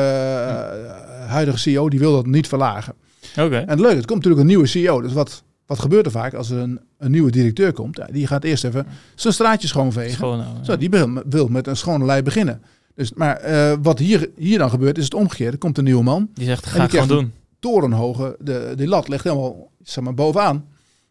huidige 1.26 1.58
CEO 1.58 1.88
die 1.88 1.98
wil 1.98 2.12
dat 2.12 2.26
niet 2.26 2.48
verlagen. 2.48 2.94
Oké. 3.38 3.56
En 3.56 3.68
het 3.68 3.80
leuke, 3.80 3.96
het 3.96 4.06
komt 4.06 4.18
natuurlijk 4.18 4.40
een 4.40 4.46
nieuwe 4.46 4.66
CEO. 4.66 5.00
Dus 5.00 5.12
wat, 5.12 5.42
wat 5.66 5.78
gebeurt 5.78 6.06
er 6.06 6.12
vaak 6.12 6.34
als 6.34 6.50
er 6.50 6.58
een, 6.58 6.80
een 6.98 7.10
nieuwe 7.10 7.30
directeur 7.30 7.72
komt? 7.72 7.96
Ja, 7.96 8.06
die 8.10 8.26
gaat 8.26 8.44
eerst 8.44 8.64
even 8.64 8.86
zijn 9.14 9.32
straatje 9.34 9.68
schoonvegen. 9.68 10.12
Schoon 10.12 10.38
nou, 10.38 10.50
Zo, 10.62 10.76
die 10.76 10.90
wil, 10.90 11.22
wil 11.28 11.48
met 11.48 11.66
een 11.66 11.76
schone 11.76 12.04
lei 12.04 12.22
beginnen. 12.22 12.62
Dus, 12.96 13.12
maar 13.12 13.36
eh, 13.36 13.76
wat 13.82 13.98
hier, 13.98 14.30
hier 14.36 14.58
dan 14.58 14.70
gebeurt, 14.70 14.98
is 14.98 15.04
het 15.04 15.14
omgekeerde. 15.14 15.52
Er 15.52 15.58
komt 15.58 15.78
een 15.78 15.84
nieuwe 15.84 16.02
man. 16.02 16.30
Die 16.34 16.44
zegt, 16.44 16.66
ga 16.66 16.84
ik 16.84 16.90
gewoon 16.90 17.08
doen. 17.08 17.32
Torenhoge, 17.58 18.36
de, 18.40 18.72
die 18.76 18.86
lat 18.88 19.08
ligt 19.08 19.24
helemaal 19.24 19.70
zeg 19.82 20.04
maar, 20.04 20.14
bovenaan. 20.14 20.64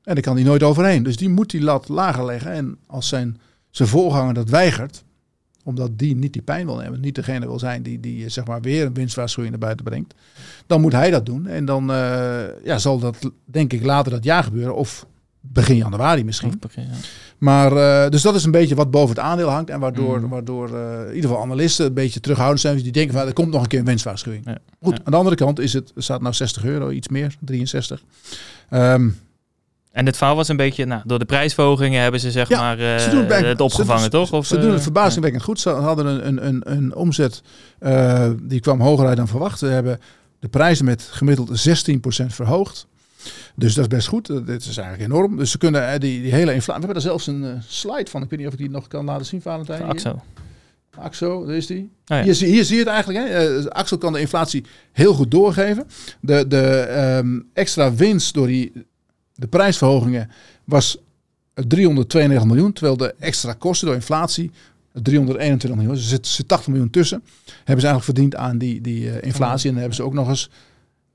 En 0.04 0.13
daar 0.13 0.24
kan 0.24 0.36
hij 0.36 0.43
nooit 0.43 0.63
overheen. 0.63 1.04
Dus 1.04 1.17
die 1.17 1.30
moet 1.30 1.50
die 1.50 1.62
lat 1.62 1.89
lager 1.89 2.26
leggen. 2.26 2.52
En 2.52 2.78
als 2.88 3.08
zijn, 3.08 3.39
zijn 3.69 3.89
voorganger 3.89 4.34
dat 4.34 4.50
weigert, 4.50 5.04
omdat 5.63 5.98
die 5.98 6.15
niet 6.15 6.34
die 6.34 6.41
pijn 6.41 6.65
wil 6.65 6.76
nemen, 6.76 7.00
niet 7.00 7.15
degene 7.15 7.45
wil 7.45 7.60
zijn 7.60 7.84
die, 7.84 8.00
die 8.00 8.30
zeg 8.30 8.45
maar 8.45 8.62
weer 8.62 8.86
een 8.86 8.93
winstwaarschuwing 8.93 9.52
naar 9.52 9.65
buiten 9.65 9.86
brengt, 9.86 10.13
dan 10.67 10.82
moet 10.82 10.91
hij 10.91 11.12
dat 11.12 11.26
doen. 11.26 11.48
En 11.48 11.65
dan 11.65 11.86
ja, 12.63 12.78
zal 12.78 13.00
dat 13.00 13.32
denk 13.45 13.74
ik 13.74 13.84
later 13.84 14.12
dat 14.12 14.24
jaar 14.24 14.43
gebeuren. 14.43 14.76
Of 14.76 15.05
begin 15.39 15.76
januari 15.76 16.24
misschien. 16.24 16.57
Begin, 16.59 16.88
Maar 17.38 17.71
uh, 17.73 18.09
dus 18.09 18.21
dat 18.21 18.36
is 18.36 18.43
een 18.43 18.51
beetje 18.51 18.75
wat 18.75 18.91
boven 18.91 19.15
het 19.15 19.25
aandeel 19.25 19.49
hangt. 19.49 19.69
En 19.69 19.79
waardoor, 19.79 20.19
mm. 20.19 20.29
waardoor 20.29 20.69
uh, 20.69 20.99
in 21.07 21.15
ieder 21.15 21.29
geval 21.29 21.43
analisten 21.43 21.86
een 21.86 21.93
beetje 21.93 22.19
terughoudend 22.19 22.61
zijn. 22.61 22.77
Die 22.77 22.91
denken 22.91 23.13
van 23.13 23.27
er 23.27 23.33
komt 23.33 23.51
nog 23.51 23.61
een 23.61 23.67
keer 23.67 23.79
een 23.79 23.86
winstwaarschuwing. 23.86 24.45
Ja. 24.45 24.57
Goed, 24.81 24.99
aan 25.03 25.11
de 25.11 25.17
andere 25.17 25.36
kant 25.36 25.59
is 25.59 25.73
het, 25.73 25.91
staat 25.95 26.21
nou 26.21 26.33
60 26.33 26.65
euro, 26.65 26.89
iets 26.89 27.07
meer, 27.07 27.36
63. 27.39 28.03
Um, 28.69 28.79
ehm, 28.79 29.09
en 29.91 30.05
het 30.05 30.17
verhaal 30.17 30.36
was 30.36 30.47
een 30.47 30.57
beetje, 30.57 30.86
nou, 30.86 31.01
door 31.05 31.19
de 31.19 31.25
prijsverhogingen 31.25 32.01
hebben 32.01 32.19
ze 32.19 32.31
zeg 32.31 32.49
maar 32.49 32.79
uh, 32.79 32.97
ze 32.97 33.09
doen 33.09 33.25
het, 33.25 33.45
het 33.45 33.61
opgevangen, 33.61 34.03
ze, 34.03 34.09
toch? 34.09 34.33
Of, 34.33 34.45
ze 34.45 34.59
doen 34.59 34.71
het 34.71 34.81
verbazingwekkend 34.81 35.43
goed. 35.43 35.59
Ze 35.59 35.69
hadden 35.69 36.05
een, 36.05 36.27
een, 36.27 36.47
een, 36.47 36.61
een 36.63 36.95
omzet 36.95 37.41
die 38.41 38.59
kwam 38.59 38.81
hoger 38.81 39.07
uit 39.07 39.17
dan 39.17 39.27
verwacht. 39.27 39.59
We 39.59 39.67
hebben 39.67 39.99
de 40.39 40.47
prijzen 40.47 40.86
met 40.86 41.07
gemiddeld 41.11 41.67
16% 41.67 42.25
verhoogd. 42.25 42.88
Dus 43.55 43.73
dat 43.73 43.84
is 43.84 43.89
best 43.95 44.07
goed. 44.07 44.28
Dit 44.28 44.65
is 44.65 44.78
eigenlijk 44.78 45.11
enorm. 45.11 45.38
Dus 45.38 45.51
ze 45.51 45.57
kunnen 45.57 45.91
eh, 45.91 45.99
die, 45.99 46.21
die 46.21 46.34
hele 46.34 46.53
inflatie. 46.53 46.82
We 46.82 46.86
hebben 46.86 46.95
er 46.95 47.09
zelfs 47.09 47.28
een 47.28 47.43
uh, 47.43 47.51
slide 47.67 48.09
van. 48.09 48.23
Ik 48.23 48.30
weet 48.30 48.39
niet 48.39 48.47
of 48.47 48.53
ik 48.53 48.59
die 48.59 48.69
nog 48.69 48.88
kan 48.88 49.05
laten 49.05 49.26
zien, 49.26 49.41
Valentijn. 49.41 49.84
Axo. 49.84 50.21
Axo, 50.97 51.45
daar 51.45 51.55
is 51.55 51.67
die. 51.67 51.82
Oh, 51.82 52.17
ja. 52.17 52.23
hier, 52.23 52.36
hier, 52.36 52.63
zie 52.63 52.78
je 52.78 52.84
het 52.84 52.91
eigenlijk. 52.91 53.28
Hè? 53.28 53.57
Uh, 53.57 53.65
Axo 53.65 53.97
kan 53.97 54.13
de 54.13 54.19
inflatie 54.19 54.65
heel 54.91 55.13
goed 55.13 55.32
doorgeven. 55.32 55.88
De, 56.19 56.47
de 56.47 56.89
um, 57.23 57.49
extra 57.53 57.93
winst 57.93 58.34
door 58.34 58.47
die, 58.47 58.71
de 59.36 59.47
prijsverhogingen 59.47 60.30
was 60.63 60.97
392 61.53 62.47
miljoen. 62.47 62.73
Terwijl 62.73 62.97
de 62.97 63.15
extra 63.19 63.53
kosten 63.53 63.88
door 63.88 63.95
inflatie 63.95 64.51
321 65.01 65.69
miljoen. 65.69 65.93
Dus 65.93 66.03
er 66.03 66.09
zit, 66.09 66.28
zit 66.28 66.47
80 66.47 66.67
miljoen 66.67 66.89
tussen. 66.89 67.23
Hebben 67.45 67.82
ze 67.82 67.88
eigenlijk 67.88 68.03
verdiend 68.03 68.36
aan 68.36 68.57
die, 68.57 68.82
die 68.82 69.03
uh, 69.03 69.21
inflatie. 69.21 69.65
En 69.65 69.71
dan 69.71 69.80
hebben 69.80 69.95
ze 69.95 70.03
ook 70.03 70.13
nog 70.13 70.28
eens 70.28 70.49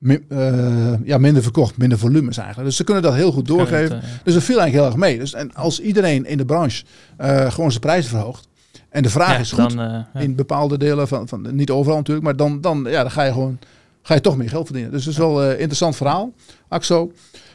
uh, 0.00 0.94
ja, 1.04 1.18
minder 1.18 1.42
verkocht, 1.42 1.76
minder 1.76 1.98
volumes 1.98 2.36
eigenlijk. 2.36 2.68
Dus 2.68 2.76
ze 2.76 2.84
kunnen 2.84 3.02
dat 3.02 3.14
heel 3.14 3.32
goed 3.32 3.46
doorgeven. 3.46 4.00
Dus 4.24 4.34
dat 4.34 4.42
viel 4.42 4.60
eigenlijk 4.60 4.72
heel 4.72 4.84
erg 4.84 4.96
mee. 4.96 5.18
Dus, 5.18 5.32
en 5.34 5.54
als 5.54 5.80
iedereen 5.80 6.26
in 6.26 6.36
de 6.36 6.44
branche 6.44 6.84
uh, 7.20 7.50
gewoon 7.50 7.70
zijn 7.70 7.82
prijzen 7.82 8.10
verhoogt. 8.10 8.48
En 8.88 9.02
de 9.02 9.10
vraag 9.10 9.40
is 9.40 9.52
goed 9.52 9.76
dan, 9.76 10.06
in 10.14 10.34
bepaalde 10.34 10.78
delen 10.78 11.08
van, 11.08 11.28
van 11.28 11.56
niet 11.56 11.70
overal 11.70 11.96
natuurlijk, 11.96 12.26
maar 12.26 12.36
dan, 12.36 12.60
dan, 12.60 12.86
ja, 12.88 13.02
dan 13.02 13.10
ga 13.10 13.22
je 13.22 13.32
gewoon 13.32 13.58
ga 14.02 14.14
je 14.14 14.20
toch 14.20 14.36
meer 14.36 14.48
geld 14.48 14.64
verdienen. 14.64 14.92
Dus 14.92 15.04
dat 15.04 15.12
is 15.12 15.18
wel 15.18 15.44
een 15.44 15.58
interessant 15.58 15.96
verhaal. 15.96 16.32
Axo. 16.68 17.12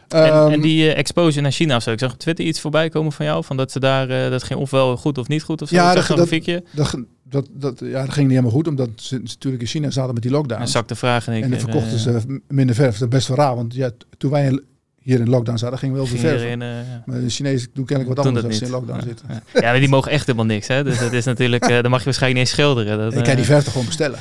En, 0.08 0.24
en, 0.24 0.32
ehm, 0.32 0.62
die 0.62 0.84
uh, 0.84 0.98
exposure 0.98 1.42
naar 1.42 1.52
China 1.52 1.76
of 1.76 1.84
zo. 1.84 1.92
Ik 1.92 2.00
zag 2.00 2.12
op 2.14 2.20
Twitter 2.20 2.46
iets 2.46 2.60
voorbij 2.60 2.90
komen 2.90 3.12
van 3.12 3.26
jou. 3.26 3.44
Van 3.44 3.58
dat 3.58 3.72
ze 3.72 3.80
daar, 3.80 4.10
uh, 4.10 4.30
dat 4.30 4.44
ging 4.44 4.60
ofwel 4.60 4.98
goed 4.98 5.18
of 5.18 5.28
niet 5.28 5.44
goed 5.44 5.62
of 5.62 5.68
zo. 5.70 5.76
Ja, 5.76 5.94
dat, 5.94 6.08
dat, 6.08 6.30
dat, 6.72 6.96
dat, 7.30 7.48
dat, 7.52 7.80
ja, 7.80 8.06
dat 8.06 8.14
ging 8.14 8.28
niet 8.28 8.38
helemaal 8.38 8.52
goed. 8.52 8.68
Omdat 8.68 8.90
ze 8.96 9.18
natuurlijk 9.18 9.62
in 9.62 9.68
China 9.68 9.90
zaten 9.90 10.14
met 10.14 10.24
die 10.24 10.32
lockdown. 10.32 10.62
En 10.62 10.68
zakte 10.68 10.96
vragen. 10.96 11.34
En 11.34 11.50
dan 11.50 11.60
verkochten 11.60 11.94
uh, 11.94 11.98
ze 11.98 12.42
minder 12.48 12.76
verf. 12.76 12.98
Dat 12.98 13.08
is 13.08 13.16
best 13.16 13.28
wel 13.28 13.38
raar. 13.38 13.56
Want 13.56 13.74
ja, 13.74 13.92
toen 14.18 14.32
wij 14.32 14.60
hier 15.02 15.20
in 15.20 15.30
lockdown 15.30 15.58
zaten, 15.58 15.78
gingen 15.78 15.96
we 15.96 16.02
wel 16.02 16.20
verf. 16.20 16.44
Uh, 16.44 16.58
maar 17.06 17.22
de 17.22 17.30
Chinezen 17.30 17.70
doen 17.74 17.86
kennelijk 17.86 18.16
wat 18.16 18.26
anders 18.26 18.46
als 18.46 18.58
ze 18.58 18.66
in 18.66 18.72
lockdown 18.72 19.02
zitten. 19.02 19.28
Ja. 19.30 19.42
ja, 19.54 19.72
maar 19.72 19.80
die 19.80 19.90
mogen 19.90 20.12
echt 20.12 20.26
helemaal 20.26 20.46
niks. 20.46 20.68
Hè? 20.68 20.84
Dus 20.84 21.00
dat 21.00 21.14
is 21.14 21.26
natuurlijk, 21.26 21.70
uh, 21.70 21.82
dan 21.82 21.92
mag 21.92 22.00
je 22.00 22.06
waarschijnlijk 22.06 22.42
niet 22.44 22.54
eens 22.54 22.62
schilderen. 22.62 22.98
Dat, 22.98 23.14
ik 23.14 23.24
kan 23.24 23.36
die 23.36 23.46
verf 23.46 23.64
toch 23.64 23.72
gewoon 23.72 23.88
bestellen. 23.88 24.20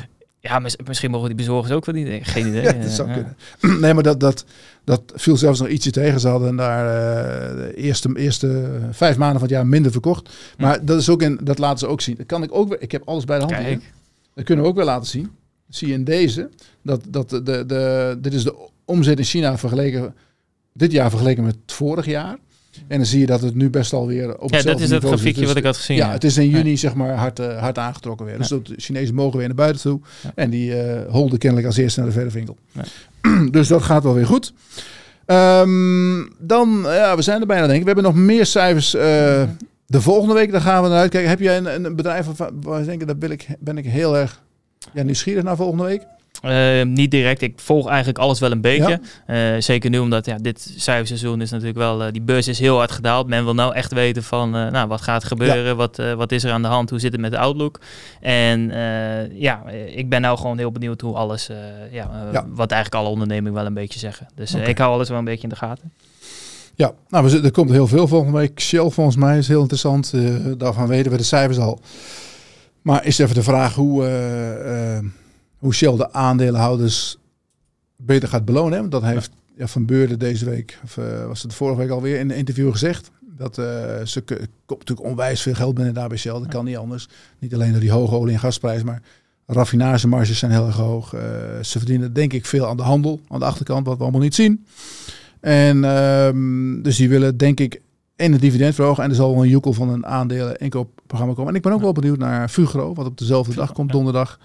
Ja, 0.49 0.59
misschien 0.59 1.11
mogen 1.11 1.27
die 1.27 1.37
bezorgers 1.37 1.73
ook 1.73 1.85
wel 1.85 1.95
niet. 1.95 2.27
Geen 2.27 2.47
idee. 2.47 2.63
dat 2.83 2.91
zou 2.91 3.11
kunnen. 3.13 3.37
Nee, 3.81 3.95
maar 3.95 4.03
dat, 4.03 4.21
dat, 4.21 4.45
dat 4.85 5.03
viel 5.15 5.37
zelfs 5.37 5.61
nog 5.61 5.69
ietsje 5.69 5.91
tegen. 5.91 6.21
Ze 6.21 6.29
hadden 6.29 6.57
daar 6.57 6.85
uh, 6.85 7.57
de 7.57 7.75
eerste, 7.75 8.19
eerste 8.19 8.79
vijf 8.91 9.17
maanden 9.17 9.39
van 9.39 9.49
het 9.49 9.57
jaar 9.57 9.67
minder 9.67 9.93
verkocht. 9.93 10.35
Maar 10.59 10.85
dat, 10.85 11.01
is 11.01 11.09
ook 11.09 11.23
in, 11.23 11.39
dat 11.43 11.59
laten 11.59 11.79
ze 11.79 11.87
ook 11.87 12.01
zien. 12.01 12.17
Dat 12.17 12.27
kan 12.27 12.43
ik 12.43 12.55
ook. 12.55 12.75
Ik 12.75 12.93
heb 12.93 13.03
alles 13.05 13.25
bij 13.25 13.39
de 13.39 13.45
hand. 13.45 13.57
Kijk. 13.57 13.93
Dat 14.35 14.45
kunnen 14.45 14.65
we 14.65 14.71
ook 14.71 14.77
wel 14.77 14.85
laten 14.85 15.09
zien. 15.09 15.31
zie 15.69 15.89
je 15.89 15.95
in 15.95 16.05
deze. 16.05 16.51
Dat, 16.83 17.01
dat 17.09 17.31
de, 17.31 17.43
de, 17.43 17.67
de, 17.67 18.17
dit 18.21 18.35
is 18.35 18.45
de 18.45 18.69
omzet 18.85 19.19
in 19.19 19.25
China 19.25 19.59
vergeleken. 19.59 20.15
Dit 20.73 20.93
jaar 20.93 21.11
vergeleken 21.11 21.45
met 21.45 21.57
vorig 21.67 22.07
jaar. 22.07 22.39
En 22.87 22.97
dan 22.97 23.07
zie 23.07 23.21
je 23.21 23.27
dat 23.27 23.41
het 23.41 23.55
nu 23.55 23.71
best 23.71 23.93
alweer 23.93 24.39
op 24.39 24.55
Ja, 24.55 24.63
dat 24.63 24.81
is 24.81 24.91
het 24.91 25.05
grafiekje 25.05 25.41
dus 25.41 25.49
wat 25.49 25.57
ik 25.57 25.65
had 25.65 25.77
gezien. 25.77 25.97
Ja, 25.97 26.11
het 26.11 26.25
is 26.25 26.37
in 26.37 26.49
juni 26.49 26.77
zeg 26.77 26.95
maar 26.95 27.17
hard, 27.17 27.41
uh, 27.41 27.59
hard 27.59 27.79
aangetrokken 27.79 28.27
weer. 28.27 28.39
Dus 28.39 28.49
de 28.49 28.61
Chinezen 28.77 29.15
mogen 29.15 29.39
weer 29.39 29.47
naar 29.47 29.57
buiten 29.57 29.83
toe. 29.83 30.01
En 30.35 30.51
die 30.51 30.71
uh, 30.71 31.01
holden 31.09 31.39
kennelijk 31.39 31.67
als 31.67 31.77
eerste 31.77 32.01
naar 32.01 32.09
de 32.09 32.15
verder 32.15 32.33
dus 33.51 33.69
dat 33.69 33.83
gaat 33.83 34.03
wel 34.03 34.15
weer 34.15 34.27
goed. 34.27 34.53
Um, 35.27 36.33
dan, 36.39 36.81
ja, 36.83 37.17
we 37.17 37.23
zijn 37.23 37.41
er 37.41 37.47
bijna 37.47 37.67
denk 37.67 37.79
ik. 37.79 37.87
We 37.87 37.93
hebben 37.93 38.05
nog 38.05 38.15
meer 38.15 38.47
cijfers. 38.47 38.95
Uh, 38.95 39.03
de 39.87 40.01
volgende 40.01 40.35
week, 40.35 40.53
daar 40.53 40.61
gaan 40.61 40.83
we 40.83 40.89
naar 40.89 40.99
uitkijken. 40.99 41.31
Heb 41.31 41.41
jij 41.41 41.57
een, 41.57 41.85
een 41.85 41.97
bedrijf 41.97 42.27
waar 42.61 42.81
je 42.81 42.87
denkt, 42.87 43.07
daar 43.07 43.19
ben 43.19 43.31
ik, 43.31 43.47
ben 43.59 43.79
ik 43.79 43.85
heel 43.85 44.17
erg 44.17 44.43
ja, 44.93 45.03
nieuwsgierig 45.03 45.43
naar 45.43 45.57
volgende 45.57 45.85
week? 45.85 46.07
Uh, 46.45 46.83
niet 46.83 47.11
direct. 47.11 47.43
Ik 47.43 47.61
volg 47.61 47.89
eigenlijk 47.89 48.19
alles 48.19 48.41
wel 48.41 48.51
een 48.51 48.61
beetje. 48.61 49.01
Ja. 49.27 49.55
Uh, 49.55 49.61
zeker 49.61 49.91
nu 49.91 49.99
omdat 49.99 50.27
ja, 50.27 50.37
dit 50.41 50.75
cijferseizoen 50.77 51.41
is 51.41 51.51
natuurlijk 51.51 51.79
wel... 51.79 52.07
Uh, 52.07 52.13
die 52.13 52.23
beurs 52.23 52.49
is 52.49 52.59
heel 52.59 52.77
hard 52.77 52.91
gedaald. 52.91 53.27
Men 53.27 53.45
wil 53.45 53.55
nou 53.55 53.75
echt 53.75 53.93
weten 53.93 54.23
van... 54.23 54.51
nou, 54.51 54.89
wat 54.89 55.01
gaat 55.01 55.23
er 55.23 55.29
gebeuren? 55.29 55.65
Ja. 55.65 55.75
Wat, 55.75 56.03
wat 56.17 56.33
is 56.33 56.45
er 56.45 56.53
aan 56.53 56.63
de 56.63 56.69
hand? 56.69 56.91
Hoe 56.91 56.99
zit 56.99 57.13
het 57.13 57.21
met 57.21 57.31
de 57.31 57.39
outlook? 57.39 57.81
En 58.21 58.73
ja, 59.33 59.63
ik 59.95 60.09
ben 60.09 60.21
nou 60.21 60.39
gewoon 60.39 60.59
heel 60.59 60.73
benieuwd 60.73 61.01
hoe 61.01 61.15
alles... 61.15 61.49
Ja, 61.91 62.31
Wat 62.49 62.71
eigenlijk 62.71 63.03
alle 63.03 63.13
ondernemingen 63.13 63.53
wel 63.53 63.67
een 63.67 63.75
beetje 63.75 63.99
zeggen. 63.99 64.27
Dus 64.35 64.55
okay. 64.55 64.67
ik 64.67 64.79
hou 64.79 64.93
alles 64.93 65.09
wel 65.09 65.19
een 65.19 65.25
beetje 65.25 65.43
in 65.43 65.49
de 65.49 65.57
gaten. 65.57 65.93
Ja, 66.75 66.93
nou, 67.09 67.43
er 67.43 67.51
komt 67.51 67.71
heel 67.71 67.87
veel 67.87 68.09
volgende 68.09 68.39
week. 68.39 68.61
Shell 68.61 68.91
volgens 68.91 69.17
mij 69.17 69.39
is 69.39 69.49
heel 69.49 69.61
interessant. 69.61 70.13
daarvan 70.59 70.87
weten 70.87 71.11
we 71.11 71.17
de 71.17 71.23
cijfers 71.23 71.59
al. 71.59 71.81
Maar 72.83 73.07
is 73.07 73.19
even 73.19 73.35
de 73.35 73.43
vraag 73.43 73.75
hoe 73.75 74.05
hoe 75.65 75.75
Shell 75.75 75.97
de 75.97 76.13
aandeelhouders 76.13 77.17
beter 77.97 78.29
gaat 78.29 78.45
belonen. 78.45 78.79
Want 78.79 78.91
dat 78.91 79.03
heeft 79.03 79.31
ja. 79.57 79.67
Van 79.67 79.87
Beurden 79.87 80.19
deze 80.19 80.45
week, 80.45 80.79
of 80.85 80.97
uh, 80.97 81.27
was 81.27 81.43
het 81.43 81.55
vorige 81.55 81.79
week 81.79 81.91
alweer 81.91 82.19
in 82.19 82.31
een 82.31 82.37
interview 82.37 82.71
gezegd. 82.73 83.11
Dat 83.37 83.59
uh, 83.59 83.65
ze 84.05 84.23
komt 84.67 84.79
natuurlijk 84.79 85.09
onwijs 85.09 85.43
veel 85.43 85.55
geld 85.55 85.75
binnen 85.75 85.95
daar 85.95 86.09
bij 86.09 86.17
Shell. 86.17 86.33
Dat 86.33 86.47
kan 86.47 86.65
niet 86.65 86.77
anders. 86.77 87.09
Niet 87.39 87.55
alleen 87.55 87.71
door 87.71 87.81
die 87.81 87.91
hoge 87.91 88.15
olie- 88.15 88.33
en 88.33 88.39
gasprijs, 88.39 88.83
maar 88.83 89.03
raffinagemarges 89.47 90.39
zijn 90.39 90.51
heel 90.51 90.67
erg 90.67 90.77
hoog. 90.77 91.15
Uh, 91.15 91.21
ze 91.63 91.79
verdienen 91.79 92.13
denk 92.13 92.33
ik 92.33 92.47
veel 92.47 92.67
aan 92.67 92.77
de 92.77 92.83
handel, 92.83 93.21
aan 93.29 93.39
de 93.39 93.45
achterkant, 93.45 93.87
wat 93.87 93.97
we 93.97 94.03
allemaal 94.03 94.21
niet 94.21 94.35
zien. 94.35 94.67
En 95.41 95.85
um, 95.85 96.83
dus 96.83 96.97
die 96.97 97.09
willen 97.09 97.37
denk 97.37 97.61
ik 97.61 97.81
en 98.17 98.33
het 98.33 98.41
dividend 98.41 98.75
verhogen. 98.75 99.05
En 99.05 99.11
er 99.11 99.17
zal 99.17 99.33
wel 99.33 99.43
een 99.43 99.49
joekel 99.49 99.73
van 99.73 99.89
een 99.89 100.07
aandelen 100.07 100.57
inkoopprogramma 100.57 101.35
komen. 101.35 101.51
En 101.51 101.57
ik 101.57 101.63
ben 101.63 101.73
ook 101.73 101.81
wel 101.81 101.93
benieuwd 101.93 102.19
naar 102.19 102.49
Fugro, 102.49 102.95
wat 102.95 103.07
op 103.07 103.19
dezelfde 103.19 103.55
dag 103.55 103.73
komt, 103.73 103.93
donderdag. 103.93 104.39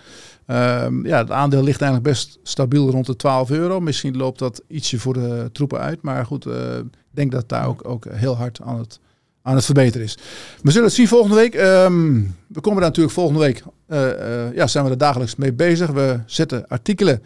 Um, 0.51 1.05
ja, 1.05 1.17
het 1.17 1.31
aandeel 1.31 1.63
ligt 1.63 1.81
eigenlijk 1.81 2.11
best 2.11 2.39
stabiel 2.43 2.89
rond 2.89 3.05
de 3.05 3.15
12 3.15 3.51
euro. 3.51 3.79
Misschien 3.79 4.17
loopt 4.17 4.39
dat 4.39 4.63
ietsje 4.67 4.99
voor 4.99 5.13
de 5.13 5.49
troepen 5.51 5.79
uit. 5.79 6.01
Maar 6.01 6.25
goed, 6.25 6.45
uh, 6.45 6.77
ik 6.77 6.85
denk 7.11 7.31
dat 7.31 7.49
daar 7.49 7.67
ook, 7.67 7.87
ook 7.87 8.05
heel 8.09 8.35
hard 8.35 8.59
aan 8.61 8.79
het, 8.79 8.99
aan 9.41 9.55
het 9.55 9.65
verbeteren 9.65 10.05
is. 10.05 10.17
We 10.61 10.71
zullen 10.71 10.87
het 10.87 10.95
zien 10.95 11.07
volgende 11.07 11.35
week. 11.35 11.55
Um, 11.55 12.35
we 12.47 12.61
komen 12.61 12.79
daar 12.79 12.89
natuurlijk 12.89 13.15
volgende 13.15 13.39
week. 13.39 13.63
Uh, 13.87 14.01
uh, 14.07 14.55
ja, 14.55 14.67
zijn 14.67 14.85
we 14.85 14.91
er 14.91 14.97
dagelijks 14.97 15.35
mee 15.35 15.53
bezig. 15.53 15.89
We 15.89 16.19
zetten 16.25 16.67
artikelen 16.67 17.23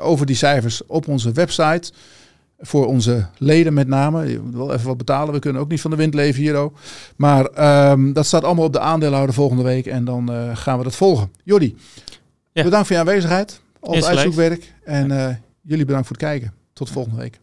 over 0.00 0.26
die 0.26 0.36
cijfers 0.36 0.86
op 0.86 1.08
onze 1.08 1.32
website. 1.32 1.92
Voor 2.58 2.86
onze 2.86 3.26
leden 3.38 3.74
met 3.74 3.88
name. 3.88 4.30
Je 4.30 4.40
moet 4.40 4.54
wel 4.54 4.72
even 4.72 4.86
wat 4.86 4.96
betalen. 4.96 5.34
We 5.34 5.40
kunnen 5.40 5.62
ook 5.62 5.68
niet 5.68 5.80
van 5.80 5.90
de 5.90 5.96
wind 5.96 6.14
leven 6.14 6.42
hier. 6.42 6.54
Ook. 6.54 6.78
Maar 7.16 7.90
um, 7.90 8.12
dat 8.12 8.26
staat 8.26 8.44
allemaal 8.44 8.64
op 8.64 8.72
de 8.72 8.80
aandeelhouder 8.80 9.34
volgende 9.34 9.62
week. 9.62 9.86
En 9.86 10.04
dan 10.04 10.30
gaan 10.54 10.78
we 10.78 10.84
dat 10.84 10.96
volgen. 10.96 11.30
Jordi. 11.44 11.76
Bedankt 12.52 12.86
voor 12.86 12.96
je 12.96 13.02
aanwezigheid. 13.02 13.60
Al 13.80 13.94
het 13.94 14.04
uitzoekwerk. 14.04 14.74
En 14.84 15.10
uh, 15.10 15.28
jullie 15.60 15.84
bedankt 15.84 16.06
voor 16.06 16.16
het 16.16 16.24
kijken. 16.24 16.54
Tot 16.72 16.90
volgende 16.90 17.18
week. 17.18 17.40